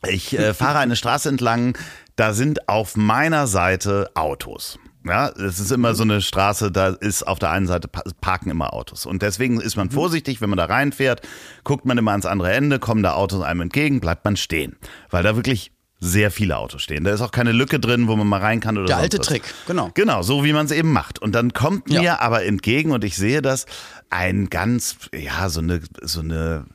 Ich 0.07 0.37
äh, 0.37 0.53
fahre 0.53 0.77
eine 0.79 0.95
Straße 0.95 1.27
entlang, 1.27 1.75
da 2.15 2.33
sind 2.33 2.69
auf 2.69 2.95
meiner 2.95 3.47
Seite 3.47 4.11
Autos. 4.13 4.77
Ja, 5.05 5.29
es 5.29 5.59
ist 5.59 5.71
immer 5.71 5.95
so 5.95 6.03
eine 6.03 6.21
Straße, 6.21 6.69
da 6.71 6.89
ist 6.89 7.25
auf 7.25 7.39
der 7.39 7.49
einen 7.51 7.65
Seite 7.65 7.87
pa- 7.87 8.03
parken 8.19 8.49
immer 8.51 8.73
Autos. 8.73 9.05
Und 9.05 9.21
deswegen 9.21 9.61
ist 9.61 9.75
Mhm. 9.77 9.83
man 9.83 9.89
vorsichtig, 9.91 10.41
wenn 10.41 10.49
man 10.49 10.57
da 10.57 10.65
reinfährt, 10.65 11.21
guckt 11.63 11.85
man 11.85 11.97
immer 11.97 12.11
ans 12.11 12.25
andere 12.25 12.51
Ende, 12.51 12.77
kommen 12.77 13.03
da 13.03 13.13
Autos 13.13 13.41
einem 13.41 13.61
entgegen, 13.61 14.01
bleibt 14.01 14.25
man 14.25 14.35
stehen. 14.35 14.75
Weil 15.09 15.23
da 15.23 15.35
wirklich 15.37 15.71
sehr 15.99 16.29
viele 16.31 16.57
Autos 16.57 16.83
stehen. 16.83 17.03
Da 17.03 17.11
ist 17.11 17.21
auch 17.21 17.31
keine 17.31 17.51
Lücke 17.51 17.79
drin, 17.79 18.07
wo 18.07 18.15
man 18.15 18.27
mal 18.27 18.39
rein 18.39 18.59
kann 18.59 18.77
oder 18.77 18.85
Der 18.87 18.97
alte 18.97 19.17
was. 19.19 19.27
Trick, 19.27 19.41
genau. 19.65 19.89
Genau, 19.95 20.21
so 20.21 20.43
wie 20.43 20.53
man 20.53 20.65
es 20.67 20.71
eben 20.71 20.91
macht. 20.93 21.19
Und 21.19 21.33
dann 21.33 21.53
kommt 21.53 21.89
mir 21.89 22.01
Ja. 22.01 22.19
aber 22.19 22.45
entgegen 22.45 22.91
und 22.91 23.03
ich 23.03 23.17
sehe 23.17 23.41
das 23.41 23.65
ein 24.09 24.49
ganz, 24.49 24.97
ja, 25.13 25.49
so 25.49 25.59
eine, 25.59 25.81
so 26.03 26.19
eine 26.19 26.65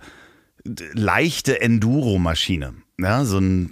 leichte 0.64 1.60
Enduro-Maschine. 1.60 2.74
Ja, 2.98 3.24
so 3.24 3.38
ein, 3.38 3.70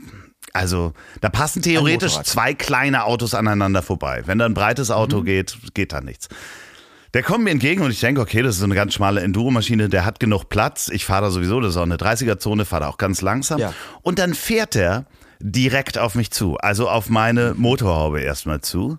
also 0.53 0.93
da 1.21 1.29
passen 1.29 1.63
theoretisch 1.63 2.19
zwei 2.23 2.55
kleine 2.55 3.05
Autos 3.05 3.35
aneinander 3.35 3.83
vorbei. 3.83 4.23
Wenn 4.27 4.39
da 4.39 4.47
ein 4.47 4.55
breites 4.55 4.91
Auto 4.91 5.21
Mhm. 5.21 5.25
geht, 5.25 5.59
geht 5.75 5.93
da 5.93 6.01
nichts. 6.01 6.29
Der 7.13 7.25
kommt 7.25 7.43
mir 7.43 7.51
entgegen 7.51 7.83
und 7.83 7.91
ich 7.91 7.99
denke, 7.99 8.21
okay, 8.21 8.41
das 8.43 8.55
ist 8.55 8.61
so 8.61 8.67
eine 8.67 8.77
ganz 8.77 8.95
schmale 8.95 9.21
Enduro-Maschine, 9.21 9.89
der 9.89 10.05
hat 10.05 10.21
genug 10.21 10.49
Platz. 10.49 10.89
Ich 10.93 11.05
fahre 11.05 11.23
da 11.23 11.31
sowieso, 11.31 11.61
das 11.61 11.71
ist 11.73 11.77
auch 11.77 11.83
eine 11.83 11.97
30er-Zone, 11.97 12.65
fahre 12.65 12.83
da 12.85 12.89
auch 12.89 12.99
ganz 12.99 13.21
langsam. 13.21 13.59
Ja. 13.59 13.75
Und 14.03 14.21
dann 14.21 14.33
fährt 14.35 14.77
er 14.77 15.07
direkt 15.41 15.99
auf 15.99 16.15
mich 16.15 16.31
zu, 16.31 16.57
also 16.59 16.89
auf 16.89 17.09
meine 17.09 17.55
Motorhaube 17.57 18.21
erstmal 18.21 18.61
zu. 18.61 18.99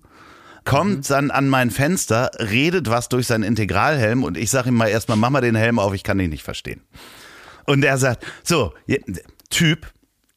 Kommt 0.63 1.09
dann 1.09 1.31
an 1.31 1.49
mein 1.49 1.71
Fenster, 1.71 2.29
redet 2.37 2.89
was 2.89 3.09
durch 3.09 3.25
seinen 3.27 3.43
Integralhelm 3.43 4.23
und 4.23 4.37
ich 4.37 4.51
sage 4.51 4.69
ihm 4.69 4.75
mal 4.75 4.89
erstmal, 4.89 5.17
mach 5.17 5.31
mal 5.31 5.41
den 5.41 5.55
Helm 5.55 5.79
auf, 5.79 5.93
ich 5.93 6.03
kann 6.03 6.19
dich 6.19 6.29
nicht 6.29 6.43
verstehen. 6.43 6.81
Und 7.65 7.83
er 7.83 7.97
sagt, 7.97 8.25
so, 8.43 8.73
Typ, 9.49 9.87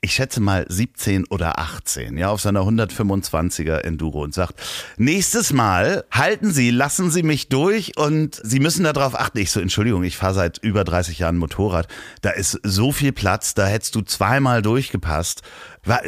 ich 0.05 0.13
schätze 0.15 0.41
mal 0.41 0.65
17 0.69 1.25
oder 1.27 1.59
18, 1.59 2.17
ja, 2.17 2.29
auf 2.29 2.41
seiner 2.41 2.61
125er 2.61 3.79
Enduro 3.79 4.23
und 4.23 4.33
sagt, 4.33 4.55
nächstes 4.97 5.53
Mal 5.53 6.05
halten 6.13 6.53
Sie, 6.53 6.71
lassen 6.71 7.11
Sie 7.11 7.23
mich 7.23 7.49
durch 7.49 7.97
und 7.97 8.39
Sie 8.45 8.61
müssen 8.61 8.85
darauf 8.85 9.19
achten. 9.19 9.39
Ich 9.39 9.51
so, 9.51 9.59
Entschuldigung, 9.61 10.05
ich 10.05 10.17
fahre 10.17 10.35
seit 10.35 10.59
über 10.59 10.85
30 10.85 11.19
Jahren 11.19 11.37
Motorrad. 11.39 11.89
Da 12.23 12.31
ist 12.31 12.61
so 12.63 12.93
viel 12.93 13.11
Platz, 13.13 13.55
da 13.55 13.67
hättest 13.67 13.95
du 13.97 14.03
zweimal 14.03 14.63
durchgepasst. 14.63 15.43
Wa- 15.85 16.01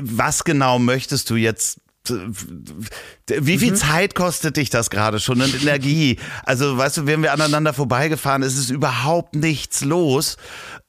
Was 0.00 0.44
genau 0.44 0.78
möchtest 0.78 1.28
du 1.28 1.36
jetzt 1.36 1.80
wie 2.08 3.58
viel 3.58 3.74
Zeit 3.74 4.14
kostet 4.14 4.56
dich 4.56 4.70
das 4.70 4.90
gerade 4.90 5.20
schon 5.20 5.40
und 5.40 5.54
Energie? 5.62 6.18
Also, 6.44 6.76
weißt 6.76 6.98
du, 6.98 7.06
wären 7.06 7.22
wir 7.22 7.32
aneinander 7.32 7.72
vorbeigefahren, 7.72 8.42
ist 8.42 8.56
es 8.58 8.70
überhaupt 8.70 9.34
nichts 9.36 9.82
los. 9.82 10.36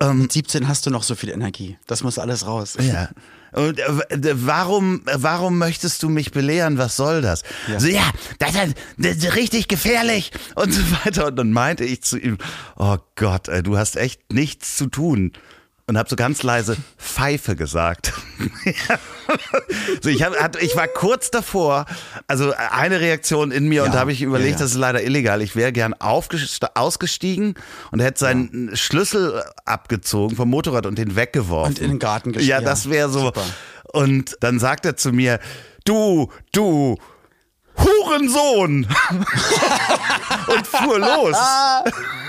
Mit 0.02 0.32
17 0.32 0.68
hast 0.68 0.86
du 0.86 0.90
noch 0.90 1.04
so 1.04 1.16
viel 1.16 1.30
Energie. 1.30 1.78
Das 1.88 2.04
muss 2.04 2.18
alles 2.18 2.46
raus. 2.46 2.76
Ja. 2.82 3.10
Und 3.54 3.80
äh, 3.80 3.98
w- 4.10 4.34
warum, 4.38 5.04
warum 5.14 5.60
möchtest 5.60 6.02
du 6.02 6.10
mich 6.10 6.32
belehren? 6.32 6.80
Was 6.80 6.96
soll 6.96 7.22
das? 7.22 7.44
Ja. 7.68 7.80
So, 7.80 7.88
ja, 7.88 8.10
das 8.40 8.56
ist, 8.56 8.76
das 8.98 9.18
ist 9.18 9.36
richtig 9.36 9.68
gefährlich 9.68 10.32
und 10.56 10.74
so 10.74 10.82
weiter. 11.06 11.28
Und 11.28 11.36
dann 11.36 11.52
meinte 11.52 11.86
ich 11.86 12.02
zu 12.02 12.18
ihm, 12.18 12.40
oh 12.76 12.98
Gott, 13.16 13.50
ey, 13.50 13.62
du 13.62 13.78
hast 13.78 13.96
echt 13.96 14.34
nichts 14.34 14.76
zu 14.76 14.88
tun. 14.88 15.34
Und 15.86 15.98
habe 15.98 16.10
so 16.10 16.16
ganz 16.16 16.44
leise 16.44 16.78
Pfeife 16.98 17.58
gesagt. 17.58 18.14
so, 20.02 20.10
ich, 20.10 20.24
hab, 20.24 20.62
ich 20.62 20.78
war 20.78 20.88
kurz 20.88 21.30
davor, 21.30 21.86
also 22.26 22.54
eine 22.54 23.02
Reaktion 23.02 23.52
in 23.52 23.68
mir 23.68 23.82
und 23.84 23.88
Ja, 23.88 23.94
da 23.94 24.00
habe 24.00 24.14
ich 24.14 24.22
überlegt, 24.22 24.52
ja, 24.52 24.56
ja. 24.56 24.64
das 24.64 24.72
ist 24.72 24.78
leider 24.78 25.04
illegal. 25.04 25.42
Ich 25.42 25.58
wäre 25.58 25.74
gern 25.74 25.94
ausgestiegen 25.94 27.56
und 27.92 28.00
hätte 28.00 28.20
seinen 28.20 28.78
Schlüssel 28.78 29.44
abgezogen 29.66 30.38
vom 30.38 30.50
Motorrad 30.50 30.86
und 30.86 30.98
den 30.98 31.18
weggeworfen. 31.18 31.74
Und 31.74 31.80
in 31.80 31.90
den 31.90 32.00
Garten 32.00 32.34
Ja, 32.36 32.40
ja, 32.40 32.62
das 32.62 32.90
wäre 32.90 33.10
so. 33.10 33.20
super. 33.20 33.44
Und 33.92 34.38
dann 34.40 34.60
sagt 34.60 34.86
er 34.86 34.96
zu 34.96 35.12
mir, 35.12 35.40
du, 35.84 36.32
du, 36.54 36.98
Hurensohn! 37.78 38.88
und 40.48 40.68
fuhr 40.68 41.00
los. 41.00 41.36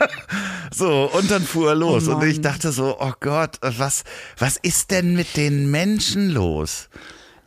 So, 0.72 1.10
und 1.12 1.30
dann 1.30 1.42
fuhr 1.42 1.70
er 1.70 1.74
los. 1.74 2.06
Oh 2.06 2.14
und 2.14 2.24
ich 2.24 2.40
dachte 2.40 2.70
so, 2.70 2.96
oh 3.00 3.12
Gott, 3.18 3.58
was, 3.60 4.04
was 4.38 4.56
ist 4.56 4.92
denn 4.92 5.14
mit 5.14 5.36
den 5.36 5.70
Menschen 5.70 6.30
los? 6.30 6.88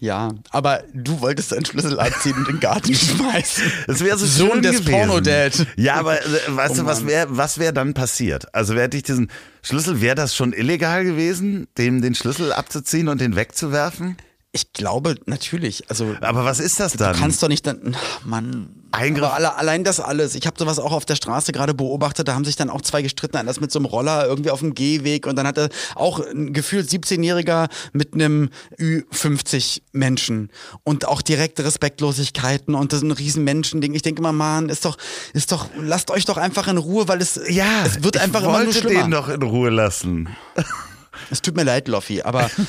Ja, 0.04 0.34
aber 0.50 0.84
du 0.94 1.22
wolltest 1.22 1.54
deinen 1.54 1.63
Schlüssel 1.63 1.98
abziehen 1.98 2.34
und 2.34 2.50
in 2.50 2.56
den 2.56 2.60
Garten 2.60 2.94
schmeißen. 2.94 3.63
Das 3.88 4.04
wäre 4.04 4.18
so 4.18 4.26
Sohn 4.26 4.52
schön 4.52 4.62
des 4.62 4.72
gewesen. 4.82 4.92
Porno-Dad. 4.92 5.66
Ja, 5.78 5.96
aber 5.96 6.20
äh, 6.20 6.26
weißt 6.48 6.74
Oh 6.74 6.82
du, 6.82 6.86
was 6.86 7.08
wäre 7.08 7.28
was 7.30 7.58
wär 7.58 7.72
dann 7.72 7.94
passiert? 7.94 8.54
Also 8.54 8.74
hätte 8.76 8.98
ich 8.98 9.04
diesen 9.04 9.32
Schlüssel, 9.62 10.02
wäre 10.02 10.16
das 10.16 10.36
schon 10.36 10.52
illegal 10.52 11.06
gewesen, 11.06 11.68
dem 11.78 12.02
den 12.02 12.16
Schlüssel 12.16 12.52
abzuziehen 12.52 13.08
und 13.08 13.22
den 13.22 13.38
wegzuwerfen? 13.38 14.18
Ich 14.56 14.72
glaube, 14.72 15.16
natürlich. 15.26 15.89
Also, 15.89 16.16
Aber 16.22 16.46
was 16.46 16.60
ist 16.60 16.80
das 16.80 16.94
dann? 16.94 17.13
du 17.13 17.20
kannst 17.20 17.42
doch 17.42 17.48
nicht 17.48 17.66
dann, 17.66 17.98
Mann. 18.24 18.70
Eingriff- 18.92 19.34
alle, 19.34 19.56
allein 19.56 19.84
das 19.84 20.00
alles. 20.00 20.36
Ich 20.36 20.46
habe 20.46 20.56
sowas 20.60 20.78
auch 20.78 20.92
auf 20.92 21.06
der 21.06 21.16
Straße 21.16 21.52
gerade 21.52 21.74
beobachtet. 21.74 22.28
Da 22.28 22.36
haben 22.36 22.46
sich 22.46 22.56
dann 22.56 22.70
auch 22.70 22.82
zwei 22.82 23.02
gestritten. 23.02 23.36
Einer 23.38 23.50
ist 23.50 23.62
mit 23.62 23.72
so 23.72 23.80
einem 23.80 23.88
Roller 23.88 24.28
irgendwie 24.28 24.52
auf 24.52 24.60
dem 24.60 24.76
Gehweg 24.76 25.26
und 25.26 25.38
dann 25.38 25.48
hatte 25.48 25.70
auch 25.96 26.20
ein 26.20 26.54
gefühlt 26.54 26.88
17-Jähriger 26.88 27.68
mit 27.94 28.13
einem 28.13 28.52
Ü50 28.80 29.82
Menschen 29.92 30.52
und 30.84 31.08
auch 31.08 31.24
direkte 31.24 31.66
Respektlosigkeiten 31.66 32.76
und 32.76 32.94
das 32.94 33.00
ist 33.00 33.06
ein 33.06 33.12
riesen 33.12 33.44
Menschending. 33.44 33.96
Ich 33.96 34.04
denke 34.04 34.20
immer, 34.22 34.34
Mann, 34.34 34.70
ist 34.70 34.86
doch, 34.86 35.00
ist 35.34 35.52
doch, 35.52 35.66
lasst 35.82 36.12
euch 36.12 36.26
doch 36.26 36.38
einfach 36.38 36.68
in 36.68 36.78
Ruhe, 36.78 37.08
weil 37.08 37.22
es, 37.22 37.39
ja, 37.50 37.84
es 37.88 38.04
wird 38.04 38.18
einfach 38.18 38.44
immer 38.44 38.63
nur 38.63 38.74
schlimmer. 38.74 39.02
den 39.02 39.10
doch 39.12 39.30
in 39.30 39.42
Ruhe 39.42 39.72
lassen. 39.72 40.30
Es 41.32 41.42
tut 41.42 41.56
mir 41.56 41.63
leid, 41.63 41.88
Loffi, 41.88 42.22
aber. 42.22 42.52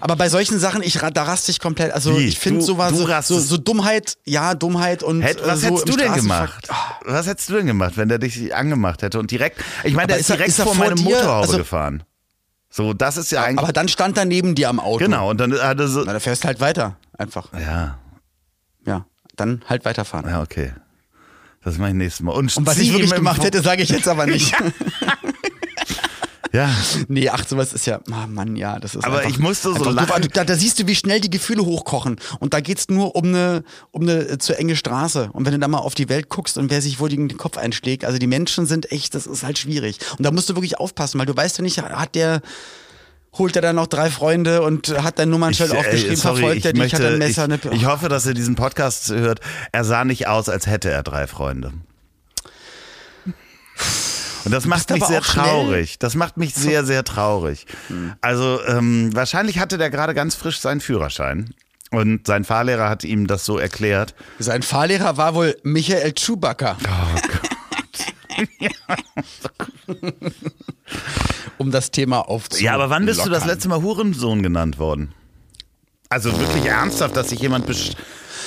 Aber 0.00 0.16
bei 0.16 0.28
solchen 0.28 0.58
Sachen, 0.58 0.82
ich, 0.82 0.94
da 0.98 1.22
raste 1.24 1.50
ich 1.50 1.60
komplett. 1.60 1.92
Also 1.92 2.18
Wie? 2.18 2.26
ich 2.26 2.38
finde 2.38 2.62
sowas, 2.62 2.92
du 2.92 2.98
so, 3.06 3.06
so, 3.22 3.40
so 3.40 3.56
Dummheit, 3.56 4.16
ja, 4.24 4.54
Dummheit 4.54 5.02
und 5.02 5.22
Hätt, 5.22 5.40
was 5.44 5.58
äh, 5.62 5.62
so 5.62 5.66
hättest 5.68 5.88
du 5.88 5.96
denn 5.96 6.12
gemacht? 6.14 6.68
Was 7.04 7.26
hättest 7.26 7.48
du 7.48 7.54
denn 7.54 7.66
gemacht, 7.66 7.92
wenn 7.96 8.08
der 8.08 8.18
dich 8.18 8.54
angemacht 8.54 9.02
hätte 9.02 9.18
und 9.18 9.30
direkt, 9.30 9.62
ich 9.84 9.94
meine, 9.94 10.08
der 10.08 10.16
ist 10.16 10.22
ist 10.22 10.30
er- 10.30 10.36
direkt 10.36 10.50
ist 10.50 10.58
er 10.58 10.64
vor 10.66 10.74
vor 10.74 10.84
meinem? 10.86 11.02
Motorhaube 11.02 11.46
Also- 11.46 11.58
gefahren. 11.58 12.02
So, 12.68 12.92
das 12.92 13.16
ist 13.16 13.30
ja 13.32 13.42
eigentlich, 13.44 13.62
Aber 13.62 13.72
dann 13.72 13.88
stand 13.88 14.18
er 14.18 14.24
neben 14.26 14.54
dir 14.54 14.68
am 14.68 14.80
Auto. 14.80 14.98
genau, 14.98 15.30
und 15.30 15.38
dann 15.40 15.52
hat 15.52 15.78
er 15.80 15.88
so, 15.88 16.02
Na, 16.04 16.12
da 16.12 16.20
fährst 16.20 16.44
halt 16.44 16.60
weiter. 16.60 16.96
Einfach. 17.16 17.48
ja, 17.54 17.98
Ja. 18.84 19.06
Dann 19.36 19.62
halt 19.68 19.84
weiterfahren. 19.84 20.28
ja, 20.28 20.42
okay. 20.42 20.72
Das 21.64 21.78
mache 21.78 21.90
ich 21.90 21.94
nächstes 21.96 22.22
Mal. 22.24 22.32
Und, 22.32 22.54
Und 22.56 22.66
was 22.66 22.78
ich 22.78 22.92
wirklich 22.92 23.12
gemacht 23.14 23.42
hätte, 23.42 23.60
sage 23.62 23.82
ich 23.82 23.88
jetzt 23.88 24.06
aber 24.08 24.26
nicht. 24.26 24.54
Ja, 26.56 26.70
nee, 27.08 27.28
ach, 27.28 27.46
sowas 27.46 27.74
ist 27.74 27.84
ja, 27.86 28.00
ah, 28.10 28.26
Mann, 28.26 28.56
ja, 28.56 28.78
das 28.78 28.94
ist 28.94 29.04
Aber 29.04 29.18
einfach, 29.18 29.30
ich 29.30 29.38
musste 29.38 29.74
so 29.74 29.90
lachen. 29.90 30.10
Also, 30.10 30.28
Da, 30.32 30.44
da 30.44 30.54
siehst 30.54 30.78
du, 30.78 30.86
wie 30.86 30.94
schnell 30.94 31.20
die 31.20 31.28
Gefühle 31.28 31.66
hochkochen. 31.66 32.16
Und 32.40 32.54
da 32.54 32.60
geht's 32.60 32.88
nur 32.88 33.14
um 33.14 33.26
eine, 33.26 33.62
um 33.90 34.02
eine 34.02 34.26
äh, 34.26 34.38
zu 34.38 34.58
enge 34.58 34.74
Straße. 34.74 35.28
Und 35.34 35.44
wenn 35.44 35.52
du 35.52 35.58
da 35.58 35.68
mal 35.68 35.78
auf 35.78 35.94
die 35.94 36.08
Welt 36.08 36.30
guckst 36.30 36.56
und 36.56 36.70
wer 36.70 36.80
sich 36.80 36.98
wohl 36.98 37.10
den 37.10 37.36
Kopf 37.36 37.58
einschlägt, 37.58 38.06
also 38.06 38.16
die 38.16 38.26
Menschen 38.26 38.64
sind 38.64 38.90
echt, 38.90 39.14
das 39.14 39.26
ist 39.26 39.42
halt 39.42 39.58
schwierig. 39.58 39.98
Und 40.16 40.24
da 40.24 40.30
musst 40.30 40.48
du 40.48 40.54
wirklich 40.54 40.78
aufpassen, 40.78 41.18
weil 41.18 41.26
du 41.26 41.36
weißt 41.36 41.58
ja 41.58 41.62
nicht, 41.62 41.82
hat 41.82 42.14
der, 42.14 42.40
holt 43.36 43.54
er 43.54 43.60
dann 43.60 43.76
noch 43.76 43.86
drei 43.86 44.08
Freunde 44.10 44.62
und 44.62 44.88
hat 45.02 45.18
dein 45.18 45.28
Nummernschild 45.28 45.70
Ich, 45.70 45.74
äh, 45.74 45.78
aufgeschrieben, 45.78 46.16
sorry, 46.16 46.36
verfolgt 46.36 46.58
ich 46.58 46.64
er 46.64 46.72
dich, 46.72 46.82
möchte, 46.82 46.96
hat 46.96 47.12
ein 47.12 47.18
Messer, 47.18 47.44
eine, 47.44 47.56
ich, 47.56 47.72
ich 47.72 47.86
hoffe, 47.86 48.08
dass 48.08 48.24
er 48.24 48.32
diesen 48.32 48.54
Podcast 48.54 49.10
hört. 49.10 49.40
Er 49.72 49.84
sah 49.84 50.04
nicht 50.06 50.26
aus, 50.26 50.48
als 50.48 50.66
hätte 50.66 50.90
er 50.90 51.02
drei 51.02 51.26
Freunde. 51.26 51.72
Und 54.46 54.52
das 54.52 54.66
macht 54.66 54.88
mich 54.90 55.04
sehr 55.04 55.18
auch 55.18 55.24
schnell. 55.24 55.44
traurig. 55.44 55.98
Das 55.98 56.14
macht 56.14 56.36
mich 56.36 56.54
sehr, 56.54 56.84
sehr 56.84 57.02
traurig. 57.02 57.66
Also 58.20 58.60
ähm, 58.68 59.10
wahrscheinlich 59.12 59.58
hatte 59.58 59.76
der 59.76 59.90
gerade 59.90 60.14
ganz 60.14 60.36
frisch 60.36 60.60
seinen 60.60 60.80
Führerschein. 60.80 61.52
Und 61.90 62.28
sein 62.28 62.44
Fahrlehrer 62.44 62.88
hat 62.88 63.02
ihm 63.02 63.26
das 63.26 63.44
so 63.44 63.58
erklärt. 63.58 64.14
Sein 64.38 64.62
Fahrlehrer 64.62 65.16
war 65.16 65.34
wohl 65.34 65.56
Michael 65.64 66.16
Schubacker. 66.16 66.76
um 71.58 71.72
das 71.72 71.90
Thema 71.90 72.20
aufzunehmen. 72.20 72.66
Ja, 72.66 72.74
aber 72.74 72.88
wann 72.88 73.04
bist 73.04 73.26
du 73.26 73.30
das 73.30 73.46
letzte 73.46 73.68
Mal 73.68 73.82
Hurensohn 73.82 74.44
genannt 74.44 74.78
worden? 74.78 75.12
Also 76.08 76.38
wirklich 76.38 76.66
ernsthaft, 76.66 77.16
dass 77.16 77.30
sich 77.30 77.40
jemand 77.40 77.66
besch 77.66 77.90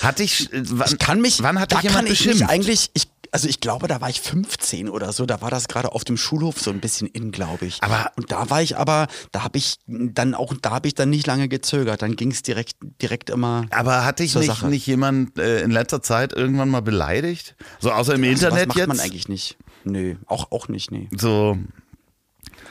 hat 0.01 0.19
dich 0.19 0.51
äh, 0.53 0.61
wann, 0.69 0.87
Ich 0.87 0.97
kann 0.97 1.21
mich, 1.21 1.43
wann 1.43 1.59
hat 1.59 1.73
dich 1.73 1.81
jemand 1.81 2.07
ich 2.07 2.19
beschimpft? 2.19 2.39
mich 2.39 2.49
eigentlich, 2.49 2.89
ich, 2.93 3.09
also 3.31 3.47
ich 3.47 3.59
glaube, 3.59 3.87
da 3.87 4.01
war 4.01 4.09
ich 4.09 4.21
15 4.21 4.89
oder 4.89 5.11
so, 5.13 5.25
da 5.25 5.41
war 5.41 5.49
das 5.49 5.67
gerade 5.67 5.91
auf 5.91 6.03
dem 6.03 6.17
Schulhof 6.17 6.59
so 6.59 6.71
ein 6.71 6.79
bisschen 6.79 7.07
in, 7.07 7.31
glaube 7.31 7.65
ich. 7.65 7.81
Aber- 7.83 8.11
und 8.15 8.31
da 8.31 8.49
war 8.49 8.61
ich 8.61 8.77
aber, 8.77 9.07
da 9.31 9.43
habe 9.43 9.57
ich 9.57 9.75
dann 9.87 10.33
auch, 10.35 10.53
da 10.61 10.71
habe 10.71 10.87
ich 10.87 10.95
dann 10.95 11.09
nicht 11.09 11.27
lange 11.27 11.47
gezögert, 11.47 12.01
dann 12.01 12.15
ging 12.15 12.31
es 12.31 12.41
direkt, 12.41 12.73
direkt 13.01 13.29
immer. 13.29 13.65
Aber 13.71 14.05
hat 14.05 14.19
dich 14.19 14.31
zur 14.31 14.41
nicht, 14.41 14.49
Sache. 14.49 14.67
nicht 14.67 14.85
jemand 14.87 15.37
äh, 15.37 15.61
in 15.61 15.71
letzter 15.71 16.01
Zeit 16.01 16.33
irgendwann 16.33 16.69
mal 16.69 16.81
beleidigt? 16.81 17.55
So 17.79 17.91
außer 17.91 18.15
im 18.15 18.23
Also 18.23 18.33
was 18.33 18.41
Internet 18.43 18.67
macht 18.69 18.77
jetzt? 18.77 18.87
man 18.87 18.99
eigentlich 18.99 19.27
nicht. 19.29 19.57
Nö, 19.85 20.15
auch, 20.25 20.51
auch 20.51 20.67
nicht, 20.67 20.91
nee, 20.91 21.07
So, 21.17 21.57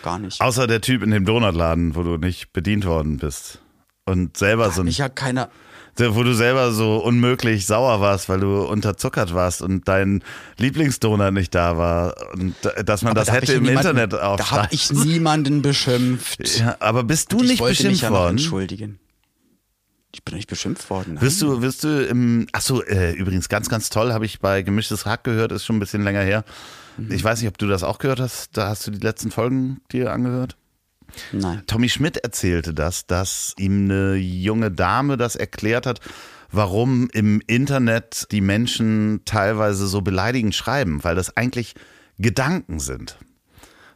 gar 0.02 0.18
nicht. 0.18 0.40
außer 0.40 0.66
der 0.66 0.80
Typ 0.80 1.02
in 1.02 1.10
dem 1.10 1.24
Donutladen, 1.24 1.94
wo 1.94 2.02
du 2.02 2.16
nicht 2.18 2.52
bedient 2.52 2.84
worden 2.84 3.16
bist. 3.18 3.60
Und 4.04 4.36
selber 4.36 4.70
so 4.70 4.80
ein, 4.82 4.86
ich 4.88 4.98
ja 4.98 5.08
keine, 5.08 5.48
wo 6.00 6.22
du 6.22 6.32
selber 6.34 6.72
so 6.72 6.96
unmöglich 6.98 7.66
sauer 7.66 8.00
warst, 8.00 8.28
weil 8.28 8.40
du 8.40 8.62
unterzuckert 8.62 9.34
warst 9.34 9.62
und 9.62 9.86
dein 9.88 10.22
Lieblingsdonut 10.58 11.32
nicht 11.32 11.54
da 11.54 11.76
war. 11.76 12.14
Und 12.34 12.54
da- 12.62 12.82
dass 12.82 13.02
man 13.02 13.10
aber 13.12 13.20
das 13.20 13.26
da 13.28 13.32
hätte 13.34 13.52
im 13.54 13.62
niemanden- 13.64 13.98
Internet 13.98 14.12
Da 14.12 14.50
habe 14.50 14.68
ich 14.70 14.90
niemanden 14.92 15.62
beschimpft. 15.62 16.58
Ja, 16.58 16.76
aber 16.80 17.02
bist 17.04 17.32
du 17.32 17.42
ich 17.42 17.48
nicht 17.50 17.62
beschimpft 17.64 18.02
ja 18.02 18.10
worden? 18.10 18.38
entschuldigen. 18.38 18.98
Ich 20.14 20.24
bin 20.24 20.34
nicht 20.36 20.48
beschimpft 20.48 20.88
worden. 20.88 21.20
Wirst 21.20 21.42
du, 21.42 21.60
wirst 21.60 21.84
du 21.84 22.06
im, 22.06 22.46
achso, 22.52 22.80
äh, 22.82 23.12
übrigens 23.12 23.48
ganz, 23.50 23.68
ganz 23.68 23.90
toll, 23.90 24.12
habe 24.12 24.24
ich 24.24 24.40
bei 24.40 24.62
Gemischtes 24.62 25.04
Hack 25.04 25.22
gehört, 25.22 25.52
ist 25.52 25.64
schon 25.66 25.76
ein 25.76 25.80
bisschen 25.80 26.02
länger 26.02 26.22
her. 26.22 26.44
Mhm. 26.96 27.12
Ich 27.12 27.22
weiß 27.22 27.40
nicht, 27.40 27.48
ob 27.48 27.58
du 27.58 27.66
das 27.66 27.82
auch 27.82 27.98
gehört 27.98 28.18
hast, 28.18 28.56
da 28.56 28.68
hast 28.68 28.86
du 28.86 28.90
die 28.90 28.98
letzten 29.04 29.30
Folgen 29.30 29.80
dir 29.92 30.10
angehört. 30.10 30.56
Nein. 31.32 31.62
Tommy 31.66 31.88
Schmidt 31.88 32.18
erzählte 32.18 32.74
das, 32.74 33.06
dass 33.06 33.54
ihm 33.58 33.84
eine 33.84 34.14
junge 34.16 34.70
Dame 34.70 35.16
das 35.16 35.36
erklärt 35.36 35.86
hat, 35.86 36.00
warum 36.50 37.08
im 37.12 37.40
Internet 37.46 38.26
die 38.30 38.40
Menschen 38.40 39.22
teilweise 39.24 39.86
so 39.86 40.00
beleidigend 40.00 40.54
schreiben, 40.54 41.04
weil 41.04 41.14
das 41.14 41.36
eigentlich 41.36 41.74
Gedanken 42.18 42.80
sind. 42.80 43.18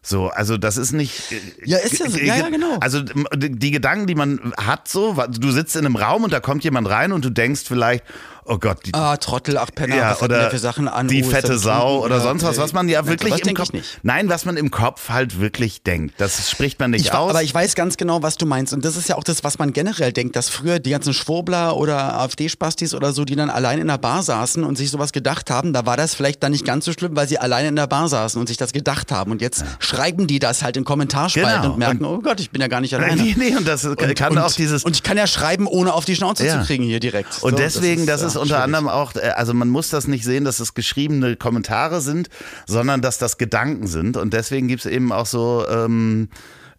So, 0.04 0.28
also 0.28 0.58
das 0.58 0.78
ist 0.78 0.92
nicht. 0.92 1.30
äh, 1.30 1.40
Ja, 1.64 1.78
ist 1.78 2.00
ja 2.00 2.10
so. 2.10 2.18
Ja, 2.18 2.36
ja, 2.36 2.48
genau. 2.48 2.76
Also 2.80 3.02
die 3.02 3.70
Gedanken, 3.70 4.08
die 4.08 4.16
man 4.16 4.52
hat, 4.56 4.88
so, 4.88 5.14
du 5.28 5.50
sitzt 5.52 5.76
in 5.76 5.86
einem 5.86 5.94
Raum 5.94 6.24
und 6.24 6.32
da 6.32 6.40
kommt 6.40 6.64
jemand 6.64 6.88
rein 6.90 7.12
und 7.12 7.24
du 7.24 7.30
denkst 7.30 7.62
vielleicht, 7.66 8.04
oh 8.44 8.58
Gott, 8.58 8.78
die, 8.86 8.94
Ah, 8.94 9.16
Trottel, 9.16 9.58
ach 9.58 9.70
Penner, 9.74 9.96
ja, 9.96 10.10
was 10.10 10.22
oder 10.22 10.38
der 10.38 10.50
für 10.50 10.58
Sachen 10.58 10.88
an? 10.88 11.08
die 11.08 11.22
Oh, 11.22 11.26
ist 11.26 11.32
fette 11.32 11.58
Sau 11.58 12.04
oder 12.04 12.16
Ja, 12.16 12.22
sonst 12.22 12.42
was, 12.42 12.58
was 12.58 12.72
man 12.72 12.88
ja 12.88 13.06
wirklich 13.06 13.46
im 13.46 13.54
Kopf, 13.54 13.70
nein, 14.02 14.28
was 14.28 14.44
man 14.44 14.56
im 14.56 14.70
Kopf 14.70 15.08
halt 15.08 15.40
wirklich 15.40 15.82
denkt. 15.82 16.14
Das 16.18 16.50
spricht 16.50 16.78
man 16.80 16.90
nicht 16.92 17.02
Ich, 17.06 17.12
aus. 17.14 17.30
aber 17.30 17.42
ich 17.42 17.54
weiß 17.54 17.74
ganz 17.74 17.96
genau, 17.96 18.22
was 18.22 18.36
du 18.36 18.46
meinst. 18.46 18.72
Und 18.72 18.84
das 18.84 18.96
ist 18.96 19.08
ja 19.08 19.16
auch 19.16 19.24
das, 19.24 19.44
was 19.44 19.58
man 19.58 19.72
generell 19.72 20.12
denkt, 20.12 20.36
dass 20.36 20.48
früher 20.48 20.78
die 20.78 20.90
ganzen 20.90 21.14
Schwurbler 21.14 21.76
oder 21.76 22.18
AfD-Spastis 22.20 22.94
oder 22.94 23.12
so, 23.12 23.24
die 23.24 23.36
dann 23.36 23.50
allein 23.50 23.78
in 23.80 23.86
der 23.88 23.98
Bar 23.98 24.22
saßen 24.22 24.64
und 24.64 24.76
sich 24.76 24.90
sowas 24.90 25.12
gedacht 25.12 25.50
haben, 25.50 25.72
da 25.72 25.86
war 25.86 25.96
das 25.96 26.14
vielleicht 26.14 26.42
dann 26.42 26.52
nicht 26.52 26.64
ganz 26.64 26.84
so 26.84 26.92
schlimm, 26.92 27.14
weil 27.16 27.28
sie 27.28 27.38
allein 27.38 27.66
in 27.66 27.76
der 27.76 27.86
Bar 27.86 28.08
saßen 28.08 28.40
und 28.40 28.46
sich 28.48 28.56
das 28.56 28.72
gedacht 28.72 29.12
haben. 29.12 29.30
Und 29.30 29.40
jetzt 29.42 29.64
schreiben 29.78 30.26
die 30.26 30.38
das 30.38 30.62
halt 30.62 30.76
in 30.76 30.84
Kommentarspalten 30.84 31.62
Genau. 31.62 31.72
und 31.74 31.78
merken, 31.78 32.04
oh 32.04 32.18
Gott, 32.20 32.40
ich 32.40 32.50
bin 32.50 32.60
ja 32.60 32.68
gar 32.68 32.80
nicht 32.80 32.94
alleine. 32.94 33.12
Nee, 33.22 33.34
nee, 33.38 33.56
und 33.56 33.66
das 33.68 33.82
kann 34.16 34.32
und, 34.32 34.38
auch 34.38 34.52
dieses. 34.52 34.84
Und 34.84 34.96
ich 34.96 35.02
kann 35.02 35.16
ja 35.16 35.26
schreiben, 35.26 35.66
ohne 35.66 35.92
auf 35.94 36.04
die 36.04 36.16
Schnauze 36.16 36.46
Ja. 36.46 36.60
zu 36.60 36.66
kriegen 36.66 36.82
hier 36.84 36.98
direkt. 37.00 37.42
Und 37.42 37.52
So, 37.52 37.56
deswegen, 37.56 38.06
das 38.06 38.22
ist, 38.22 38.31
ja, 38.34 38.40
unter 38.40 38.54
schwierig. 38.54 38.64
anderem 38.64 38.88
auch, 38.88 39.14
äh, 39.14 39.32
also 39.36 39.54
man 39.54 39.68
muss 39.68 39.90
das 39.90 40.06
nicht 40.08 40.24
sehen, 40.24 40.44
dass 40.44 40.60
es 40.60 40.74
geschriebene 40.74 41.36
Kommentare 41.36 42.00
sind, 42.00 42.28
sondern 42.66 43.02
dass 43.02 43.18
das 43.18 43.38
Gedanken 43.38 43.86
sind. 43.86 44.16
Und 44.16 44.32
deswegen 44.32 44.68
gibt 44.68 44.84
es 44.84 44.90
eben 44.90 45.12
auch 45.12 45.26
so 45.26 45.64
ähm, 45.68 46.28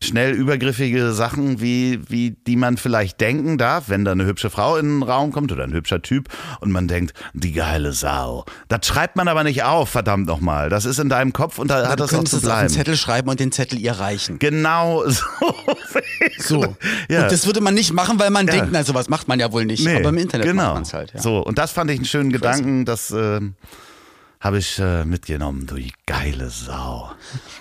schnell 0.03 0.33
übergriffige 0.33 1.11
Sachen, 1.13 1.61
wie, 1.61 1.99
wie 2.09 2.31
die 2.45 2.55
man 2.55 2.77
vielleicht 2.77 3.19
denken 3.21 3.57
darf, 3.57 3.89
wenn 3.89 4.05
da 4.05 4.11
eine 4.11 4.25
hübsche 4.25 4.49
Frau 4.49 4.77
in 4.77 4.99
den 4.99 5.03
Raum 5.03 5.31
kommt 5.31 5.51
oder 5.51 5.63
ein 5.63 5.73
hübscher 5.73 6.01
Typ 6.01 6.29
und 6.59 6.71
man 6.71 6.87
denkt, 6.87 7.13
die 7.33 7.51
geile 7.53 7.93
Sau. 7.93 8.45
Das 8.67 8.85
schreibt 8.85 9.15
man 9.15 9.27
aber 9.27 9.43
nicht 9.43 9.63
auf, 9.63 9.89
verdammt 9.89 10.27
nochmal. 10.27 10.69
Das 10.69 10.85
ist 10.85 10.99
in 10.99 11.09
deinem 11.09 11.33
Kopf 11.33 11.57
und 11.59 11.69
da 11.69 11.87
hat 11.87 11.99
du 11.99 12.03
das 12.03 12.13
auch 12.13 12.23
zu 12.23 12.37
es 12.37 12.43
auf 12.45 12.49
einen 12.51 12.59
bleiben. 12.67 12.69
Zettel 12.73 12.95
schreiben 12.97 13.29
und 13.29 13.39
den 13.39 13.51
Zettel 13.51 13.79
ihr 13.79 13.93
reichen. 13.93 14.39
Genau 14.39 15.03
so. 15.07 15.23
So. 16.37 16.75
Ja. 17.09 17.23
Und 17.23 17.31
das 17.31 17.45
würde 17.45 17.61
man 17.61 17.73
nicht 17.73 17.93
machen, 17.93 18.19
weil 18.19 18.29
man 18.29 18.47
Ja. 18.47 18.53
denkt, 18.53 18.69
na, 18.71 18.83
sowas 18.83 19.09
macht 19.09 19.27
man 19.27 19.39
ja 19.39 19.51
wohl 19.51 19.65
nicht. 19.65 19.85
Nee, 19.85 19.97
Aber 19.97 20.09
im 20.09 20.17
Internet 20.17 20.47
genau. 20.47 20.63
macht 20.63 20.73
man 20.75 20.83
es 20.83 20.93
halt. 20.93 21.13
Ja. 21.13 21.21
So, 21.21 21.39
und 21.43 21.57
das 21.57 21.71
fand 21.71 21.89
ich 21.91 21.97
einen 21.97 22.05
schönen 22.05 22.31
Gedanken, 22.31 22.85
das 22.85 23.11
äh, 23.11 23.39
habe 24.43 24.57
ich 24.57 24.77
äh, 24.77 25.05
mitgenommen, 25.05 25.65
du 25.65 25.77
geile 26.05 26.49
Sau. 26.49 27.09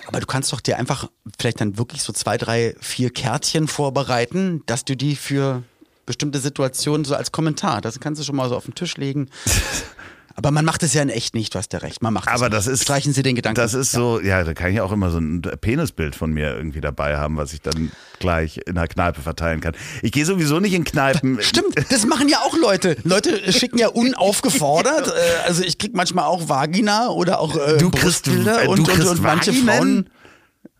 Aber 0.09 0.19
du 0.19 0.27
kannst 0.27 0.53
doch 0.53 0.61
dir 0.61 0.79
einfach 0.79 1.09
vielleicht 1.39 1.61
dann 1.61 1.79
wirklich 1.79 2.03
so 2.03 2.13
zwei, 2.13 2.37
drei, 2.37 2.75
vier 2.81 3.11
Kärtchen 3.11 3.69
vorbereiten, 3.69 4.65
dass 4.67 4.85
du 4.85 4.97
die 4.97 5.15
für 5.15 5.63
bestimmte 6.07 6.41
Situationen 6.41 7.05
so 7.05 7.15
als 7.15 7.31
Kommentar, 7.31 7.81
das 7.81 8.01
kannst 8.01 8.21
du 8.21 8.25
schon 8.25 8.35
mal 8.35 8.49
so 8.49 8.57
auf 8.57 8.65
den 8.65 8.75
Tisch 8.75 8.97
legen. 8.97 9.31
Aber 10.35 10.51
man 10.51 10.65
macht 10.65 10.83
es 10.83 10.95
ja 10.95 11.03
in 11.03 11.09
echt 11.09 11.35
nicht, 11.35 11.55
du 11.55 11.59
hast 11.59 11.73
ja 11.73 11.81
recht. 11.81 12.03
Man 12.03 12.13
macht 12.15 12.29
es 12.29 12.35
Aber 12.35 12.49
nicht. 12.49 12.57
das 12.57 12.67
ist. 12.67 12.83
Streichen 12.83 13.13
Sie 13.13 13.23
den 13.23 13.37
Gedanken. 13.37 13.61
Das 13.61 13.75
ist 13.75 13.93
so, 13.93 14.21
ja, 14.21 14.45
da 14.45 14.55
kann 14.55 14.73
ich 14.73 14.81
auch 14.81 14.93
immer 14.93 15.11
so 15.11 15.19
ein 15.19 15.43
Penisbild 15.43 16.15
von 16.15 16.33
mir 16.33 16.57
irgendwie 16.57 16.81
dabei 16.81 17.17
haben, 17.19 17.37
was 17.37 17.53
ich 17.53 17.61
dann 17.61 17.93
gleich 18.19 18.61
in 18.67 18.75
der 18.75 18.89
Kneipe 18.89 19.21
verteilen 19.21 19.61
kann. 19.61 19.75
Ich 20.03 20.13
gehe 20.13 20.25
sowieso 20.25 20.61
nicht 20.61 20.75
in 20.75 20.85
Kneipen. 20.85 21.41
Stimmt, 21.43 21.75
das 21.91 22.07
machen 22.07 22.29
ja 22.29 22.39
auch 22.39 22.57
Leute. 22.57 22.97
Leute 23.05 23.53
schicken 23.53 23.79
ja 23.79 23.89
unaufgefordert. 23.89 25.09
äh, 25.09 25.47
also 25.47 25.63
ich 25.63 25.79
krieg 25.79 25.95
manchmal 25.95 26.25
auch 26.25 26.49
Vagina 26.49 27.09
oder 27.09 27.41
auch 27.41 27.57
äh, 27.57 27.79
Du 27.79 27.91
kriegst, 27.91 28.29
äh, 28.29 28.31
du 28.31 28.71
und, 28.71 28.81
und, 28.81 28.89
kriegst 28.89 29.09
und 29.09 29.23
manche 29.23 29.51
Vaginen? 29.53 29.67
Frauen. 29.67 30.11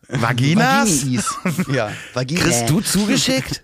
Vaginas? 0.07 1.01
Vaginis. 1.01 1.35
Ja, 1.73 1.91
Vagina. 2.13 2.41
Kriegst 2.41 2.69
du 2.69 2.81
zugeschickt? 2.81 3.63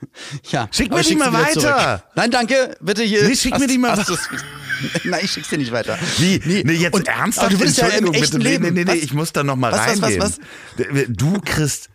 Ja. 0.50 0.68
Schick 0.70 0.90
mir 0.92 1.02
die 1.02 1.16
mal 1.16 1.32
weiter. 1.32 1.60
zurück. 1.60 2.02
Nein, 2.14 2.30
danke. 2.30 2.76
Bitte 2.80 3.02
hier. 3.02 3.26
Nee, 3.26 3.34
schick 3.36 3.58
mir 3.58 3.66
die 3.66 3.78
mal 3.78 3.96
du's- 3.96 4.28
Nein, 5.04 5.20
ich 5.24 5.30
schick's 5.32 5.48
dir 5.48 5.58
nicht 5.58 5.72
weiter. 5.72 5.98
Wie? 6.18 6.40
Nee, 6.44 6.72
jetzt 6.74 6.94
Und- 6.94 7.08
ernsthaft? 7.08 7.52
Du 7.52 7.58
würdest 7.58 7.78
ja 7.78 7.88
im 7.88 8.12
echten 8.12 8.38
bitte. 8.38 8.50
Leben. 8.50 8.64
Nee, 8.64 8.70
nee, 8.70 8.84
nee, 8.84 8.90
Was? 8.92 8.96
ich 9.02 9.12
muss 9.12 9.32
da 9.32 9.42
noch 9.42 9.56
mal 9.56 9.72
Was, 9.72 9.80
was, 9.80 9.86
was, 10.02 10.02
reingehen. 10.02 10.22
was? 10.22 11.16
Du 11.16 11.40
kriegst 11.40 11.90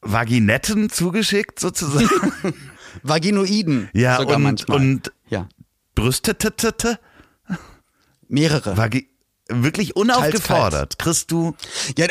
Vaginetten 0.00 0.90
zugeschickt 0.90 1.58
sozusagen? 1.60 2.08
Vaginoiden 3.02 3.88
Ja, 3.92 4.16
sogar 4.18 4.36
und, 4.36 4.42
manchmal. 4.42 4.78
und 4.78 5.12
ja, 5.28 5.48
Brüstetete? 5.94 6.98
mehrere. 8.28 8.76
Vagi 8.76 9.08
wirklich 9.48 9.96
unaufgefordert. 9.96 10.98
Kriegst 10.98 11.30
du. 11.30 11.54
Ja, 11.96 12.06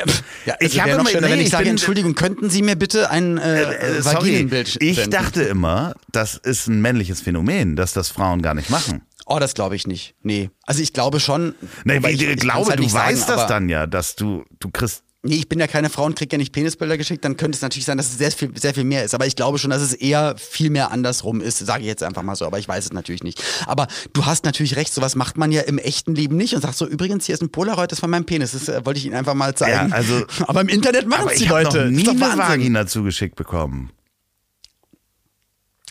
ja 0.46 0.54
also 0.54 0.56
Ich 0.60 0.80
habe 0.80 0.92
noch 0.92 1.00
immer- 1.00 1.10
schöner, 1.10 1.24
wenn 1.24 1.32
nee, 1.32 1.42
ich 1.42 1.46
ich 1.48 1.52
sage, 1.52 1.70
Entschuldigung, 1.70 2.16
könnten 2.16 2.50
Sie 2.50 2.62
mir 2.62 2.76
bitte 2.76 3.10
ein 3.10 3.38
äh, 3.38 3.64
Äh, 3.64 4.02
sorry, 4.02 4.16
Vaginenbild 4.16 4.78
ich 4.82 4.96
senden? 4.96 5.12
dachte 5.12 5.44
immer, 5.44 5.94
das 6.12 6.36
ist 6.36 6.68
ein 6.68 6.82
männliches 6.82 7.22
Phänomen, 7.22 7.76
dass 7.76 7.94
das 7.94 8.10
Frauen 8.10 8.42
gar 8.42 8.54
nicht 8.54 8.70
machen. 8.70 9.02
Oh, 9.28 9.40
das 9.40 9.56
glaube 9.56 9.76
ich 9.76 9.88
nicht. 9.88 10.14
Nee. 10.22 10.52
Also 10.66 10.82
ich 10.84 10.94
glaube 10.94 11.20
schon. 11.20 11.56
Nee, 11.84 11.98
ich, 12.10 12.22
ich, 12.22 12.38
glaube, 12.38 12.68
halt 12.70 12.78
du 12.80 12.84
nicht 12.84 12.94
weißt 12.94 13.28
sagen, 13.28 13.40
das 13.40 13.48
dann 13.48 13.70
ja, 13.70 13.88
dass 13.88 14.16
du, 14.16 14.46
du 14.60 14.70
kriegst. 14.70 15.04
Nee, 15.28 15.38
ich 15.38 15.50
bin 15.50 15.60
ja 15.60 15.66
keine 15.66 15.90
Frau 15.90 16.06
und 16.06 16.16
krieg 16.16 16.32
ja 16.32 16.38
nicht 16.38 16.54
Penisbilder 16.54 16.98
geschickt, 16.98 17.26
dann 17.26 17.36
könnte 17.36 17.56
es 17.56 17.62
natürlich 17.64 17.86
sein, 17.86 17.98
dass 17.98 18.10
es 18.10 18.18
sehr 18.20 18.32
viel, 18.32 18.52
sehr 18.60 18.76
viel 18.76 18.84
mehr 18.84 19.04
ist. 19.04 19.16
Aber 19.16 19.26
ich 19.26 19.36
glaube 19.36 19.58
schon, 19.58 19.72
dass 19.72 19.82
es 19.82 19.94
eher 19.94 20.36
viel 20.38 20.70
mehr 20.70 20.92
andersrum 20.92 21.42
ist, 21.42 21.58
sage 21.58 21.82
ich 21.82 21.88
jetzt 21.88 22.04
einfach 22.04 22.22
mal 22.22 22.36
so, 22.36 22.46
aber 22.46 22.60
ich 22.60 22.68
weiß 22.68 22.86
es 22.86 22.94
natürlich 22.94 23.24
nicht. 23.24 23.42
Aber 23.66 23.88
du 24.14 24.26
hast 24.28 24.46
natürlich 24.46 24.76
recht, 24.76 24.94
sowas 24.94 25.16
macht 25.16 25.36
man 25.38 25.52
ja 25.52 25.62
im 25.62 25.80
echten 25.80 26.14
Leben 26.14 26.38
nicht 26.38 26.54
und 26.54 26.62
sagst 26.62 26.78
so, 26.78 26.86
übrigens, 26.88 27.26
hier 27.26 27.34
ist 27.34 27.42
ein 27.42 27.50
Polaroid, 27.50 27.92
das 27.92 27.98
ist 27.98 28.02
von 28.02 28.12
meinem 28.12 28.26
Penis. 28.26 28.52
Das 28.52 28.70
äh, 28.70 28.86
wollte 28.86 29.00
ich 29.00 29.06
Ihnen 29.08 29.16
einfach 29.16 29.34
mal 29.34 29.56
zeigen. 29.56 29.90
Ja, 29.90 29.96
also- 29.96 30.26
aber 30.48 30.62
im 30.62 30.70
Internet 30.70 31.08
machen 31.08 31.28
es 31.32 31.40
die 31.40 31.46
ich 31.46 31.50
habe 31.50 31.64
Leute. 31.64 31.92
nie 31.92 32.08
eine. 32.08 32.20
Vagina 32.20 32.86
zugeschickt 32.86 33.36
bekommen. 33.36 33.90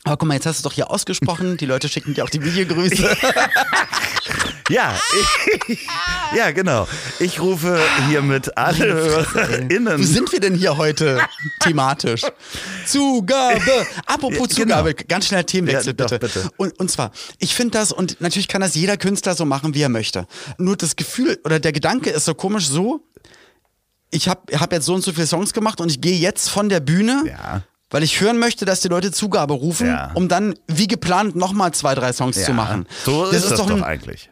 Aber 0.04 0.16
guck 0.18 0.28
mal, 0.28 0.34
jetzt 0.34 0.46
hast 0.46 0.58
du 0.58 0.60
es 0.60 0.62
doch 0.62 0.72
hier 0.74 0.90
ausgesprochen, 0.90 1.56
die 1.56 1.66
Leute 1.66 1.88
schicken 1.88 2.14
dir 2.14 2.24
auch 2.24 2.30
die 2.30 2.44
Videogrüße. 2.44 3.16
Ja, 4.70 4.94
ich, 5.68 5.86
ja, 6.36 6.50
genau. 6.52 6.88
Ich 7.20 7.38
rufe 7.40 7.78
hiermit 8.08 8.56
alle 8.56 8.86
HörerInnen. 8.94 9.98
Wo 9.98 10.02
sind 10.02 10.32
wir 10.32 10.40
denn 10.40 10.54
hier 10.54 10.76
heute 10.78 11.20
thematisch? 11.60 12.22
Zugabe! 12.86 13.60
Apropos 14.06 14.48
Ja, 14.56 14.62
Zugabe, 14.64 14.94
genau. 14.94 15.06
ganz 15.08 15.26
schnell 15.26 15.44
Themenwechsel 15.44 15.88
Ja, 15.88 15.92
doch, 15.92 16.10
bitte. 16.10 16.18
bitte. 16.40 16.50
Und, 16.56 16.78
und 16.80 16.90
zwar, 16.90 17.10
ich 17.38 17.54
finde 17.54 17.72
das, 17.78 17.92
und 17.92 18.20
natürlich 18.20 18.48
kann 18.48 18.62
das 18.62 18.74
jeder 18.74 18.96
Künstler 18.96 19.34
so 19.34 19.44
machen, 19.44 19.74
wie 19.74 19.82
er 19.82 19.88
möchte. 19.90 20.26
Nur 20.58 20.76
das 20.76 20.96
Gefühl 20.96 21.38
oder 21.44 21.60
der 21.60 21.72
Gedanke 21.72 22.10
ist 22.10 22.24
so 22.24 22.34
komisch 22.34 22.66
so, 22.66 23.00
ich 24.10 24.28
habe 24.28 24.58
hab 24.58 24.72
jetzt 24.72 24.86
so 24.86 24.94
und 24.94 25.02
so 25.02 25.12
viele 25.12 25.26
Songs 25.26 25.52
gemacht 25.52 25.80
und 25.80 25.90
ich 25.90 26.00
gehe 26.00 26.16
jetzt 26.18 26.48
von 26.48 26.68
der 26.68 26.80
Bühne, 26.80 27.24
Ja. 27.26 27.62
weil 27.90 28.02
ich 28.02 28.20
hören 28.20 28.38
möchte, 28.38 28.64
dass 28.64 28.80
die 28.80 28.88
Leute 28.88 29.12
Zugabe 29.12 29.52
rufen, 29.54 29.88
Ja. 29.88 30.10
um 30.14 30.28
dann 30.28 30.54
wie 30.68 30.86
geplant 30.86 31.36
nochmal 31.36 31.72
zwei, 31.74 31.94
drei 31.94 32.12
Songs 32.12 32.36
Ja, 32.38 32.44
zu 32.44 32.52
machen. 32.54 32.86
So 33.04 33.26
ist 33.26 33.50
das, 33.50 33.58
doch, 33.58 33.68
ein, 33.70 33.82
eigentlich. 33.84 34.30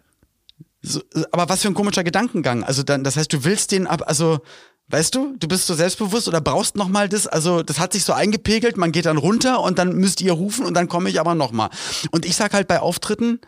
So, 0.82 1.00
aber 1.30 1.48
was 1.48 1.62
für 1.62 1.68
ein 1.68 1.74
komischer 1.74 2.04
Gedankengang. 2.04 2.64
Also 2.64 2.82
dann, 2.82 3.04
das 3.04 3.16
heißt, 3.16 3.32
du 3.32 3.44
willst 3.44 3.70
den 3.70 3.86
ab, 3.86 4.02
also 4.06 4.40
weißt 4.88 5.14
du, 5.14 5.36
du 5.38 5.48
bist 5.48 5.66
so 5.66 5.74
selbstbewusst 5.74 6.28
oder 6.28 6.40
brauchst 6.40 6.76
noch 6.76 6.88
mal 6.88 7.08
das. 7.08 7.26
Also 7.26 7.62
das 7.62 7.78
hat 7.78 7.92
sich 7.92 8.04
so 8.04 8.12
eingepegelt. 8.12 8.76
Man 8.76 8.92
geht 8.92 9.06
dann 9.06 9.16
runter 9.16 9.60
und 9.60 9.78
dann 9.78 9.94
müsst 9.96 10.20
ihr 10.20 10.32
rufen 10.32 10.66
und 10.66 10.74
dann 10.74 10.88
komme 10.88 11.08
ich 11.08 11.20
aber 11.20 11.34
noch 11.34 11.52
mal. 11.52 11.70
Und 12.10 12.26
ich 12.26 12.36
sag 12.36 12.52
halt 12.52 12.68
bei 12.68 12.80
Auftritten. 12.80 13.40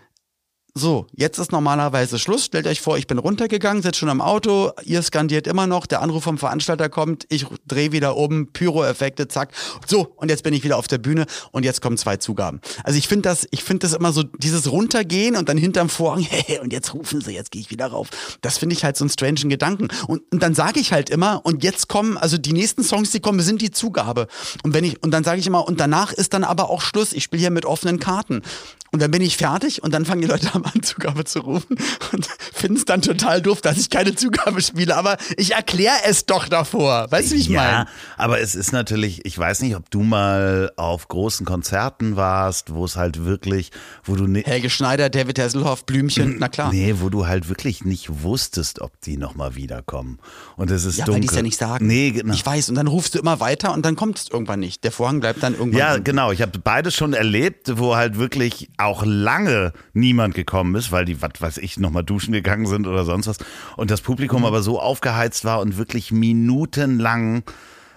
So, 0.77 1.07
jetzt 1.15 1.39
ist 1.39 1.53
normalerweise 1.53 2.19
Schluss. 2.19 2.47
Stellt 2.47 2.67
euch 2.67 2.81
vor, 2.81 2.99
ich 2.99 3.07
bin 3.07 3.19
runtergegangen, 3.19 3.81
sitze 3.81 4.01
schon 4.01 4.09
am 4.09 4.21
Auto, 4.21 4.73
ihr 4.83 5.03
skandiert 5.03 5.47
immer 5.47 5.69
noch, 5.69 5.87
der 5.87 6.03
Anruf 6.03 6.25
vom 6.25 6.37
Veranstalter 6.37 6.89
kommt, 6.89 7.27
ich 7.29 7.47
drehe 7.65 7.93
wieder 7.93 8.17
oben, 8.17 8.49
Pyro-Effekte, 8.53 9.29
zack. 9.29 9.53
So, 9.87 10.13
und 10.17 10.31
jetzt 10.31 10.43
bin 10.43 10.53
ich 10.53 10.65
wieder 10.65 10.77
auf 10.77 10.89
der 10.89 10.99
Bühne 10.99 11.27
und 11.53 11.65
jetzt 11.65 11.81
kommen 11.81 11.97
zwei 11.97 12.17
Zugaben. 12.17 12.61
Also 12.83 12.99
ich 12.99 13.07
finde 13.07 13.29
das, 13.29 13.47
ich 13.53 13.63
finde 13.63 13.87
das 13.87 13.93
immer 13.93 14.13
so, 14.13 14.25
dieses 14.25 14.69
Runtergehen 14.69 15.37
und 15.37 15.49
dann 15.49 15.57
hinterm 15.57 15.89
Vorhang, 15.89 16.23
hey, 16.29 16.59
und 16.59 16.73
jetzt 16.73 16.93
rufen 16.93 17.21
sie, 17.21 17.35
jetzt 17.35 17.53
gehe 17.53 17.61
ich 17.61 17.71
wieder 17.71 17.87
rauf. 17.87 18.09
Das 18.41 18.59
finde 18.59 18.75
ich 18.75 18.83
halt 18.83 18.97
so 18.97 19.05
einen 19.05 19.11
strangen 19.11 19.49
Gedanken. 19.49 19.87
Und, 20.09 20.23
und 20.33 20.43
dann 20.43 20.57
sage 20.57 20.81
ich 20.81 20.93
halt 20.93 21.09
immer, 21.09 21.47
und 21.47 21.63
jetzt 21.63 21.89
kommen, 21.89 22.17
also 22.17 22.37
die 22.37 22.53
nächsten 22.53 22.83
Songs, 22.83 23.13
die 23.13 23.21
kommen, 23.21 23.39
sind 23.43 23.63
die 23.63 23.71
Zugabe. 23.71 24.27
Und 24.65 24.75
wenn 24.75 24.83
ich, 24.83 25.01
und 25.05 25.13
dann 25.13 25.23
sage 25.23 25.39
ich 25.39 25.47
immer, 25.47 25.69
und 25.69 25.79
danach 25.79 26.13
ist 26.13 26.35
dann 26.35 26.43
aber 26.43 26.69
auch 26.69 26.81
Schluss. 26.81 27.13
Ich 27.13 27.23
spiele 27.23 27.39
hier 27.39 27.51
mit 27.53 27.65
offenen 27.65 28.01
Karten. 28.01 28.43
Und 28.95 29.03
dann 29.03 29.11
bin 29.11 29.23
ich 29.23 29.37
fertig 29.37 29.83
und 29.83 29.93
dann 29.93 30.05
fangen 30.05 30.21
die 30.21 30.29
Leute 30.29 30.49
an, 30.55 30.64
Zugabe 30.83 31.25
zu 31.25 31.41
rufen 31.41 31.77
und 32.13 32.27
finden 32.53 32.77
es 32.77 32.85
dann 32.85 33.03
total 33.03 33.43
doof, 33.43 33.61
dass 33.61 33.79
ich 33.79 33.91
keine 33.91 34.15
Zugabe 34.15 34.61
spiele. 34.63 34.97
Aber 34.97 35.17
ich 35.37 35.53
erkläre 35.55 35.97
es 36.07 36.27
doch 36.27 36.49
davor. 36.49 37.07
Weißt 37.11 37.31
du, 37.31 37.35
wie 37.37 37.41
ich 37.41 37.49
ja, 37.49 37.63
meine? 37.63 37.87
aber 38.17 38.41
es 38.41 38.55
ist 38.55 38.73
natürlich, 38.73 39.25
ich 39.25 39.39
weiß 39.39 39.61
nicht, 39.63 39.77
ob 39.77 39.91
du 39.91 40.03
mal 40.03 40.73
auf 40.77 41.09
großen 41.09 41.45
Konzerten 41.47 42.17
warst, 42.17 42.75
wo 42.75 42.85
es 42.85 42.97
halt 42.97 43.25
wirklich, 43.25 43.71
wo 44.05 44.17
du 44.17 44.27
ne, 44.27 44.43
Helge 44.45 44.71
Schneider, 44.71 45.11
David 45.11 45.39
Hasselhoff, 45.39 45.85
Blümchen, 45.87 46.37
na 46.39 46.49
klar. 46.49 46.71
nee, 46.73 46.95
wo 46.99 47.09
du 47.11 47.27
halt 47.27 47.49
wirklich 47.49 47.85
nicht 47.85 48.23
wusstest, 48.23 48.81
ob 48.81 49.01
die 49.03 49.17
nochmal 49.17 49.55
wiederkommen. 49.57 50.19
Und 50.57 50.71
es 50.71 50.85
ist 50.85 50.99
Ja, 50.99 51.05
dunkel. 51.05 51.15
weil 51.15 51.21
die 51.23 51.29
es 51.29 51.37
ja 51.37 51.43
nicht 51.43 51.59
sagen. 51.59 51.87
Nee, 51.87 52.11
genau. 52.13 52.33
Ich 52.35 52.45
weiß. 52.45 52.69
Und 52.69 52.77
dann 52.77 52.87
rufst 52.87 53.15
du 53.15 53.19
immer 53.19 53.41
weiter 53.41 53.73
und 53.73 53.85
dann 53.85 53.97
kommt 53.97 54.19
es 54.19 54.29
irgendwann 54.31 54.61
nicht. 54.61 54.85
Der 54.85 54.93
Vorhang 54.93 55.21
bleibt 55.21 55.43
dann 55.43 55.55
irgendwann. 55.55 55.79
Ja, 55.79 55.91
unten. 55.93 56.05
genau. 56.05 56.33
Ich 56.33 56.41
habe 56.43 56.59
beides 56.59 56.95
schon 56.95 57.13
erlebt, 57.13 57.79
wo 57.79 57.97
halt 57.97 58.19
wirklich 58.19 58.69
auch 58.79 59.03
lange 59.05 59.73
niemand 59.93 60.35
gekommen 60.35 60.54
ist, 60.77 60.93
weil 60.93 61.05
die, 61.05 61.21
was 61.23 61.31
weiß 61.41 61.59
ich, 61.59 61.79
nochmal 61.79 62.05
duschen 62.05 62.33
gegangen 62.33 62.67
sind 62.67 62.87
oder 62.87 63.05
sonst 63.05 63.27
was. 63.27 63.39
Und 63.77 63.91
das 63.91 64.01
Publikum 64.01 64.41
Mhm. 64.43 64.47
aber 64.47 64.63
so 64.63 64.81
aufgeheizt 64.81 65.45
war 65.45 65.61
und 65.61 65.77
wirklich 65.77 66.13
minutenlang 66.13 67.43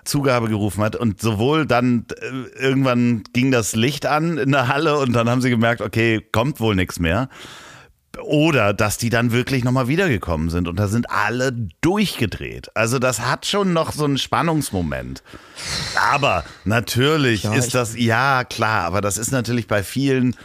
Zugabe 0.04 0.48
gerufen 0.50 0.84
hat. 0.84 0.96
Und 0.96 1.22
sowohl 1.22 1.66
dann 1.66 2.06
äh, 2.22 2.60
irgendwann 2.62 3.24
ging 3.34 3.52
das 3.52 3.76
Licht 3.76 4.06
an 4.06 4.38
in 4.38 4.52
der 4.52 4.68
Halle 4.68 4.98
und 5.00 5.14
dann 5.14 5.30
haben 5.30 5.42
sie 5.42 5.50
gemerkt, 5.50 5.82
okay, 5.82 6.26
kommt 6.32 6.60
wohl 6.60 6.76
nichts 6.76 7.00
mehr. 7.00 7.30
Oder 8.24 8.74
dass 8.74 8.98
die 8.98 9.10
dann 9.12 9.32
wirklich 9.32 9.64
nochmal 9.64 9.88
wiedergekommen 9.88 10.50
sind 10.50 10.68
und 10.68 10.80
da 10.80 10.88
sind 10.88 11.12
alle 11.12 11.52
durchgedreht. 11.82 12.70
Also 12.76 12.98
das 12.98 13.20
hat 13.20 13.46
schon 13.46 13.74
noch 13.74 13.92
so 13.92 14.06
einen 14.06 14.18
Spannungsmoment. 14.18 15.22
Aber 16.12 16.44
natürlich 16.66 17.44
Ja, 17.44 17.54
ist 17.54 17.76
das, 17.76 17.96
ja 17.96 18.44
klar, 18.44 18.86
aber 18.86 19.02
das 19.02 19.20
ist 19.20 19.32
natürlich 19.32 19.68
bei 19.68 19.84
vielen, 19.84 20.36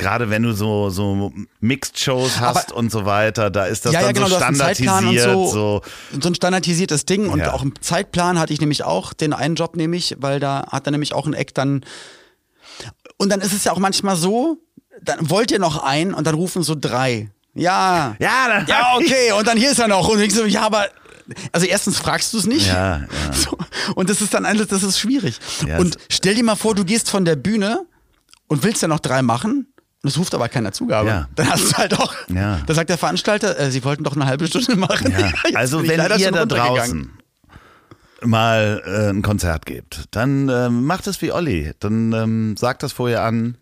gerade 0.00 0.30
wenn 0.30 0.42
du 0.42 0.52
so, 0.52 0.90
so 0.90 1.32
Mixed-Shows 1.60 2.40
hast 2.40 2.68
Aber- 2.70 2.76
und 2.76 2.90
so 2.90 3.04
weiter, 3.04 3.50
da 3.50 3.66
ist 3.66 3.84
das 3.86 3.92
ja, 3.92 4.00
dann 4.00 4.08
ja, 4.08 4.12
genau, 4.12 4.28
so 4.28 4.36
standardisiert. 4.36 5.24
so, 5.24 5.46
so. 5.46 5.82
so 6.20 6.28
ein 6.28 6.34
standardisiertes 6.34 7.06
Ding 7.06 7.28
und 7.28 7.40
Ja. 7.40 7.52
auch 7.52 7.62
im 7.62 7.80
Zeitplan 7.80 8.38
hatte 8.38 8.52
ich 8.52 8.60
nämlich 8.60 8.82
auch 8.84 9.12
den 9.12 9.32
einen 9.32 9.54
Job 9.54 9.76
nämlich, 9.76 10.16
weil 10.18 10.40
da 10.40 10.66
hat 10.70 10.86
er 10.86 10.90
nämlich 10.92 11.12
auch 11.14 11.26
ein 11.26 11.34
Eck 11.34 11.54
dann 11.54 11.84
und 13.18 13.28
dann 13.30 13.40
ist 13.40 13.52
es 13.52 13.64
ja 13.64 13.72
auch 13.72 13.78
manchmal 13.78 14.16
so, 14.16 14.58
dann 15.02 15.30
wollt 15.30 15.50
ihr 15.50 15.58
noch 15.58 15.82
einen 15.82 16.14
und 16.14 16.26
dann 16.26 16.34
rufen 16.34 16.62
so 16.62 16.74
drei. 16.78 17.30
Ja. 17.54 18.16
Ja, 18.18 18.64
Ja, 18.66 18.94
okay, 18.96 19.32
und 19.38 19.46
dann 19.46 19.58
hier 19.58 19.72
ist 19.72 19.78
er 19.78 19.88
noch 19.88 20.08
und 20.08 20.20
ich 20.20 20.34
so, 20.34 20.44
ja, 20.44 20.62
aber 20.62 20.86
also 21.52 21.66
erstens 21.66 21.98
fragst 21.98 22.32
du 22.32 22.38
es 22.38 22.46
nicht. 22.46 22.66
Ja, 22.68 22.98
ja. 22.98 23.06
So, 23.32 23.56
und 23.94 24.10
das 24.10 24.20
ist 24.20 24.34
dann 24.34 24.44
alles, 24.46 24.68
das 24.68 24.82
ist 24.82 24.98
schwierig. 24.98 25.38
Ja, 25.66 25.78
und 25.78 25.96
stell 26.08 26.34
dir 26.34 26.44
mal 26.44 26.56
vor, 26.56 26.74
du 26.74 26.84
gehst 26.84 27.10
von 27.10 27.24
der 27.24 27.36
Bühne 27.36 27.84
und 28.48 28.62
willst 28.64 28.82
ja 28.82 28.88
noch 28.88 28.98
drei 29.00 29.22
machen. 29.22 29.72
Und 30.02 30.08
es 30.08 30.18
ruft 30.18 30.34
aber 30.34 30.48
keiner 30.48 30.72
Zugabe. 30.72 31.08
Ja. 31.08 31.28
Dann 31.34 31.50
hast 31.50 31.72
du 31.72 31.76
halt 31.76 31.98
auch. 31.98 32.14
Ja. 32.28 32.60
Da 32.66 32.74
sagt 32.74 32.88
der 32.88 32.96
Veranstalter, 32.96 33.58
äh, 33.58 33.70
sie 33.70 33.84
wollten 33.84 34.02
doch 34.02 34.16
eine 34.16 34.26
halbe 34.26 34.46
Stunde 34.46 34.76
machen. 34.76 35.12
Ja. 35.12 35.30
Also 35.54 35.86
wenn 35.86 36.18
ihr 36.18 36.32
da 36.32 36.46
draußen 36.46 37.10
mal 38.22 38.82
äh, 38.86 39.10
ein 39.10 39.22
Konzert 39.22 39.66
gebt, 39.66 40.04
dann 40.10 40.48
ähm, 40.48 40.84
macht 40.84 41.06
es 41.06 41.20
wie 41.20 41.32
Olli. 41.32 41.72
Dann 41.80 42.12
ähm, 42.12 42.56
sagt 42.56 42.82
das 42.82 42.92
vorher 42.92 43.22
an. 43.22 43.56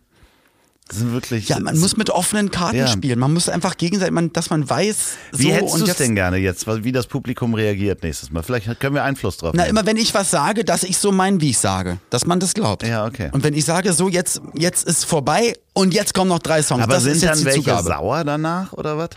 Das 0.89 0.99
sind 0.99 1.13
wirklich. 1.13 1.49
Ja, 1.49 1.61
man 1.61 1.79
muss 1.79 1.97
mit 1.99 2.09
offenen 2.11 2.51
Karten 2.51 2.79
Ja. 2.79 2.87
spielen. 2.87 3.19
Man 3.19 3.35
muss 3.35 3.49
einfach 3.49 3.77
gegenseitig, 3.77 4.13
man, 4.15 4.33
dass 4.33 4.49
man 4.49 4.69
weiß, 4.69 4.97
so 5.33 5.39
Wie 5.39 5.53
hättest 5.53 5.81
du 5.81 5.85
es 5.85 5.97
denn 5.97 6.15
gerne 6.15 6.39
jetzt, 6.39 6.67
wie 6.67 6.93
das 6.93 7.07
Publikum 7.07 7.53
reagiert 7.55 8.03
nächstes 8.03 8.31
Mal? 8.31 8.43
Vielleicht 8.43 8.81
können 8.81 8.95
wir 8.95 9.05
Einfluss 9.05 9.37
drauf 9.37 9.53
Na, 9.55 9.65
nehmen. 9.65 9.77
immer 9.77 9.87
wenn 9.87 9.99
ich 9.99 10.15
was 10.15 10.31
sage, 10.31 10.65
dass 10.65 10.83
ich 10.85 10.97
so 10.99 11.13
mein, 11.13 11.41
wie 11.43 11.51
ich 11.51 11.59
sage. 11.59 11.99
Dass 12.11 12.25
man 12.27 12.41
das 12.41 12.55
glaubt. 12.55 12.83
Ja, 12.87 13.05
okay. 13.05 13.29
Und 13.33 13.45
wenn 13.45 13.53
ich 13.55 13.65
sage, 13.67 13.93
so, 13.93 14.09
jetzt, 14.09 14.41
jetzt 14.55 14.87
ist 14.89 15.05
vorbei 15.05 15.53
und 15.75 15.93
jetzt 15.93 16.15
kommen 16.15 16.29
noch 16.31 16.39
drei 16.39 16.63
Songs. 16.63 16.83
Aber 16.85 16.95
das 16.95 17.05
sind 17.05 17.23
dann 17.23 17.45
welche 17.45 17.61
Zugabe. 17.61 17.87
sauer 17.89 18.25
danach 18.25 18.73
oder 18.73 18.97
was? 18.97 19.11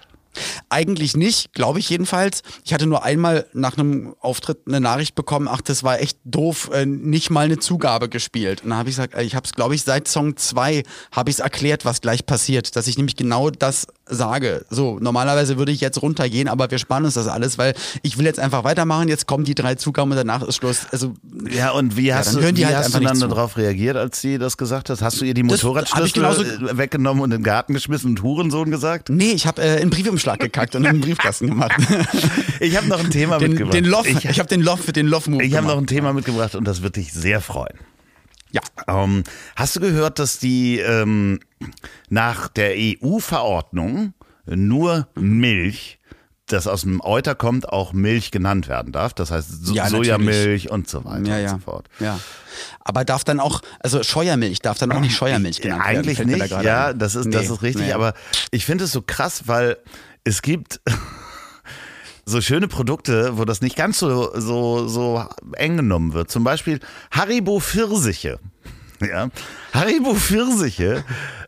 Eigentlich 0.69 1.15
nicht, 1.15 1.53
glaube 1.53 1.79
ich 1.79 1.89
jedenfalls. 1.89 2.43
Ich 2.63 2.73
hatte 2.73 2.85
nur 2.85 3.03
einmal 3.03 3.45
nach 3.53 3.77
einem 3.77 4.15
Auftritt 4.19 4.59
eine 4.67 4.79
Nachricht 4.79 5.15
bekommen, 5.15 5.47
ach, 5.49 5.61
das 5.61 5.83
war 5.83 5.99
echt 5.99 6.17
doof, 6.23 6.69
äh, 6.73 6.85
nicht 6.85 7.29
mal 7.29 7.45
eine 7.45 7.59
Zugabe 7.59 8.09
gespielt. 8.09 8.63
Und 8.63 8.69
dann 8.69 8.79
habe 8.79 8.89
ich 8.89 8.95
gesagt, 8.95 9.13
äh, 9.13 9.23
ich 9.23 9.35
habe 9.35 9.45
es, 9.45 9.53
glaube 9.53 9.75
ich, 9.75 9.83
seit 9.83 10.07
Song 10.07 10.37
2 10.37 10.83
habe 11.11 11.29
ich 11.29 11.37
es 11.37 11.39
erklärt, 11.39 11.85
was 11.85 12.01
gleich 12.01 12.25
passiert, 12.25 12.75
dass 12.75 12.87
ich 12.87 12.97
nämlich 12.97 13.15
genau 13.15 13.49
das 13.49 13.87
sage. 14.11 14.65
So, 14.69 14.99
normalerweise 14.99 15.57
würde 15.57 15.71
ich 15.71 15.81
jetzt 15.81 16.01
runtergehen, 16.01 16.47
aber 16.47 16.69
wir 16.69 16.77
sparen 16.77 17.05
uns 17.05 17.15
das 17.15 17.27
alles, 17.27 17.57
weil 17.57 17.73
ich 18.03 18.17
will 18.17 18.25
jetzt 18.25 18.39
einfach 18.39 18.63
weitermachen, 18.63 19.07
jetzt 19.07 19.25
kommen 19.25 19.45
die 19.45 19.55
drei 19.55 19.75
Zugaben 19.75 20.11
und 20.11 20.17
danach 20.17 20.43
ist 20.43 20.57
Schluss. 20.57 20.85
Also 20.91 21.13
Ja, 21.49 21.71
und 21.71 21.97
wie 21.97 22.13
hast 22.13 22.35
dann 22.35 22.41
du, 22.41 22.57
wie 22.57 22.65
halt 22.65 22.75
hast 22.75 22.93
du 22.93 22.99
dann 22.99 23.19
darauf 23.19 23.57
reagiert, 23.57 23.97
als 23.97 24.21
sie 24.21 24.37
das 24.37 24.57
gesagt 24.57 24.89
hat? 24.89 25.01
Hast 25.01 25.21
du 25.21 25.25
ihr 25.25 25.33
die 25.33 25.43
Motorradschlüssel 25.43 26.77
weggenommen 26.77 27.23
und 27.23 27.31
in 27.31 27.39
den 27.39 27.43
Garten 27.43 27.73
geschmissen 27.73 28.11
und 28.11 28.21
Hurensohn 28.21 28.69
gesagt? 28.69 29.09
Nee, 29.09 29.31
ich 29.31 29.47
habe 29.47 29.61
äh, 29.61 29.81
einen 29.81 29.89
Briefumschlag 29.89 30.39
gekackt 30.39 30.75
und 30.75 30.85
in 30.85 30.93
den 30.93 31.01
Briefkasten 31.01 31.47
gemacht. 31.47 31.71
Ich 32.59 32.77
habe 32.77 32.87
noch 32.87 32.99
ein 32.99 33.09
Thema 33.09 33.39
den, 33.39 33.51
mitgebracht. 33.51 33.73
den 33.73 33.85
Loff, 33.85 34.07
Ich, 34.07 34.23
ich, 34.23 34.39
habe 34.39 34.47
den 34.47 34.61
Loff, 34.61 34.85
den 34.91 35.07
Loff-Move 35.07 35.43
ich 35.43 35.55
habe 35.55 35.65
noch 35.65 35.77
ein 35.77 35.87
Thema 35.87 36.13
mitgebracht 36.13 36.53
und 36.53 36.65
das 36.65 36.83
wird 36.83 36.95
dich 36.95 37.11
sehr 37.11 37.41
freuen. 37.41 37.73
Ja. 38.51 38.61
Ähm, 38.87 39.23
hast 39.55 39.75
du 39.75 39.79
gehört, 39.79 40.19
dass 40.19 40.39
die 40.39 40.79
ähm, 40.79 41.39
nach 42.09 42.47
der 42.47 42.73
EU-Verordnung 42.77 44.13
nur 44.45 45.07
Milch 45.15 45.99
das 46.47 46.67
aus 46.67 46.81
dem 46.81 46.99
Euter 47.01 47.33
kommt, 47.33 47.69
auch 47.69 47.93
Milch 47.93 48.29
genannt 48.31 48.67
werden 48.67 48.91
darf. 48.91 49.13
Das 49.13 49.31
heißt 49.31 49.65
so 49.65 49.73
Ja, 49.73 49.87
Sojamilch 49.87 50.69
und 50.69 50.89
so 50.89 51.05
weiter 51.05 51.25
Ja, 51.29 51.35
und 51.37 51.41
ja. 51.43 51.49
so 51.49 51.57
fort. 51.59 51.87
Ja. 51.99 52.19
Aber 52.81 53.05
darf 53.05 53.23
dann 53.23 53.39
auch, 53.39 53.61
also 53.79 54.03
Scheuermilch 54.03 54.59
darf 54.59 54.77
dann 54.77 54.91
auch 54.91 54.99
nicht 54.99 55.15
Scheuermilch 55.15 55.61
genannt 55.61 55.85
werden. 55.85 55.97
Eigentlich 55.97 56.17
da 56.17 56.25
nicht, 56.25 56.49
gerade 56.49 56.65
ja, 56.67 56.87
ein. 56.87 56.99
das 56.99 57.15
ist, 57.15 57.33
das 57.33 57.47
Nee, 57.47 57.53
ist 57.53 57.61
richtig, 57.61 57.85
nee. 57.87 57.93
aber 57.93 58.13
ich 58.51 58.65
finde 58.65 58.83
es 58.83 58.91
so 58.91 59.01
krass, 59.01 59.43
weil 59.47 59.77
es 60.25 60.41
gibt 60.41 60.81
so 62.25 62.41
schöne 62.41 62.67
Produkte, 62.67 63.37
wo 63.37 63.45
das 63.45 63.61
nicht 63.61 63.75
ganz 63.75 63.99
so, 63.99 64.31
so, 64.39 64.87
so 64.87 65.25
eng 65.53 65.77
genommen 65.77 66.13
wird. 66.13 66.31
Zum 66.31 66.43
Beispiel 66.43 66.79
Haribo 67.11 67.59
Pfirsiche. 67.59 68.39
Ja, 69.03 69.29
Haribo 69.73 70.13
Pfirsiche 70.13 71.03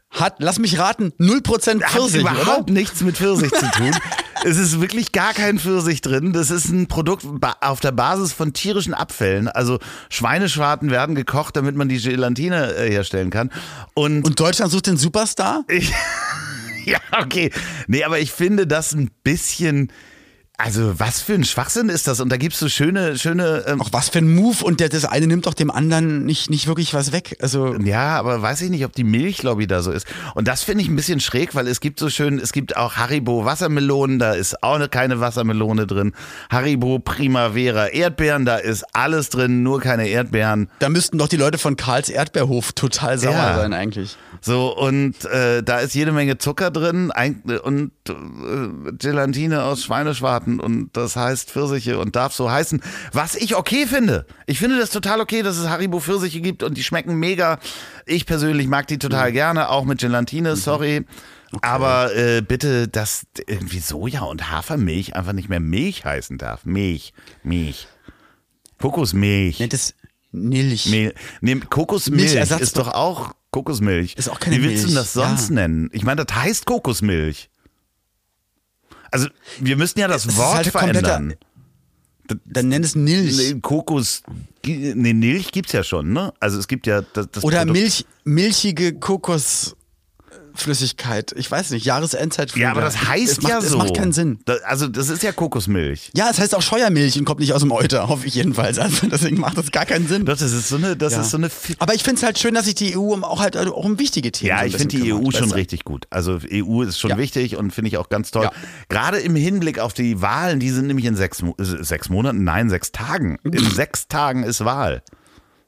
Hat, 0.09 0.37
lass 0.39 0.57
mich 0.57 0.79
raten, 0.79 1.13
0% 1.19 1.81
Pfirsich, 1.81 2.25
hat 2.25 2.33
überhaupt 2.33 2.63
oder? 2.63 2.73
nichts 2.73 3.01
mit 3.01 3.17
Pfirsich 3.17 3.51
zu 3.51 3.69
tun. 3.71 3.91
Es 4.45 4.57
ist 4.57 4.81
wirklich 4.81 5.13
gar 5.13 5.33
kein 5.33 5.57
Pfirsich 5.57 6.01
drin. 6.01 6.33
Das 6.33 6.51
ist 6.51 6.67
ein 6.69 6.87
Produkt 6.87 7.25
auf 7.61 7.79
der 7.79 7.93
Basis 7.93 8.33
von 8.33 8.51
tierischen 8.51 8.93
Abfällen. 8.93 9.47
Also 9.47 9.79
Schweineschwarten 10.09 10.91
werden 10.91 11.15
gekocht, 11.15 11.55
damit 11.55 11.75
man 11.75 11.87
die 11.87 11.97
Gelatine 11.97 12.73
äh, 12.75 12.91
herstellen 12.91 13.29
kann. 13.29 13.51
Und, 13.93 14.25
Und 14.25 14.39
Deutschland 14.39 14.71
sucht 14.71 14.87
den 14.87 14.97
Superstar? 14.97 15.63
ich, 15.69 15.93
ja, 16.85 16.97
okay. 17.21 17.51
Nee, 17.87 18.03
aber 18.03 18.19
ich 18.19 18.33
finde 18.33 18.67
das 18.67 18.91
ein 18.93 19.11
bisschen. 19.23 19.91
Also, 20.65 20.97
was 20.97 21.19
für 21.21 21.33
ein 21.33 21.43
Schwachsinn 21.43 21.89
ist 21.89 22.07
das? 22.07 22.21
Und 22.21 22.29
da 22.29 22.37
gibt's 22.37 22.57
so 22.57 22.69
schöne, 22.69 23.17
schöne. 23.17 23.65
Ähm, 23.67 23.81
Auch 23.81 23.89
was 23.91 24.07
für 24.07 24.19
ein 24.19 24.33
Move 24.33 24.63
und 24.63 24.79
der, 24.79 24.87
das 24.87 25.03
eine 25.03 25.27
nimmt 25.27 25.45
doch 25.45 25.53
dem 25.55 25.69
anderen 25.69 26.25
nicht, 26.25 26.49
nicht 26.49 26.67
wirklich 26.67 26.93
was 26.93 27.11
weg. 27.11 27.35
Also, 27.41 27.75
Ja, 27.79 28.17
aber 28.17 28.41
weiß 28.41 28.61
ich 28.61 28.69
nicht, 28.69 28.85
ob 28.85 28.93
die 28.93 29.03
Milchlobby 29.03 29.67
da 29.67 29.81
so 29.81 29.91
ist. 29.91 30.07
Und 30.35 30.47
das 30.47 30.63
finde 30.63 30.83
ich 30.83 30.89
ein 30.89 30.95
bisschen 30.95 31.19
schräg, 31.19 31.53
weil 31.53 31.67
es 31.67 31.81
gibt 31.81 31.99
so 31.99 32.09
schön, 32.09 32.39
es 32.39 32.53
gibt 32.53 32.77
auch 32.77 32.95
Haribo 32.95 33.43
Wassermelonen, 33.43 34.19
da 34.19 34.33
ist 34.33 34.63
auch 34.63 34.77
ne- 34.79 34.87
keine 34.87 35.19
Wassermelone 35.19 35.85
drin. 35.85 36.13
Haribo 36.49 36.99
Primavera 36.99 37.87
Erdbeeren, 37.87 38.45
da 38.45 38.55
ist 38.55 38.85
alles 38.93 39.27
drin, 39.29 39.63
nur 39.63 39.81
keine 39.81 40.07
Erdbeeren. 40.07 40.69
da 40.79 40.87
müssten 40.87 41.17
doch 41.17 41.27
die 41.27 41.35
Leute 41.37 41.57
von 41.57 41.75
Karls 41.75 42.07
Erdbeerhof 42.09 42.71
total 42.71 43.17
sauer 43.19 43.33
Ja. 43.33 43.55
sein 43.57 43.73
eigentlich. 43.73 44.15
So, 44.45 44.77
und 44.77 45.23
äh, 45.23 45.63
da 45.63 45.79
ist 45.79 45.95
jede 45.95 46.11
Menge 46.11 46.37
Zucker 46.37 46.69
drin 46.69 47.11
ein- 47.11 47.43
und 47.63 47.93
äh, 48.09 48.91
Gelatine 48.97 49.63
aus 49.63 49.85
Schweineschwarten 49.85 50.59
und 50.59 50.89
das 50.97 51.15
heißt 51.15 51.49
Pfirsiche 51.49 51.97
und 51.97 52.17
darf 52.17 52.33
so 52.33 52.51
heißen. 52.51 52.83
Was 53.13 53.35
ich 53.35 53.55
okay 53.55 53.87
finde. 53.87 54.25
Ich 54.45 54.59
finde 54.59 54.77
das 54.77 54.89
total 54.89 55.21
okay, 55.21 55.43
dass 55.43 55.57
es 55.57 55.69
Haribo 55.69 56.01
Pfirsiche 56.01 56.41
gibt 56.41 56.61
und 56.61 56.75
die 56.75 56.83
schmecken 56.83 57.15
mega. 57.15 57.57
Ich 58.05 58.25
persönlich 58.25 58.67
mag 58.67 58.85
die 58.87 58.99
total 58.99 59.31
gerne, 59.31 59.69
auch 59.69 59.85
mit 59.85 59.99
Gelatine, 59.99 60.57
sorry. 60.57 61.05
Aber 61.61 62.13
äh, 62.13 62.41
bitte, 62.41 62.89
dass 62.89 63.25
irgendwie 63.47 63.79
Soja 63.79 64.23
und 64.23 64.51
Hafermilch 64.51 65.15
einfach 65.15 65.31
nicht 65.31 65.47
mehr 65.47 65.61
Milch 65.61 66.03
heißen 66.03 66.37
darf. 66.37 66.65
Milch, 66.65 67.13
Milch. 67.43 67.87
Kokosmilch. 68.77 69.61
Nennt 69.61 69.73
es. 69.73 69.93
Mehl. 70.33 71.13
Nee, 71.39 71.55
Kokosmilch 71.69 72.33
ist 72.35 72.77
doch 72.77 72.89
auch 72.89 73.33
Kokosmilch. 73.53 74.15
Ist 74.15 74.27
auch 74.29 74.39
keine 74.41 74.57
Wie 74.57 74.63
willst 74.63 74.83
du 74.83 74.87
denn 74.87 74.95
Milch, 74.95 75.05
das 75.05 75.13
sonst 75.13 75.49
ja. 75.49 75.55
nennen? 75.55 75.89
Ich 75.93 76.03
meine, 76.03 76.25
das 76.25 76.35
heißt 76.35 76.65
Kokosmilch. 76.65 77.49
Also, 79.11 79.27
wir 79.61 79.77
müssten 79.77 79.99
ja 80.01 80.07
das 80.09 80.25
ist 80.25 80.35
Wort 80.35 80.55
halt 80.55 80.67
verändern. 80.67 81.35
Dann 82.45 82.67
nenn 82.69 82.83
es 82.83 82.95
Nilch. 82.95 83.37
Nee, 83.37 83.59
Kokos, 83.61 84.23
nee, 84.65 85.13
Milch 85.13 85.51
gibt's 85.51 85.71
ja 85.73 85.83
schon, 85.83 86.13
ne? 86.13 86.33
Also 86.39 86.57
es 86.57 86.67
gibt 86.67 86.87
ja 86.87 87.01
das, 87.01 87.27
das 87.31 87.43
Oder 87.43 87.59
Produkt- 87.59 87.77
Milch, 87.79 88.05
milchige 88.23 88.93
Kokosflüssigkeit. 90.53 91.33
Ich 91.35 91.49
weiß 91.49 91.71
nicht, 91.71 91.85
Jahresendzeit. 91.85 92.55
Ja, 92.55 92.71
aber 92.71 92.81
das 92.81 93.07
heißt 93.07 93.31
es 93.33 93.41
macht, 93.41 93.51
ja 93.51 93.61
so. 93.61 93.67
Es 93.67 93.75
macht 93.75 93.95
keinen 93.95 94.11
Sinn. 94.11 94.39
Da, 94.45 94.55
also 94.65 94.87
das 94.87 95.09
ist 95.09 95.23
ja 95.23 95.31
Kokosmilch. 95.31 96.11
Ja, 96.15 96.29
es 96.29 96.39
heißt 96.39 96.55
auch 96.55 96.61
Scheuermilch 96.61 97.17
und 97.17 97.25
kommt 97.25 97.39
nicht 97.39 97.53
aus 97.53 97.61
dem 97.61 97.71
Euter, 97.71 98.07
hoffe 98.09 98.27
ich 98.27 98.35
jedenfalls. 98.35 98.79
Also 98.79 99.07
deswegen 99.07 99.39
macht 99.39 99.57
das 99.57 99.71
gar 99.71 99.85
keinen 99.85 100.07
Sinn. 100.07 100.25
Doch, 100.25 100.37
das 100.37 100.51
ist 100.53 100.69
so 100.69 100.75
eine, 100.77 100.95
das 100.95 101.13
Ja. 101.13 101.21
ist 101.21 101.31
so 101.31 101.37
eine. 101.37 101.49
Aber 101.79 101.93
ich 101.95 102.03
finde 102.03 102.17
es 102.17 102.23
halt 102.23 102.39
schön, 102.39 102.53
dass 102.53 102.65
sich 102.65 102.75
die 102.75 102.95
EU 102.97 103.13
um 103.13 103.23
auch 103.23 103.41
halt 103.41 103.57
auch 103.57 103.71
um 103.83 103.99
wichtige 103.99 104.31
Themen 104.31 104.49
Ja, 104.49 104.63
ich 104.65 104.75
finde 104.77 104.95
die 104.97 105.11
EU 105.13 105.17
kümmert, 105.17 105.33
schon 105.33 105.41
weißt 105.43 105.51
du? 105.51 105.55
richtig 105.57 105.83
gut. 105.85 106.05
Also 106.09 106.39
EU 106.51 106.81
ist 106.83 106.99
schon 106.99 107.11
Ja. 107.11 107.17
wichtig 107.17 107.55
und 107.57 107.71
finde 107.71 107.89
ich 107.89 107.97
auch 107.97 108.09
ganz 108.09 108.31
toll. 108.31 108.43
Ja. 108.45 108.51
Gerade 108.89 109.19
im 109.19 109.35
Hinblick 109.35 109.79
auf 109.79 109.93
die 109.93 110.21
Wahlen, 110.21 110.59
die 110.59 110.69
sind 110.69 110.87
nämlich 110.87 111.05
in 111.05 111.15
sechs, 111.15 111.41
äh, 111.41 111.53
sechs 111.83 112.09
Monaten, 112.09 112.43
nein, 112.43 112.69
sechs 112.69 112.91
Tagen. 112.91 113.37
In 113.43 113.69
sechs 113.71 114.07
Tagen 114.07 114.43
ist 114.43 114.63
Wahl. 114.65 115.01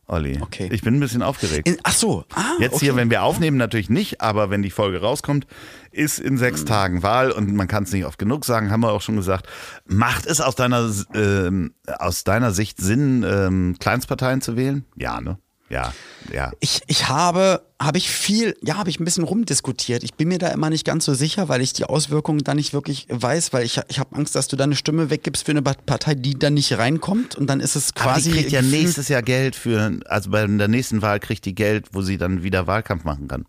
Olli, 0.07 0.39
Okay. 0.41 0.69
ich 0.71 0.81
bin 0.83 0.95
ein 0.95 0.99
bisschen 0.99 1.23
aufgeregt. 1.23 1.67
In, 1.67 1.77
ach 1.83 1.93
so. 1.93 2.25
Ah, 2.35 2.43
Jetzt 2.59 2.75
okay. 2.75 2.85
hier, 2.85 2.95
wenn 2.95 3.09
wir 3.09 3.23
aufnehmen, 3.23 3.57
natürlich 3.57 3.89
nicht, 3.89 4.21
aber 4.21 4.49
wenn 4.51 4.61
die 4.61 4.69
Folge 4.69 5.01
rauskommt, 5.01 5.47
ist 5.91 6.19
in 6.19 6.37
sechs 6.37 6.61
Mhm. 6.61 6.65
Tagen 6.67 7.03
Wahl 7.03 7.31
und 7.31 7.53
man 7.55 7.67
kann 7.67 7.83
es 7.85 7.91
nicht 7.91 8.05
oft 8.05 8.19
genug 8.19 8.45
sagen, 8.45 8.69
haben 8.71 8.81
wir 8.81 8.91
auch 8.91 9.01
schon 9.01 9.15
gesagt. 9.15 9.47
Macht 9.87 10.27
es 10.27 10.41
aus 10.41 10.55
deiner, 10.55 10.89
ähm, 11.15 11.73
aus 11.97 12.23
deiner 12.23 12.51
Sicht 12.51 12.77
Sinn, 12.79 13.25
ähm, 13.27 13.77
Kleinstparteien 13.79 14.41
zu 14.41 14.55
wählen? 14.55 14.85
Ja, 14.95 15.21
ne? 15.21 15.39
Ja, 15.69 15.93
ja. 16.31 16.51
Ich, 16.59 16.81
ich 16.85 17.09
habe, 17.09 17.63
habe 17.81 17.97
ich 17.97 18.09
viel, 18.11 18.55
ja, 18.61 18.77
habe 18.77 18.89
ich 18.91 18.99
ein 18.99 19.05
bisschen 19.05 19.23
rumdiskutiert. 19.23 20.03
Ich 20.03 20.13
bin 20.13 20.27
mir 20.27 20.37
da 20.37 20.49
immer 20.49 20.69
nicht 20.69 20.85
ganz 20.85 21.05
so 21.05 21.15
sicher, 21.15 21.49
weil 21.49 21.59
ich 21.61 21.73
die 21.73 21.85
Auswirkungen 21.85 22.43
da 22.43 22.53
nicht 22.53 22.71
wirklich 22.73 23.07
weiß, 23.09 23.51
weil 23.51 23.65
ich, 23.65 23.81
ich 23.87 23.97
habe 23.97 24.15
Angst, 24.15 24.35
dass 24.35 24.47
du 24.47 24.55
deine 24.57 24.75
Stimme 24.75 25.09
weggibst 25.09 25.43
für 25.45 25.51
eine 25.53 25.63
Partei, 25.63 26.13
die 26.13 26.37
dann 26.37 26.53
nicht 26.53 26.77
reinkommt 26.77 27.33
und 27.35 27.47
dann 27.47 27.61
ist 27.61 27.75
es 27.75 27.91
Aber 27.95 28.11
quasi. 28.13 28.29
die 28.31 28.37
kriegt 28.37 28.51
ja 28.51 28.61
nächstes 28.61 29.07
Jahr 29.07 29.23
Geld 29.23 29.55
für, 29.55 29.99
also 30.05 30.29
bei 30.29 30.45
der 30.45 30.67
nächsten 30.67 31.01
Wahl 31.01 31.19
kriegt 31.19 31.45
die 31.45 31.55
Geld, 31.55 31.87
wo 31.93 32.03
sie 32.03 32.17
dann 32.17 32.43
wieder 32.43 32.67
Wahlkampf 32.67 33.03
machen 33.03 33.27
kann. 33.27 33.45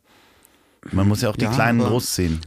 Man 0.93 1.07
muss 1.09 1.21
ja 1.21 1.29
auch 1.29 1.37
die 1.37 1.45
Ja, 1.45 1.53
Kleinen 1.53 1.81
aber- 1.83 1.91
großziehen. 1.91 2.41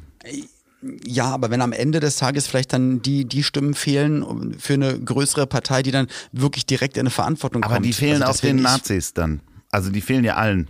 Ja, 1.06 1.26
aber 1.26 1.50
wenn 1.52 1.62
am 1.62 1.74
Ende 1.74 2.00
des 2.00 2.16
Tages 2.16 2.48
vielleicht 2.48 2.72
dann 2.72 3.02
die, 3.02 3.26
die 3.26 3.44
Stimmen 3.44 3.74
fehlen 3.74 4.56
für 4.58 4.76
eine 4.76 4.98
größere 4.98 5.46
Partei, 5.46 5.84
die 5.84 5.92
dann 5.92 6.08
wirklich 6.32 6.66
direkt 6.66 6.96
in 6.96 7.02
eine 7.02 7.10
Verantwortung 7.10 7.64
Aber 7.64 7.74
kommt. 7.76 7.86
die 7.86 7.92
fehlen 7.92 8.24
Also 8.24 8.38
auch 8.38 8.42
den 8.42 8.62
Nazis 8.62 9.14
dann. 9.14 9.42
Also 9.72 9.90
die 9.92 10.02
fehlen 10.02 10.24
ja 10.24 10.36
allen. 10.36 10.70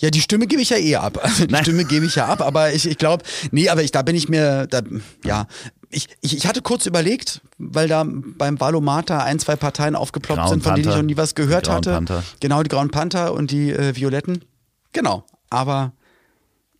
Ja, 0.00 0.10
die 0.10 0.20
Stimme 0.20 0.46
gebe 0.46 0.60
ich 0.60 0.70
ja 0.70 0.76
eh 0.76 0.96
ab. 0.96 1.18
Also 1.22 1.46
die 1.46 1.52
Nein. 1.52 1.62
Stimme 1.62 1.84
gebe 1.84 2.04
ich 2.06 2.16
ja 2.16 2.26
ab, 2.26 2.40
aber 2.40 2.72
ich, 2.72 2.86
ich 2.88 2.98
glaube, 2.98 3.24
nee, 3.52 3.68
aber 3.68 3.82
ich, 3.82 3.92
da 3.92 4.02
bin 4.02 4.16
ich 4.16 4.28
mir, 4.28 4.66
da, 4.66 4.82
ja, 5.24 5.46
ich, 5.90 6.08
ich, 6.20 6.36
ich 6.36 6.46
hatte 6.48 6.62
kurz 6.62 6.86
überlegt, 6.86 7.40
weil 7.58 7.86
da 7.86 8.04
beim 8.04 8.58
Valomata 8.60 9.22
ein, 9.22 9.38
zwei 9.38 9.54
Parteien 9.54 9.94
aufgeploppt 9.94 10.40
Grauen 10.40 10.48
sind, 10.50 10.62
von 10.64 10.74
denen 10.74 10.80
ich 10.82 10.86
Panther. 10.88 11.02
noch 11.02 11.06
nie 11.06 11.16
was 11.16 11.34
gehört 11.36 11.68
hatte. 11.68 11.92
Panther. 11.92 12.24
Genau, 12.40 12.62
die 12.64 12.68
Grauen 12.68 12.90
Panther 12.90 13.32
und 13.32 13.52
die 13.52 13.70
äh, 13.70 13.94
Violetten. 13.94 14.44
Genau, 14.92 15.24
aber 15.50 15.92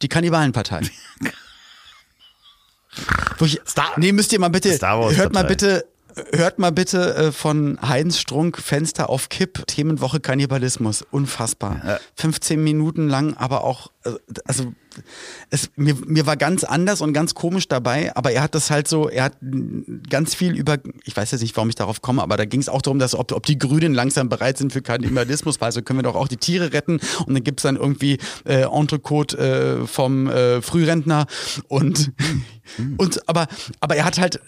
die 0.02 0.08
Kannibalenpartei. 0.08 0.80
Wo 3.38 3.44
ich, 3.44 3.60
Star- 3.66 3.92
nee, 3.96 4.12
müsst 4.12 4.32
ihr 4.32 4.38
mal 4.40 4.48
bitte, 4.50 4.70
hört 4.80 5.32
mal 5.32 5.44
bitte, 5.44 5.84
hört 6.32 6.58
mal 6.58 6.70
bitte 6.70 7.14
äh, 7.14 7.32
von 7.32 7.78
Heinz 7.82 8.18
Strunk 8.18 8.58
Fenster 8.58 9.10
auf 9.10 9.28
Kipp, 9.28 9.66
Themenwoche 9.66 10.20
Kannibalismus. 10.20 11.04
Unfassbar. 11.10 12.00
15 12.16 12.62
Minuten 12.62 13.08
lang, 13.08 13.34
aber 13.34 13.64
auch, 13.64 13.90
äh, 14.04 14.12
also 14.44 14.72
es, 15.50 15.70
mir, 15.76 15.96
mir 16.06 16.26
war 16.26 16.36
ganz 16.36 16.62
anders 16.62 17.00
und 17.00 17.12
ganz 17.12 17.34
komisch 17.34 17.68
dabei, 17.68 18.14
aber 18.14 18.30
er 18.30 18.42
hat 18.42 18.54
das 18.54 18.70
halt 18.70 18.86
so, 18.86 19.08
er 19.08 19.24
hat 19.24 19.36
ganz 20.08 20.34
viel 20.34 20.54
über, 20.54 20.78
ich 21.04 21.16
weiß 21.16 21.32
jetzt 21.32 21.40
nicht, 21.40 21.56
warum 21.56 21.68
ich 21.68 21.74
darauf 21.74 22.02
komme, 22.02 22.22
aber 22.22 22.36
da 22.36 22.44
ging 22.44 22.60
es 22.60 22.68
auch 22.68 22.82
darum, 22.82 22.98
dass 22.98 23.14
ob, 23.14 23.32
ob 23.32 23.44
die 23.46 23.58
Grünen 23.58 23.94
langsam 23.94 24.28
bereit 24.28 24.58
sind 24.58 24.72
für 24.72 24.82
Kannibalismus, 24.82 25.60
weil 25.60 25.72
so 25.72 25.82
können 25.82 25.98
wir 25.98 26.04
doch 26.04 26.14
auch 26.14 26.28
die 26.28 26.36
Tiere 26.36 26.72
retten 26.72 27.00
und 27.26 27.34
dann 27.34 27.42
gibt's 27.42 27.64
dann 27.64 27.76
irgendwie 27.76 28.18
äh, 28.44 28.62
Entrecote 28.62 29.82
äh, 29.82 29.86
vom 29.86 30.28
äh, 30.28 30.62
Frührentner 30.62 31.26
und, 31.68 32.12
und 32.98 33.28
aber, 33.28 33.48
aber 33.80 33.96
er 33.96 34.04
hat 34.04 34.18
halt 34.18 34.40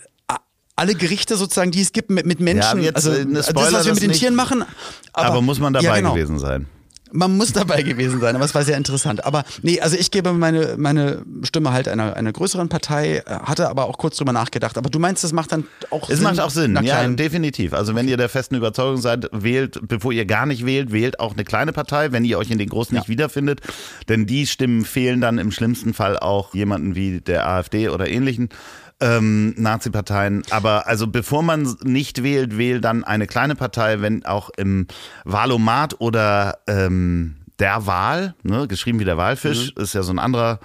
alle 0.77 0.95
Gerichte 0.95 1.37
sozusagen, 1.37 1.71
die 1.71 1.81
es 1.81 1.93
gibt 1.93 2.11
mit, 2.11 2.27
mit 2.27 2.39
Menschen, 2.41 2.79
Ja, 2.79 2.85
jetzt, 2.85 2.97
also 2.97 3.11
äh, 3.11 3.25
ne, 3.25 3.35
das, 3.35 3.49
Spoiler 3.49 3.67
was 3.67 3.73
wir 3.73 3.79
das 3.79 3.95
mit 3.95 4.03
den 4.03 4.11
nicht. 4.11 4.21
Tieren 4.21 4.35
machen. 4.35 4.65
Aber, 5.12 5.27
Aber, 5.29 5.43
muss 5.43 5.59
man 5.59 5.73
dabei 5.73 5.87
ja, 5.87 5.97
genau. 5.97 6.12
gewesen 6.12 6.39
sein. 6.39 6.67
Man 7.12 7.37
muss 7.37 7.53
dabei 7.53 7.83
gewesen 7.83 8.21
sein, 8.21 8.35
aber 8.35 8.45
es 8.45 8.55
war 8.55 8.65
sehr 8.65 8.77
interessant. 8.77 9.25
Aber 9.25 9.45
nee, 9.62 9.81
also 9.81 9.97
ich 9.97 10.11
gebe 10.11 10.33
meine, 10.33 10.75
meine 10.77 11.23
Stimme 11.45 11.73
halt 11.73 11.87
einer, 11.87 12.17
einer 12.17 12.33
größeren 12.33 12.69
Partei, 12.69 13.19
äh, 13.19 13.23
hatte 13.27 13.71
aber 13.71 13.87
auch 13.87 13.97
kurz 13.97 14.17
drüber 14.17 14.33
nachgedacht. 14.33 14.77
Aber 14.77 14.91
du 14.91 14.99
meinst, 14.99 15.23
das 15.23 15.33
macht 15.33 15.53
dann 15.53 15.65
auch 15.91 16.11
Es 16.11 16.17
Sinn? 16.17 16.25
macht 16.25 16.41
auch 16.41 16.51
Sinn, 16.51 16.79
ja, 16.83 17.07
definitiv. 17.07 17.73
Also 17.75 17.95
wenn 17.95 18.09
ihr 18.09 18.17
der 18.17 18.29
festen 18.29 18.57
Überzeugung 18.57 19.01
seid, 19.01 19.31
wählt, 19.33 19.79
bevor 19.83 20.12
ihr 20.12 20.27
gar 20.27 20.47
nicht 20.47 20.67
wählt, 20.67 20.93
wählt 20.93 21.21
auch 21.21 21.35
eine 21.35 21.45
kleine 21.45 21.73
Partei, 21.73 22.11
wenn 22.11 22.25
ihr 22.25 22.39
euch 22.39 22.51
in 22.51 22.59
den 22.59 22.69
großen 22.69 22.97
nicht 22.97 23.09
wiederfindet. 23.09 23.61
Denn 24.09 24.27
die 24.27 24.47
Stimmen 24.47 24.85
fehlen 24.85 25.21
dann 25.21 25.39
im 25.39 25.53
schlimmsten 25.53 25.95
Fall 25.95 26.19
auch 26.19 26.55
jemanden 26.55 26.97
wie 26.97 27.21
der 27.21 27.49
AfD 27.49 27.89
oder 27.89 28.09
ähnlichen. 28.09 28.51
Ähm, 28.99 29.55
Nazi-Parteien. 29.59 30.43
Aber 30.51 30.87
also 30.87 31.07
bevor 31.07 31.43
man 31.43 31.77
nicht 31.83 32.23
wählt, 32.23 32.57
wählt 32.57 32.85
dann 32.85 33.05
eine 33.05 33.27
kleine 33.27 33.55
Partei, 33.55 34.01
wenn 34.01 34.25
auch 34.25 34.49
im 34.57 34.87
Wahlomat 35.25 36.01
oder 36.01 36.59
ähm, 36.67 37.37
der 37.59 37.87
Wahl, 37.87 38.35
ne, 38.43 38.67
geschrieben 38.69 38.99
wie 38.99 39.05
der 39.05 39.19
Walfisch, 39.19 39.73
ist 39.73 39.93
ja 39.95 40.03
so 40.03 40.13
ein 40.13 40.19
anderer 40.19 40.61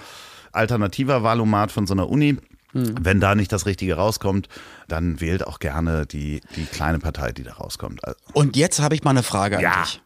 alternativer 0.54 1.24
Wahlomat 1.24 1.72
von 1.72 1.88
so 1.88 1.94
einer 1.94 2.10
Uni. 2.10 2.38
Wenn 2.74 3.20
da 3.20 3.36
nicht 3.36 3.52
das 3.52 3.66
Richtige 3.66 3.96
rauskommt, 3.96 4.48
dann 4.88 5.20
wählt 5.20 5.46
auch 5.46 5.60
gerne 5.60 6.06
die, 6.06 6.40
die 6.56 6.64
kleine 6.66 7.00
Partei, 7.00 7.34
die 7.34 7.44
da 7.44 7.54
rauskommt. 7.54 8.02
Also, 8.06 8.18
Und 8.32 8.56
jetzt 8.56 8.80
habe 8.80 8.96
ich 8.96 9.04
mal 9.04 9.10
eine 9.10 9.24
Frage 9.24 9.58
an 9.58 9.64
Ja. 9.64 9.82
dich. 9.84 10.02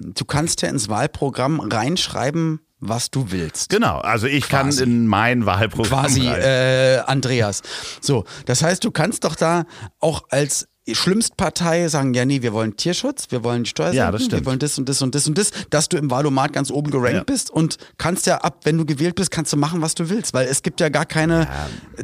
Du 0.00 0.24
kannst 0.24 0.62
ja 0.62 0.68
ins 0.68 0.88
Wahlprogramm 0.88 1.60
reinschreiben, 1.60 2.58
was 2.88 3.10
du 3.10 3.30
willst. 3.30 3.68
Genau, 3.68 3.98
also 3.98 4.26
ich 4.26 4.48
Quasi. 4.48 4.80
kann 4.80 4.88
in 4.88 5.06
mein 5.06 5.46
Wahlprogramm 5.46 6.06
Quasi 6.06 6.26
äh, 6.26 6.98
Andreas. 6.98 7.62
So, 8.00 8.24
das 8.46 8.62
heißt, 8.62 8.84
du 8.84 8.90
kannst 8.90 9.24
doch 9.24 9.36
da 9.36 9.64
auch 10.00 10.24
als 10.30 10.68
Schlimmstpartei 10.94 11.88
sagen, 11.88 12.14
ja 12.14 12.24
nee, 12.24 12.42
wir 12.42 12.52
wollen 12.52 12.76
Tierschutz, 12.76 13.26
wir 13.30 13.42
wollen 13.42 13.64
die 13.64 13.70
Steuer 13.70 13.92
Ja, 13.92 14.12
wir 14.12 14.44
wollen 14.46 14.58
das 14.58 14.78
und 14.78 14.88
das 14.88 15.02
und 15.02 15.14
das 15.14 15.26
und 15.26 15.36
das, 15.38 15.50
dass 15.70 15.88
du 15.88 15.96
im 15.96 16.10
Wahlomat 16.10 16.52
ganz 16.52 16.70
oben 16.70 16.90
gerankt 16.90 17.14
Ja. 17.16 17.24
bist 17.24 17.50
und 17.50 17.76
kannst 17.98 18.26
ja 18.26 18.38
ab, 18.38 18.60
wenn 18.64 18.78
du 18.78 18.84
gewählt 18.84 19.14
bist, 19.16 19.30
kannst 19.30 19.52
du 19.52 19.56
machen, 19.56 19.82
was 19.82 19.94
du 19.94 20.08
willst, 20.10 20.34
weil 20.34 20.46
es 20.46 20.62
gibt 20.62 20.80
ja 20.80 20.88
gar 20.88 21.04
keine, 21.06 21.48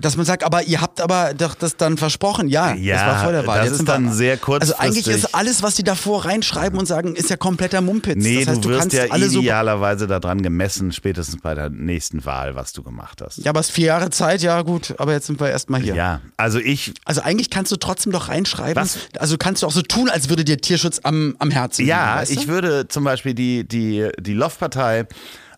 dass 0.00 0.16
man 0.16 0.26
sagt, 0.26 0.44
aber 0.44 0.62
ihr 0.64 0.80
habt 0.80 1.00
aber 1.00 1.34
doch 1.34 1.54
das 1.54 1.76
dann 1.76 1.96
versprochen, 1.96 2.48
ja, 2.48 2.74
Ja, 2.74 2.96
das 2.96 3.06
war 3.06 3.22
vor 3.24 3.32
der 3.32 3.46
Wahl. 3.46 3.56
das 3.58 3.64
Jetzt 3.66 3.72
ist 3.72 3.78
sind 3.78 3.88
wir- 3.88 3.92
dann 3.94 4.12
sehr 4.12 4.38
Also 4.60 4.74
eigentlich 4.76 5.06
ist 5.06 5.34
alles, 5.34 5.62
was 5.62 5.74
die 5.76 5.84
davor 5.84 6.24
reinschreiben 6.24 6.78
und 6.78 6.86
sagen, 6.86 7.14
ist 7.14 7.30
ja 7.30 7.36
kompletter 7.36 7.80
Mumpitz. 7.80 8.16
Nee, 8.22 8.40
das 8.44 8.54
heißt, 8.54 8.64
du 8.64 8.68
wirst 8.70 8.80
kannst 8.80 8.96
ja 8.96 9.14
idealerweise 9.16 10.06
daran 10.06 10.42
gemessen, 10.42 10.92
spätestens 10.92 11.40
bei 11.40 11.54
der 11.54 11.70
nächsten 11.70 12.24
Wahl, 12.24 12.54
was 12.56 12.72
du 12.72 12.82
gemacht 12.82 13.20
hast. 13.22 13.38
ja, 13.38 13.50
aber 13.50 13.60
es 13.60 13.66
ist 13.68 13.72
vier 13.74 13.86
Jahre 13.86 14.10
Zeit, 14.10 14.42
ja 14.42 14.60
gut, 14.62 14.94
aber 14.98 15.12
jetzt 15.12 15.26
sind 15.26 15.40
wir 15.40 15.50
erstmal 15.50 15.80
hier. 15.80 15.94
Ja, 15.94 16.20
also 16.36 16.58
ich, 16.58 16.92
Also 17.04 17.20
eigentlich 17.22 17.50
kannst 17.50 17.70
du 17.72 17.76
trotzdem 17.76 18.12
doch 18.12 18.28
reinschreiben. 18.28 18.71
Was? 18.76 18.98
Also 19.18 19.36
kannst 19.38 19.62
du 19.62 19.66
auch 19.66 19.72
so 19.72 19.82
tun, 19.82 20.08
als 20.08 20.28
würde 20.28 20.44
dir 20.44 20.58
Tierschutz 20.60 21.00
am, 21.02 21.36
am 21.38 21.50
Herzen 21.50 21.82
liegen. 21.82 21.90
ja, 21.90 22.16
weißt 22.16 22.34
du? 22.34 22.40
ich 22.40 22.48
würde 22.48 22.88
zum 22.88 23.04
Beispiel 23.04 23.34
die, 23.34 23.66
die, 23.66 24.08
die 24.18 24.34
Loftpartei 24.34 25.06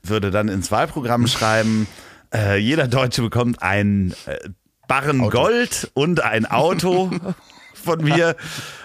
würde 0.02 0.30
dann 0.30 0.48
ins 0.48 0.70
Wahlprogramm 0.70 1.26
schreiben, 1.28 1.86
äh, 2.32 2.58
jeder 2.58 2.88
Deutsche 2.88 3.22
bekommt 3.22 3.62
ein 3.62 4.14
äh, 4.26 4.36
Barren 4.88 5.30
Gold 5.30 5.90
und 5.94 6.22
ein 6.22 6.46
Auto 6.46 7.10
von 7.72 8.02
mir 8.02 8.36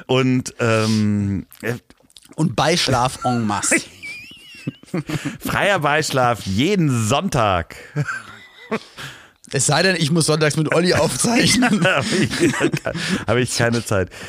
und 0.07 0.53
ähm, 0.59 1.45
äh, 1.61 1.75
Und 2.35 2.55
Beischlaf 2.55 3.25
en 3.25 3.45
masse. 3.45 3.81
freier 5.39 5.79
Beischlaf 5.79 6.45
jeden 6.45 7.07
Sonntag. 7.07 7.75
es 9.53 9.65
sei 9.65 9.83
denn, 9.83 9.95
ich 9.95 10.11
muss 10.11 10.25
sonntags 10.25 10.57
mit 10.57 10.73
Olli 10.73 10.93
aufzeichnen. 10.95 11.85
habe 11.85 12.05
ich, 12.07 12.53
hab 13.27 13.37
ich 13.37 13.57
keine 13.57 13.83
Zeit. 13.83 14.09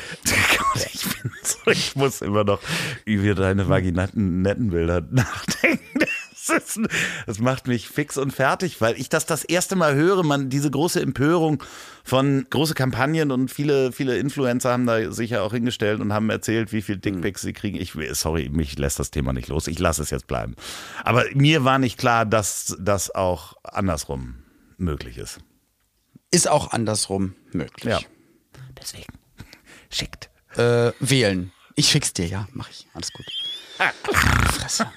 Ich 0.93 1.03
bin 1.03 1.31
so, 1.43 1.71
ich 1.71 1.95
muss 1.97 2.21
immer 2.21 2.45
noch 2.45 2.61
über 3.03 3.35
deine 3.35 3.67
vaginaten 3.67 4.41
netten 4.41 4.69
Bilder 4.69 5.01
nachdenken. 5.09 6.05
Das, 6.47 6.49
ist, 6.49 6.79
das 7.27 7.39
macht 7.39 7.67
mich 7.67 7.89
fix 7.89 8.17
und 8.17 8.31
fertig, 8.31 8.79
weil 8.79 8.99
ich 8.99 9.09
das 9.09 9.25
das 9.25 9.43
erste 9.43 9.75
Mal 9.75 9.95
höre, 9.95 10.23
man 10.23 10.49
diese 10.49 10.71
große 10.71 11.01
Empörung 11.01 11.61
von 12.03 12.45
große 12.49 12.73
Kampagnen 12.73 13.31
und 13.31 13.51
viele 13.51 13.91
viele 13.91 14.17
Influencer 14.17 14.71
haben 14.71 14.85
da 14.85 15.11
sich 15.11 15.31
ja 15.31 15.41
auch 15.41 15.51
hingestellt 15.51 15.99
und 15.99 16.13
haben 16.13 16.29
erzählt, 16.29 16.71
wie 16.71 16.81
viel 16.81 16.97
Dickpics 16.97 17.41
sie 17.41 17.53
kriegen. 17.53 17.77
Ich 17.77 17.93
sorry, 18.13 18.49
mich 18.49 18.77
lässt 18.79 18.99
das 18.99 19.11
Thema 19.11 19.33
nicht 19.33 19.49
los. 19.49 19.67
Ich 19.67 19.79
lasse 19.79 20.01
es 20.01 20.09
jetzt 20.09 20.27
bleiben. 20.27 20.55
Aber 21.03 21.25
mir 21.33 21.63
war 21.63 21.79
nicht 21.79 21.97
klar, 21.97 22.25
dass 22.25 22.77
das 22.79 23.13
auch 23.13 23.55
andersrum 23.63 24.40
möglich 24.81 25.17
ist. 25.17 25.39
Ist 26.31 26.49
auch 26.49 26.71
andersrum 26.71 27.35
möglich. 27.51 27.91
Ja. 27.91 27.99
Deswegen 28.79 29.13
schickt. 29.89 30.29
Äh, 30.55 30.91
wählen. 30.99 31.51
Ich 31.75 31.89
schick's 31.89 32.13
dir, 32.13 32.27
ja, 32.27 32.47
mach 32.53 32.69
ich. 32.69 32.87
Alles 32.93 33.13
gut. 33.13 33.25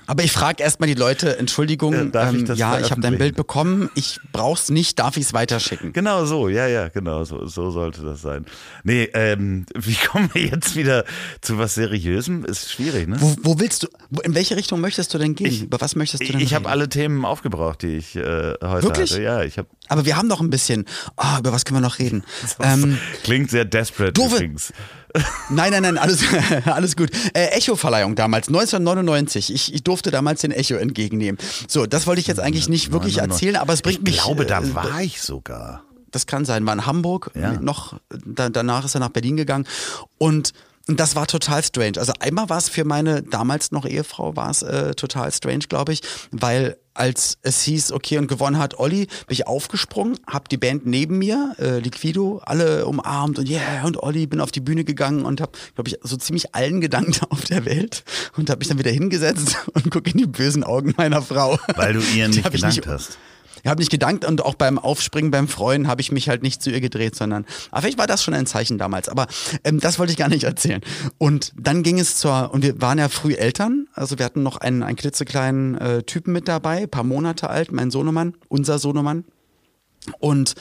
Aber 0.06 0.22
ich 0.22 0.32
frage 0.32 0.62
erstmal 0.62 0.86
die 0.88 0.94
Leute, 0.94 1.38
Entschuldigung, 1.38 1.94
Äh, 1.94 2.10
darf 2.10 2.32
ich 2.32 2.40
ähm, 2.40 2.46
das 2.46 2.58
ja, 2.58 2.78
ich 2.78 2.90
habe 2.90 3.00
dein? 3.00 3.18
Bild 3.18 3.36
bekommen, 3.36 3.90
ich 3.94 4.20
brauch's 4.32 4.70
nicht, 4.70 4.98
darf 4.98 5.16
ich's 5.16 5.32
weiterschicken? 5.32 5.92
Genau 5.92 6.24
so, 6.26 6.48
ja, 6.48 6.66
ja, 6.66 6.88
genau, 6.88 7.24
so, 7.24 7.46
so 7.46 7.70
sollte 7.70 8.02
das 8.02 8.22
sein. 8.22 8.44
Nee, 8.82 9.08
ähm, 9.14 9.66
wie 9.74 9.94
kommen 10.10 10.30
wir 10.32 10.42
jetzt 10.46 10.76
wieder 10.76 11.04
zu 11.40 11.58
was 11.58 11.74
Seriösem? 11.74 12.44
Ist 12.44 12.70
schwierig, 12.70 13.08
ne? 13.08 13.16
Wo, 13.20 13.34
wo 13.42 13.60
willst 13.60 13.82
du, 13.84 13.88
wo, 14.10 14.20
in 14.20 14.34
welche 14.34 14.56
Richtung 14.56 14.80
möchtest 14.80 15.12
du 15.14 15.18
denn 15.18 15.34
gehen? 15.34 15.46
Ich- 15.46 15.62
Über 15.62 15.80
was 15.80 15.96
möchtest 15.96 16.22
du 16.22 16.26
Ich, 16.26 16.32
denn 16.32 16.40
ich 16.40 16.54
habe 16.54 16.68
alle 16.68 16.88
Themen 16.88 17.24
aufgebraucht, 17.24 17.82
die 17.82 17.96
ich 17.96 18.16
äh, 18.16 18.54
heute 18.62 18.82
Wirklich? 18.84 19.12
hatte. 19.12 19.22
Ja, 19.22 19.42
ich 19.42 19.58
habe. 19.58 19.68
Aber 19.88 20.04
wir 20.04 20.16
haben 20.16 20.28
noch 20.28 20.40
ein 20.40 20.50
bisschen, 20.50 20.84
ah, 21.16 21.38
über 21.38 21.52
was 21.52 21.64
können 21.64 21.78
wir 21.78 21.86
noch 21.86 21.98
reden? 21.98 22.24
Ähm, 22.60 22.98
Klingt 23.22 23.50
sehr 23.50 23.64
desperate 23.64 24.12
Doofe- 24.20 24.36
übrigens. 24.36 24.72
Nein, 25.48 25.70
nein, 25.70 25.82
nein, 25.82 25.98
alles, 25.98 26.24
alles 26.64 26.96
gut. 26.96 27.10
Äh, 27.34 27.46
Echo-Verleihung 27.48 28.16
damals, 28.16 28.48
1999. 28.48 29.54
Ich, 29.54 29.72
ich 29.74 29.84
durfte 29.84 30.10
damals 30.10 30.40
den 30.40 30.50
Echo 30.50 30.74
entgegennehmen. 30.74 31.38
So, 31.68 31.86
das 31.86 32.06
wollte 32.06 32.20
ich 32.20 32.26
jetzt 32.26 32.40
eigentlich 32.40 32.68
nicht 32.68 32.92
wirklich 32.92 33.18
erzählen, 33.18 33.56
aber 33.56 33.72
es 33.72 33.82
bringt 33.82 33.98
ich 33.98 34.04
mich. 34.04 34.22
glaube, 34.22 34.46
da 34.46 34.60
äh, 34.60 34.74
war 34.74 35.02
ich 35.02 35.22
sogar. 35.22 35.84
Das 36.10 36.26
kann 36.26 36.44
sein, 36.44 36.64
war 36.66 36.74
in 36.74 36.86
Hamburg. 36.86 37.30
Ja. 37.34 37.52
Noch, 37.54 37.98
da, 38.24 38.48
danach 38.48 38.84
ist 38.84 38.94
er 38.94 39.00
nach 39.00 39.08
Berlin 39.10 39.36
gegangen. 39.36 39.66
Und 40.18 40.52
und 40.86 41.00
das 41.00 41.16
war 41.16 41.26
total 41.26 41.62
strange. 41.62 41.98
Also 41.98 42.12
einmal 42.20 42.50
war 42.50 42.58
es 42.58 42.68
für 42.68 42.84
meine 42.84 43.22
damals 43.22 43.72
noch 43.72 43.86
Ehefrau, 43.86 44.36
war 44.36 44.50
es 44.50 44.62
äh, 44.62 44.94
total 44.94 45.32
strange, 45.32 45.64
glaube 45.68 45.94
ich, 45.94 46.02
weil 46.30 46.76
als 46.92 47.38
es 47.42 47.62
hieß, 47.62 47.90
okay, 47.92 48.18
und 48.18 48.28
gewonnen 48.28 48.58
hat 48.58 48.78
Olli, 48.78 49.06
bin 49.06 49.10
ich 49.28 49.46
aufgesprungen, 49.46 50.18
hab 50.26 50.48
die 50.48 50.58
Band 50.58 50.86
neben 50.86 51.18
mir, 51.18 51.56
äh, 51.58 51.78
Liquido, 51.78 52.40
alle 52.44 52.86
umarmt 52.86 53.38
und 53.38 53.48
yeah, 53.48 53.84
und 53.84 53.96
Olli, 53.96 54.26
bin 54.26 54.40
auf 54.40 54.52
die 54.52 54.60
Bühne 54.60 54.84
gegangen 54.84 55.24
und 55.24 55.40
hab, 55.40 55.56
glaube 55.74 55.88
ich, 55.88 55.98
so 56.02 56.16
ziemlich 56.16 56.54
allen 56.54 56.80
gedankt 56.80 57.22
auf 57.30 57.44
der 57.46 57.64
Welt 57.64 58.04
und 58.36 58.48
hab 58.50 58.60
mich 58.60 58.68
dann 58.68 58.78
wieder 58.78 58.92
hingesetzt 58.92 59.56
und 59.72 59.90
gucke 59.90 60.10
in 60.10 60.18
die 60.18 60.26
bösen 60.26 60.62
Augen 60.62 60.94
meiner 60.96 61.22
Frau. 61.22 61.58
Weil 61.74 61.94
du 61.94 62.00
ihren 62.00 62.30
Die 62.30 62.38
nicht 62.38 62.52
gedankt 62.52 62.86
hast. 62.86 63.18
Ich 63.64 63.70
habe 63.70 63.80
nicht 63.80 63.90
gedankt 63.90 64.26
und 64.26 64.44
auch 64.44 64.56
beim 64.56 64.78
Aufspringen, 64.78 65.30
beim 65.30 65.48
Freuen 65.48 65.88
habe 65.88 66.02
ich 66.02 66.12
mich 66.12 66.28
halt 66.28 66.42
nicht 66.42 66.62
zu 66.62 66.70
ihr 66.70 66.82
gedreht, 66.82 67.16
sondern, 67.16 67.46
aber 67.70 67.80
vielleicht 67.80 67.96
war 67.96 68.06
das 68.06 68.22
schon 68.22 68.34
ein 68.34 68.44
Zeichen 68.44 68.76
damals, 68.76 69.08
aber 69.08 69.26
ähm, 69.64 69.80
das 69.80 69.98
wollte 69.98 70.12
ich 70.12 70.18
gar 70.18 70.28
nicht 70.28 70.44
erzählen. 70.44 70.82
Und 71.16 71.54
dann 71.58 71.82
ging 71.82 71.98
es 71.98 72.18
zur, 72.18 72.52
und 72.52 72.62
wir 72.62 72.82
waren 72.82 72.98
ja 72.98 73.08
früh 73.08 73.32
Eltern, 73.32 73.88
also 73.94 74.18
wir 74.18 74.26
hatten 74.26 74.42
noch 74.42 74.58
einen, 74.58 74.82
einen 74.82 74.96
klitzekleinen 74.96 75.78
äh, 75.78 76.02
Typen 76.02 76.34
mit 76.34 76.46
dabei, 76.46 76.86
paar 76.86 77.04
Monate 77.04 77.48
alt, 77.48 77.72
mein 77.72 77.90
Sohnemann, 77.90 78.34
unser 78.48 78.78
Sohnemann. 78.78 79.24
Und 80.18 80.54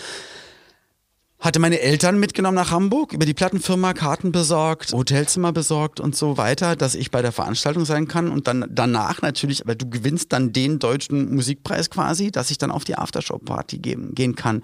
hatte 1.43 1.59
meine 1.59 1.81
Eltern 1.81 2.19
mitgenommen 2.19 2.55
nach 2.55 2.71
Hamburg, 2.71 3.11
über 3.11 3.25
die 3.25 3.33
Plattenfirma 3.33 3.93
Karten 3.93 4.31
besorgt, 4.31 4.93
Hotelzimmer 4.93 5.51
besorgt 5.51 5.99
und 5.99 6.15
so 6.15 6.37
weiter, 6.37 6.77
dass 6.77 6.95
ich 6.95 7.11
bei 7.11 7.21
der 7.21 7.33
Veranstaltung 7.33 7.83
sein 7.83 8.07
kann 8.07 8.29
und 8.29 8.47
dann 8.47 8.65
danach 8.69 9.21
natürlich, 9.21 9.61
aber 9.61 9.75
du 9.75 9.89
gewinnst 9.89 10.31
dann 10.31 10.53
den 10.53 10.79
deutschen 10.79 11.35
Musikpreis 11.35 11.89
quasi, 11.89 12.31
dass 12.31 12.49
ich 12.49 12.59
dann 12.59 12.71
auf 12.71 12.85
die 12.85 12.95
Aftershow-Party 12.95 13.79
gehen, 13.79 14.15
gehen 14.15 14.35
kann. 14.35 14.63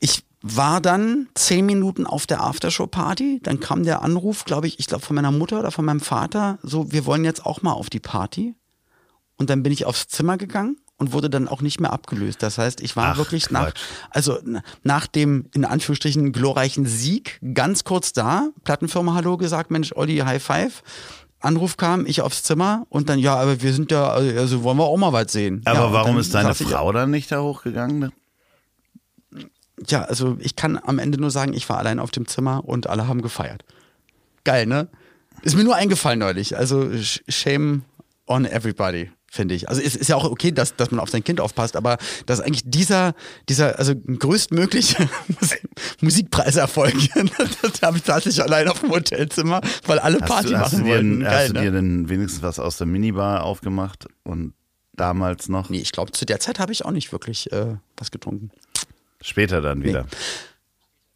Ich 0.00 0.24
war 0.40 0.80
dann 0.80 1.28
zehn 1.34 1.66
Minuten 1.66 2.06
auf 2.06 2.26
der 2.26 2.42
Aftershow-Party, 2.42 3.40
dann 3.42 3.60
kam 3.60 3.84
der 3.84 4.00
Anruf, 4.00 4.46
glaube 4.46 4.66
ich, 4.66 4.78
ich 4.78 4.86
glaube 4.86 5.04
von 5.04 5.14
meiner 5.14 5.30
Mutter 5.30 5.60
oder 5.60 5.72
von 5.72 5.84
meinem 5.84 6.00
Vater, 6.00 6.58
so, 6.62 6.90
wir 6.90 7.04
wollen 7.04 7.22
jetzt 7.22 7.44
auch 7.44 7.60
mal 7.60 7.74
auf 7.74 7.90
die 7.90 8.00
Party. 8.00 8.54
Und 9.36 9.50
dann 9.50 9.62
bin 9.62 9.72
ich 9.72 9.84
aufs 9.84 10.08
Zimmer 10.08 10.38
gegangen 10.38 10.78
und 11.00 11.12
wurde 11.12 11.28
dann 11.30 11.48
auch 11.48 11.62
nicht 11.62 11.80
mehr 11.80 11.92
abgelöst. 11.92 12.42
Das 12.42 12.58
heißt, 12.58 12.80
ich 12.80 12.94
war 12.94 13.12
Ach, 13.14 13.16
wirklich 13.16 13.50
nach, 13.50 13.66
Quatsch. 13.66 13.80
also 14.10 14.36
n- 14.38 14.60
nach 14.84 15.06
dem 15.08 15.46
in 15.54 15.64
Anführungsstrichen 15.64 16.30
glorreichen 16.32 16.86
Sieg 16.86 17.40
ganz 17.54 17.82
kurz 17.84 18.12
da, 18.12 18.50
Plattenfirma 18.64 19.14
Hallo 19.14 19.36
gesagt, 19.36 19.70
Mensch, 19.72 19.92
Olli, 19.96 20.18
High 20.18 20.42
Five. 20.42 20.82
Anruf 21.42 21.78
kam, 21.78 22.04
ich 22.04 22.20
aufs 22.20 22.42
Zimmer 22.42 22.86
und 22.90 23.08
dann, 23.08 23.18
ja, 23.18 23.34
aber 23.34 23.62
wir 23.62 23.72
sind 23.72 23.90
ja, 23.90 24.10
also 24.10 24.62
wollen 24.62 24.76
wir 24.76 24.84
auch 24.84 24.98
mal 24.98 25.14
was 25.14 25.32
sehen. 25.32 25.62
Aber 25.64 25.78
ja, 25.86 25.92
warum 25.94 26.18
ist 26.18 26.34
deine 26.34 26.48
saß 26.50 26.60
ich- 26.60 26.68
Frau 26.68 26.92
dann 26.92 27.10
nicht 27.10 27.32
da 27.32 27.40
hochgegangen? 27.40 28.12
Ja, 29.88 30.02
also 30.02 30.36
ich 30.40 30.56
kann 30.56 30.78
am 30.84 30.98
Ende 30.98 31.18
nur 31.18 31.30
sagen, 31.30 31.54
ich 31.54 31.66
war 31.70 31.78
allein 31.78 31.98
auf 31.98 32.10
dem 32.10 32.28
Zimmer 32.28 32.62
und 32.66 32.88
alle 32.88 33.08
haben 33.08 33.22
gefeiert. 33.22 33.64
Geil, 34.44 34.66
ne? 34.66 34.88
Ist 35.42 35.56
mir 35.56 35.64
nur 35.64 35.76
eingefallen 35.76 36.18
neulich. 36.18 36.58
Also 36.58 36.80
sh- 36.82 37.22
shame 37.28 37.84
on 38.26 38.44
everybody, 38.44 39.10
finde 39.30 39.54
ich. 39.54 39.68
Also 39.68 39.80
es 39.80 39.94
ist 39.94 40.08
ja 40.08 40.16
auch 40.16 40.24
okay, 40.24 40.50
dass, 40.50 40.74
dass 40.74 40.90
man 40.90 40.98
auf 40.98 41.08
sein 41.08 41.22
Kind 41.22 41.40
aufpasst, 41.40 41.76
aber 41.76 41.96
dass 42.26 42.40
eigentlich 42.40 42.62
dieser, 42.64 43.14
dieser, 43.48 43.78
also 43.78 43.94
größtmögliche 43.94 45.08
Musikpreiserfolg, 46.00 46.94
das 47.62 47.80
habe 47.82 47.96
ich 47.98 48.02
tatsächlich 48.02 48.42
allein 48.42 48.68
auf 48.68 48.80
dem 48.80 48.90
Hotelzimmer, 48.90 49.60
weil 49.86 50.00
alle 50.00 50.20
Hast, 50.20 50.28
Party 50.28 50.48
du, 50.48 50.58
machen 50.58 50.84
wollten. 50.84 51.26
hast 51.26 51.50
du 51.50 51.52
ne? 51.54 51.60
dir 51.62 51.70
denn 51.70 52.08
wenigstens 52.08 52.42
was 52.42 52.58
aus 52.58 52.76
der 52.76 52.88
Minibar 52.88 53.44
aufgemacht 53.44 54.06
und 54.24 54.52
damals 54.94 55.48
noch? 55.48 55.70
Nee, 55.70 55.78
ich 55.80 55.92
glaube, 55.92 56.10
zu 56.10 56.26
der 56.26 56.40
Zeit 56.40 56.58
habe 56.58 56.72
ich 56.72 56.84
auch 56.84 56.90
nicht 56.90 57.12
wirklich 57.12 57.52
äh, 57.52 57.76
was 57.96 58.10
getrunken. 58.10 58.50
Später 59.22 59.60
dann 59.60 59.84
wieder. 59.84 60.06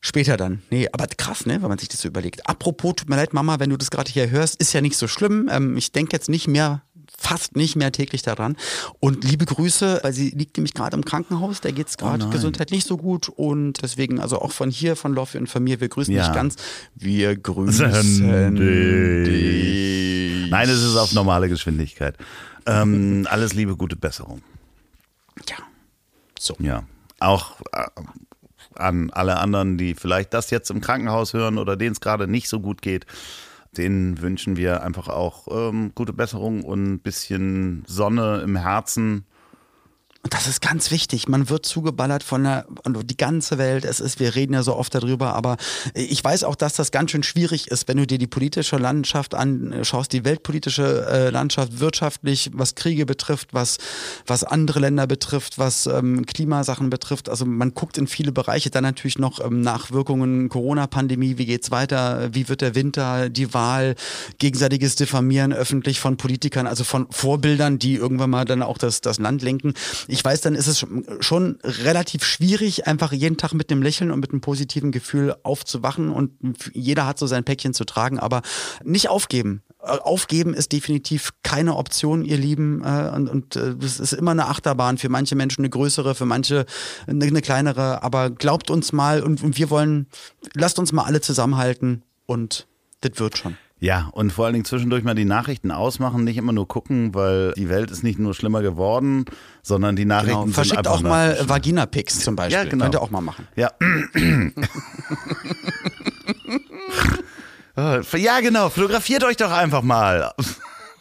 Später 0.01 0.37
dann. 0.37 0.63
Nee, 0.71 0.89
aber 0.93 1.07
krass, 1.07 1.47
ne, 1.47 1.63
wenn 1.63 1.69
man 1.69 1.79
sich 1.79 1.89
das 1.89 2.03
so 2.03 2.09
überlegt. 2.09 2.47
Apropos, 2.47 2.95
tut 2.97 3.09
mir 3.09 3.17
leid, 3.17 3.33
Mama, 3.33 3.59
wenn 3.59 3.71
du 3.71 3.77
das 3.77 3.91
gerade 3.91 4.13
hier 4.13 4.31
hörst, 4.31 4.61
ist 4.61 4.73
ja 4.73 4.83
nicht 4.83 4.99
so 4.99 5.09
schlimm. 5.09 5.49
Ähm, 5.51 5.77
ich 5.77 5.93
denke 5.93 6.15
jetzt 6.15 6.29
nicht 6.29 6.47
mehr, 6.47 6.83
fast 7.25 7.57
nicht 7.57 7.75
mehr 7.77 7.91
täglich 7.91 8.23
daran. 8.23 8.57
Und 9.01 9.25
liebe 9.25 9.47
Grüße, 9.47 10.01
weil 10.03 10.13
sie 10.13 10.31
liegt 10.31 10.57
nämlich 10.57 10.75
gerade 10.75 10.97
im 10.97 11.05
Krankenhaus, 11.05 11.61
da 11.61 11.71
geht's 11.71 11.97
gerade 11.97 12.25
nein. 12.25 12.31
gesundheitlich 12.31 12.79
nicht 12.79 12.87
so 12.87 12.97
gut. 12.97 13.29
Und 13.29 13.83
deswegen, 13.83 14.21
also 14.21 14.41
auch 14.41 14.53
von 14.53 14.71
hier, 14.71 14.95
von 14.97 15.15
Loffi 15.15 15.39
und 15.39 15.49
von 15.49 15.65
mir, 15.65 15.81
wir 15.81 15.89
grüßen 15.89 16.15
Ja. 16.15 16.27
dich 16.27 16.35
ganz. 16.35 16.57
Wir 16.95 17.37
grüßen 17.37 18.55
Dich. 18.55 19.29
dich. 19.29 20.51
Nein, 20.51 20.69
es 20.69 20.83
ist 20.83 20.97
auf 20.97 21.13
normale 21.13 21.49
Geschwindigkeit. 21.49 22.17
Ähm, 22.67 23.27
alles 23.31 23.55
Liebe, 23.55 23.77
gute 23.77 23.97
Besserung. 23.97 24.43
Ja. 25.49 25.57
So. 26.39 26.55
Ja. 26.59 26.85
Auch 27.21 27.61
äh, 27.73 27.87
an 28.75 29.11
alle 29.11 29.39
anderen, 29.39 29.79
die 29.79 29.95
vielleicht 29.95 30.35
das 30.35 30.51
jetzt 30.51 30.71
im 30.71 30.81
Krankenhaus 30.81 31.33
hören 31.33 31.59
oder 31.59 31.77
denen 31.77 31.93
es 31.93 32.01
gerade 32.01 32.27
nicht 32.29 32.49
so 32.49 32.61
gut 32.61 32.83
geht. 32.83 33.07
Denen 33.75 34.21
wünschen 34.21 34.57
wir 34.57 34.83
einfach 34.83 35.09
auch 35.09 35.49
ähm, 35.51 35.93
gute 35.95 36.13
Besserung 36.13 36.63
und 36.65 36.95
ein 36.95 36.99
bisschen 37.01 37.85
Sonne 37.87 38.41
im 38.43 38.57
Herzen 38.57 39.25
Und 40.25 40.33
das 40.33 40.47
ist 40.47 40.63
ganz 40.63 40.91
wichtig. 40.91 41.29
Man 41.29 41.51
wird 41.51 41.67
zugeballert 41.67 42.23
von 42.23 42.45
der, 42.45 42.67
die 42.87 43.17
ganze 43.17 43.59
Welt. 43.59 43.85
Es 43.85 44.01
ist, 44.01 44.21
wir 44.21 44.35
reden 44.35 44.55
ja 44.55 44.63
so 44.63 44.75
oft 44.75 44.95
darüber, 44.95 45.35
aber 45.35 45.59
ich 45.93 46.25
weiß 46.25 46.45
auch, 46.45 46.55
dass 46.55 46.73
das 46.73 46.91
ganz 46.91 47.11
schön 47.11 47.23
schwierig 47.23 47.69
ist, 47.69 47.89
wenn 47.89 47.99
du 47.99 48.07
dir 48.07 48.17
die 48.17 48.27
politische 48.27 48.79
Landschaft 48.79 49.35
anschaust, 49.35 50.15
die 50.15 50.25
weltpolitische 50.25 51.07
äh, 51.07 51.29
Landschaft 51.29 51.79
wirtschaftlich, 51.79 52.51
was 52.55 52.75
Kriege 52.75 53.05
betrifft, 53.05 53.53
was, 53.53 53.77
was 54.27 54.45
andere 54.45 54.81
Länder 54.81 55.07
betrifft, 55.07 55.59
was 55.59 55.87
ähm, 55.87 56.25
Klimasachen 56.25 56.89
betrifft. 56.89 57.29
Also 57.29 57.45
man 57.45 57.75
guckt 57.75 57.99
in 57.99 58.07
viele 58.07 58.33
Bereiche. 58.33 58.71
Dann 58.71 58.85
natürlich 58.85 59.19
noch 59.19 59.45
ähm, 59.45 59.61
Nachwirkungen 59.61 60.49
Corona-Pandemie. 60.49 61.37
Wie 61.37 61.45
geht's 61.45 61.71
weiter? 61.71 62.31
Wie 62.33 62.49
wird 62.49 62.63
der 62.63 62.75
Winter? 62.75 63.29
Die 63.29 63.53
Wahl? 63.53 63.95
Gegenseitiges 64.39 64.97
Diffamieren 64.97 65.53
öffentlich 65.53 66.01
von 66.01 66.17
Politikern, 66.17 66.67
also 66.67 66.83
von 66.83 67.09
Vorbildern, 67.11 67.79
die 67.79 67.97
irgendwann 67.97 68.31
mal 68.31 68.47
dann 68.47 68.63
auch 68.63 68.79
das, 68.79 69.03
das 69.03 69.19
Land 69.19 69.43
lenken 69.43 69.75
weiß, 70.23 70.43
dann 70.43 70.55
ist 70.55 70.67
es 70.67 70.87
schon 71.21 71.59
relativ 71.65 72.25
schwierig, 72.25 72.87
einfach 72.87 73.13
jeden 73.13 73.39
Tag 73.39 73.55
mit 73.55 73.73
einem 73.73 73.81
Lächeln 73.81 74.11
und 74.11 74.21
mit 74.21 74.33
einem 74.33 74.43
positiven 74.43 74.93
Gefühl 74.93 75.35
aufzuwachen 75.43 76.11
und 76.11 76.33
jeder 76.75 77.07
hat 77.07 77.19
so 77.19 77.27
sein 77.27 77.45
Päckchen 77.45 77.73
zu 77.73 77.85
tragen, 77.85 78.19
aber 78.19 78.43
nicht 78.85 79.09
aufgeben. 79.09 79.63
Äh, 79.85 79.99
aufgeben 79.99 80.55
ist 80.55 80.73
definitiv 80.73 81.33
keine 81.43 81.77
Option, 81.77 82.25
ihr 82.25 82.39
Lieben. 82.39 82.83
Äh, 82.85 83.11
und, 83.15 83.29
und 83.29 83.57
äh, 83.57 83.75
es 83.83 84.01
ist 84.01 84.13
immer 84.13 84.31
eine 84.31 84.47
Achterbahn. 84.47 84.99
Für 84.99 85.09
manche 85.09 85.35
Menschen 85.35 85.63
eine 85.63 85.71
größere, 85.71 86.15
für 86.15 86.27
manche 86.27 86.65
eine, 87.07 87.25
eine 87.25 87.43
kleinere. 87.43 88.03
Aber 88.03 88.31
glaubt 88.31 88.71
uns 88.71 88.93
mal 88.93 89.23
und, 89.23 89.43
und 89.43 89.59
wir 89.59 89.71
wollen, 89.71 90.07
lasst 90.55 90.79
uns 90.79 90.93
mal 90.93 91.05
alle 91.05 91.21
zusammenhalten 91.21 92.03
und 92.27 92.67
das 93.01 93.13
wird 93.17 93.39
schon. 93.39 93.57
Ja, 93.85 94.09
und 94.13 94.33
vor 94.33 94.47
allen 94.47 94.55
Dingen 94.55 94.65
zwischendurch 94.65 95.05
mal 95.05 95.15
die 95.15 95.27
Nachrichten 95.27 95.71
ausmachen, 95.71 96.25
nicht 96.25 96.39
immer 96.39 96.55
nur 96.55 96.67
gucken, 96.67 97.15
weil 97.15 97.53
die 97.53 97.69
Welt 97.69 97.91
ist 97.91 98.03
nicht 98.03 98.19
nur 98.19 98.33
schlimmer 98.33 98.63
geworden, 98.63 99.27
sondern 99.63 99.95
die 99.95 100.07
Nachrichten 100.07 100.41
genau. 100.41 100.55
Verschickt 100.55 100.87
sind 100.87 100.89
auch 100.89 101.03
mal 101.03 101.39
Vagina-Pics 101.47 102.21
zum 102.21 102.35
Beispiel. 102.35 102.65
Ja, 102.65 102.71
genau. 102.71 102.85
Könnt 102.85 102.95
ihr 102.95 103.03
auch 103.03 103.11
mal 103.11 103.21
machen. 103.21 103.47
Ja. 103.57 103.73
ja, 108.17 108.41
genau. 108.41 108.71
Fotografiert 108.71 109.23
euch 109.23 109.37
doch 109.37 109.53
einfach 109.53 109.83
mal. 109.83 110.33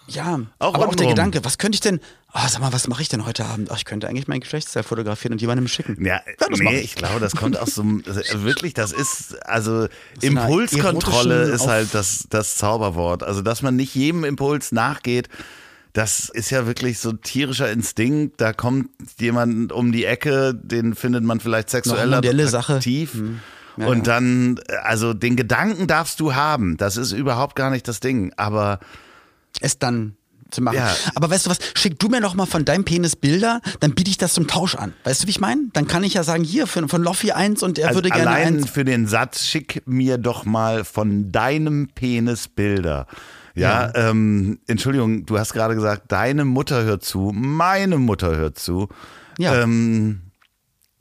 Ja, 0.08 0.42
auch 0.60 0.76
aber 0.76 0.88
auch 0.88 0.96
der 0.96 1.08
Gedanke, 1.08 1.46
was 1.46 1.58
könnte 1.58 1.78
ich 1.78 1.80
denn, 1.80 2.00
oh, 2.34 2.40
sag 2.48 2.60
mal, 2.60 2.74
was 2.74 2.88
mache 2.88 3.02
ich 3.02 3.10
denn 3.10 3.26
heute 3.26 3.46
Abend? 3.46 3.70
Oh, 3.72 3.76
ich 3.76 3.86
könnte 3.86 4.08
eigentlich 4.08 4.28
mein 4.28 4.42
Geschlechtsteil 4.42 4.84
fotografieren 4.84 5.34
und 5.34 5.42
jemandem 5.42 5.68
schicken. 5.68 6.04
Ja, 6.06 6.22
ja 6.40 6.48
nee, 6.50 6.78
ich. 6.78 6.84
ich. 6.84 6.96
glaube, 6.96 7.20
das 7.20 7.36
kommt 7.36 7.58
aus 7.58 7.76
so 7.76 7.82
einem, 7.82 8.04
wirklich, 8.06 8.74
das 8.74 8.92
ist, 8.92 9.42
also 9.48 9.88
das 10.16 10.24
Impulskontrolle 10.24 11.44
ist 11.44 11.68
halt 11.68 11.94
das, 11.94 12.26
das 12.30 12.56
Zauberwort. 12.56 13.24
Also, 13.24 13.42
dass 13.42 13.62
man 13.62 13.76
nicht 13.76 13.96
jedem 13.96 14.26
Impuls 14.26 14.72
nachgeht, 14.74 15.30
das 15.94 16.28
ist 16.30 16.50
ja 16.50 16.66
wirklich 16.66 17.00
so 17.00 17.14
tierischer 17.14 17.72
Instinkt. 17.72 18.42
Da 18.42 18.52
kommt 18.52 18.90
jemand 19.20 19.72
um 19.72 19.92
die 19.92 20.06
Ecke, 20.06 20.54
den 20.56 20.96
findet 20.96 21.24
man 21.24 21.40
vielleicht 21.40 21.70
sexuell 21.70 22.14
attraktiv. 22.14 23.14
Hm. 23.14 23.40
Ja, 23.78 23.88
und 23.88 24.08
ja. 24.08 24.14
dann, 24.14 24.60
also 24.84 25.14
den 25.14 25.36
Gedanken 25.36 25.88
darfst 25.88 26.20
du 26.20 26.36
haben. 26.36 26.78
Das 26.78 26.98
ist 26.98 27.12
überhaupt 27.12 27.56
gar 27.56 27.70
nicht 27.70 27.88
das 27.88 28.00
Ding. 28.00 28.34
Aber 28.38 28.80
es 29.62 29.80
dann 29.80 30.18
zu 30.54 30.62
machen. 30.62 30.76
Ja. 30.78 30.96
Aber 31.16 31.30
weißt 31.30 31.46
du 31.46 31.50
was, 31.50 31.58
schick 31.74 32.00
du 32.00 32.08
mir 32.08 32.22
noch 32.22 32.36
mal 32.36 32.46
von 32.46 32.64
deinem 32.66 32.86
Penis 32.86 33.16
Bilder, 33.16 33.62
dann 33.80 33.94
biete 33.94 34.10
ich 34.10 34.18
das 34.18 34.34
zum 34.34 34.48
Tausch 34.48 34.76
an. 34.76 34.94
Weißt 35.04 35.24
du, 35.24 35.28
wie 35.28 35.32
ich 35.32 35.40
meine? 35.40 35.70
Dann 35.74 35.88
kann 35.88 36.04
ich 36.04 36.14
ja 36.14 36.24
sagen, 36.24 36.44
hier 36.44 36.68
von, 36.68 36.88
von 36.88 37.04
Loffi 37.04 37.32
eins 37.32 37.64
und 37.64 37.80
er 37.80 37.90
also 37.90 37.98
würde 37.98 38.10
gerne 38.10 38.30
allein 38.30 38.58
eins. 38.60 38.70
für 38.70 38.86
den 38.86 39.08
Satz, 39.08 39.46
schick 39.46 39.84
mir 39.86 40.18
doch 40.18 40.46
mal 40.46 40.84
von 40.84 41.32
deinem 41.32 41.90
Penis 41.94 42.48
Bilder. 42.48 43.08
Ja, 43.56 43.92
ja. 43.94 44.10
Ähm, 44.10 44.60
Entschuldigung, 44.68 45.26
du 45.26 45.38
hast 45.38 45.54
gerade 45.54 45.76
gesagt, 45.76 46.12
deine 46.12 46.46
Mutter 46.46 46.84
hört 46.84 47.04
zu, 47.04 47.32
meine 47.34 47.98
Mutter 47.98 48.36
hört 48.36 48.58
zu. 48.58 48.90
Ja. 49.38 49.62
Ähm, 49.62 50.22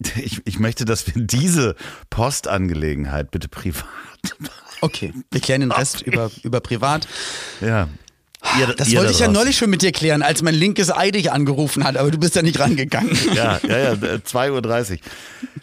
ich, 0.16 0.42
ich 0.44 0.58
möchte, 0.58 0.84
dass 0.84 1.06
wir 1.06 1.22
diese 1.22 1.76
Postangelegenheit 2.10 3.30
bitte 3.30 3.48
privat 3.48 3.86
Okay, 4.82 5.14
wir 5.30 5.40
klären 5.40 5.60
den 5.60 5.70
Rest 5.70 6.02
okay. 6.02 6.10
über, 6.12 6.30
über 6.42 6.60
privat. 6.60 7.06
Ja. 7.60 7.88
Ihr, 8.58 8.66
das 8.74 8.88
ihr 8.88 8.98
wollte 8.98 9.12
ich 9.12 9.20
ja 9.20 9.28
neulich 9.28 9.56
schon 9.56 9.70
mit 9.70 9.82
dir 9.82 9.92
klären, 9.92 10.22
als 10.22 10.42
mein 10.42 10.54
linkes 10.54 10.90
Ei 10.90 11.10
dich 11.10 11.30
angerufen 11.30 11.84
hat, 11.84 11.96
aber 11.96 12.10
du 12.10 12.18
bist 12.18 12.34
ja 12.34 12.42
nicht 12.42 12.58
rangegangen. 12.58 13.16
Ja, 13.32 13.58
ja, 13.66 13.78
ja, 13.78 13.92
2.30 13.92 14.92
Uhr. 14.92 14.98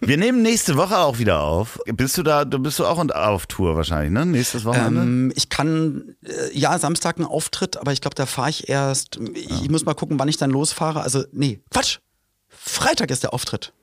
Wir 0.02 0.18
nehmen 0.18 0.42
nächste 0.42 0.76
Woche 0.76 0.98
auch 0.98 1.20
wieder 1.20 1.42
auf. 1.42 1.80
Bist 1.86 2.18
du 2.18 2.24
da, 2.24 2.46
du 2.46 2.58
bist 2.58 2.80
du 2.80 2.86
auch 2.86 2.98
auf 2.98 3.46
Tour 3.48 3.76
wahrscheinlich, 3.76 4.12
ne? 4.12 4.26
Nächstes 4.26 4.66
Wochenende? 4.66 5.02
Ähm, 5.02 5.34
ich 5.36 5.50
kann, 5.50 6.16
äh, 6.24 6.58
ja, 6.58 6.80
Samstag 6.80 7.18
einen 7.18 7.28
Auftritt, 7.28 7.78
aber 7.78 7.92
ich 7.92 8.02
glaube, 8.02 8.16
da 8.16 8.26
fahre 8.26 8.50
ich 8.50 8.70
erst, 8.70 9.20
ich 9.36 9.50
ja. 9.50 9.70
muss 9.70 9.86
mal 9.86 9.94
gucken, 9.94 10.18
wann 10.20 10.30
ich 10.30 10.38
dann 10.38 10.50
losfahre. 10.50 11.02
Also, 11.02 11.24
nee, 11.32 11.60
Quatsch. 11.70 12.00
Freitag 12.48 13.12
ist 13.12 13.24
der 13.24 13.34
Auftritt. 13.34 13.74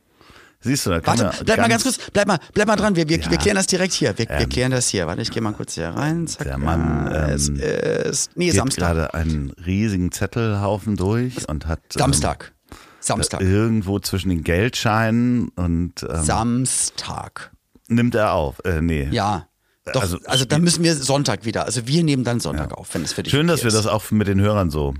Siehst 0.66 0.84
du, 0.84 0.90
da 0.90 1.00
kann 1.00 1.18
Warte, 1.18 1.44
bleib 1.44 1.58
mal 1.58 1.68
ganz 1.68 1.84
kurz, 1.84 1.98
bleib 2.12 2.26
mal, 2.26 2.38
bleib 2.52 2.66
mal 2.66 2.74
dran, 2.74 2.96
wir, 2.96 3.08
wir, 3.08 3.20
ja. 3.20 3.30
wir 3.30 3.38
klären 3.38 3.54
das 3.54 3.68
direkt 3.68 3.92
hier. 3.92 4.18
Wir, 4.18 4.28
ähm, 4.28 4.40
wir, 4.40 4.48
klären 4.48 4.72
das 4.72 4.88
hier. 4.88 5.06
Warte, 5.06 5.22
ich 5.22 5.30
gehe 5.30 5.40
mal 5.40 5.52
kurz 5.52 5.74
hier 5.74 5.90
rein. 5.90 6.26
Zack. 6.26 6.44
Der 6.44 6.58
Mann 6.58 7.08
ähm, 7.12 7.30
es 7.30 7.48
ist, 7.48 8.36
nee, 8.36 8.50
Samstag. 8.50 8.80
gerade 8.80 9.14
einen 9.14 9.50
riesigen 9.64 10.10
Zettelhaufen 10.10 10.96
durch 10.96 11.48
und 11.48 11.68
hat 11.68 11.80
Samstag. 11.92 12.52
Ähm, 12.52 12.76
Samstag. 12.98 13.40
Irgendwo 13.40 14.00
zwischen 14.00 14.30
den 14.30 14.42
Geldscheinen 14.42 15.50
und 15.50 16.02
ähm, 16.02 16.24
Samstag. 16.24 17.52
Nimmt 17.86 18.16
er 18.16 18.32
auf? 18.32 18.56
Äh, 18.64 18.80
nee. 18.80 19.08
Ja. 19.12 19.46
Doch, 19.92 20.02
also, 20.02 20.18
also 20.26 20.44
dann 20.44 20.62
müssen 20.62 20.82
wir 20.82 20.96
Sonntag 20.96 21.44
wieder. 21.44 21.64
Also 21.64 21.86
wir 21.86 22.02
nehmen 22.02 22.24
dann 22.24 22.40
Sonntag 22.40 22.70
ja. 22.70 22.76
auf, 22.76 22.92
wenn 22.92 23.04
es 23.04 23.12
für 23.12 23.22
dich 23.22 23.30
Schön, 23.30 23.46
dass 23.46 23.62
wir 23.62 23.70
das 23.70 23.86
auch 23.86 24.10
mit 24.10 24.26
den 24.26 24.40
Hörern 24.40 24.70
so 24.70 24.94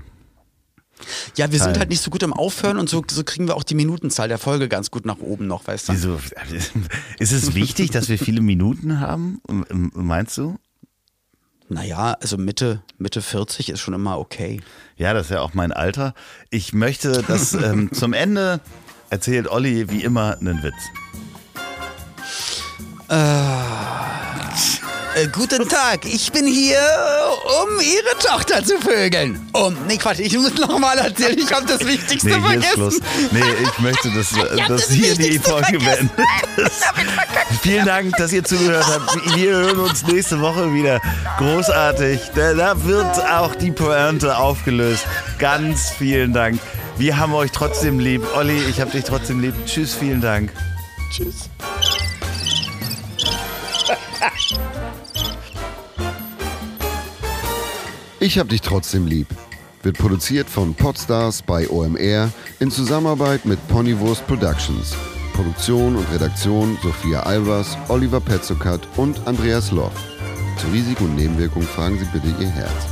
ja, 1.35 1.51
wir 1.51 1.59
sind 1.59 1.77
halt 1.77 1.89
nicht 1.89 2.01
so 2.01 2.09
gut 2.09 2.23
im 2.23 2.33
Aufhören 2.33 2.77
und 2.77 2.89
so, 2.89 3.03
so 3.09 3.23
kriegen 3.23 3.47
wir 3.47 3.55
auch 3.55 3.63
die 3.63 3.75
Minutenzahl 3.75 4.27
der 4.27 4.37
Folge 4.37 4.67
ganz 4.67 4.91
gut 4.91 5.05
nach 5.05 5.19
oben 5.19 5.47
noch, 5.47 5.67
weißt 5.67 5.89
du? 5.89 5.93
Wieso? 5.93 6.19
Ist 7.19 7.31
es 7.31 7.55
wichtig, 7.55 7.91
dass 7.91 8.09
wir 8.09 8.17
viele 8.17 8.41
Minuten 8.41 8.99
haben, 8.99 9.41
meinst 9.93 10.37
du? 10.37 10.57
Naja, 11.69 12.17
also 12.21 12.37
Mitte, 12.37 12.81
Mitte 12.97 13.21
40 13.21 13.69
ist 13.69 13.81
schon 13.81 13.93
immer 13.93 14.17
okay. 14.19 14.61
Ja, 14.95 15.13
das 15.13 15.27
ist 15.27 15.31
ja 15.31 15.41
auch 15.41 15.53
mein 15.53 15.73
Alter. 15.73 16.13
Ich 16.49 16.71
möchte, 16.71 17.23
dass 17.23 17.53
ähm, 17.53 17.91
zum 17.93 18.13
Ende 18.13 18.61
erzählt 19.09 19.49
Olli 19.49 19.89
wie 19.89 20.01
immer 20.03 20.37
einen 20.39 20.63
Witz. 20.63 20.73
Äh. 23.09 24.76
Äh, 25.17 25.27
guten 25.29 25.67
Tag, 25.67 26.05
ich 26.05 26.31
bin 26.31 26.45
hier, 26.45 26.79
um 27.63 27.79
Ihre 27.79 28.19
Tochter 28.19 28.63
zu 28.63 28.77
vögeln. 28.79 29.49
Um, 29.51 29.75
nee, 29.87 29.97
Quatsch, 29.97 30.19
ich 30.19 30.37
muss 30.37 30.53
nochmal 30.55 30.97
erzählen, 30.99 31.37
ich 31.39 31.51
habe 31.51 31.65
das 31.65 31.79
Wichtigste 31.87 32.27
nee, 32.27 32.39
vergessen. 32.39 33.01
Nee, 33.31 33.41
ich 33.63 33.79
möchte, 33.79 34.11
dass, 34.11 34.29
dass 34.67 34.67
das 34.67 34.91
hier 34.91 35.15
die 35.15 35.39
Folge 35.39 35.83
werden. 35.83 36.11
Vielen 37.63 37.85
Dank, 37.85 38.15
dass 38.17 38.31
ihr 38.31 38.43
zugehört 38.43 38.85
habt. 38.85 39.35
Wir 39.35 39.51
hören 39.53 39.79
uns 39.79 40.05
nächste 40.05 40.39
Woche 40.39 40.71
wieder. 40.73 41.01
Großartig. 41.39 42.21
Da, 42.35 42.53
da 42.53 42.83
wird 42.85 43.19
auch 43.31 43.55
die 43.55 43.71
Pointe 43.71 44.37
aufgelöst. 44.37 45.05
Ganz 45.39 45.89
vielen 45.89 46.33
Dank. 46.33 46.59
Wir 46.97 47.17
haben 47.17 47.33
euch 47.33 47.51
trotzdem 47.51 47.99
lieb. 47.99 48.21
Olli, 48.35 48.65
ich 48.69 48.79
habe 48.81 48.91
dich 48.91 49.05
trotzdem 49.05 49.39
lieb. 49.39 49.55
Tschüss, 49.65 49.95
vielen 49.95 50.21
Dank. 50.21 50.51
Tschüss. 51.11 51.49
Ich 58.19 58.39
hab 58.39 58.49
dich 58.49 58.61
trotzdem 58.61 59.05
lieb. 59.05 59.27
Wird 59.83 59.99
produziert 59.99 60.49
von 60.49 60.73
Podstars 60.73 61.43
bei 61.43 61.69
OMR 61.69 62.31
in 62.59 62.71
Zusammenarbeit 62.71 63.45
mit 63.45 63.59
Ponywurst 63.67 64.25
Productions. 64.25 64.95
Produktion 65.33 65.95
und 65.95 66.11
Redaktion 66.11 66.79
Sophia 66.81 67.21
Albers, 67.21 67.77
Oliver 67.89 68.19
Petzokat 68.19 68.81
und 68.97 69.27
Andreas 69.27 69.71
Loff. 69.71 69.93
Zu 70.57 70.65
Risiken 70.73 71.05
und 71.05 71.15
Nebenwirkungen 71.15 71.67
fragen 71.67 71.99
Sie 71.99 72.05
bitte 72.05 72.33
Ihr 72.41 72.49
Herz. 72.49 72.87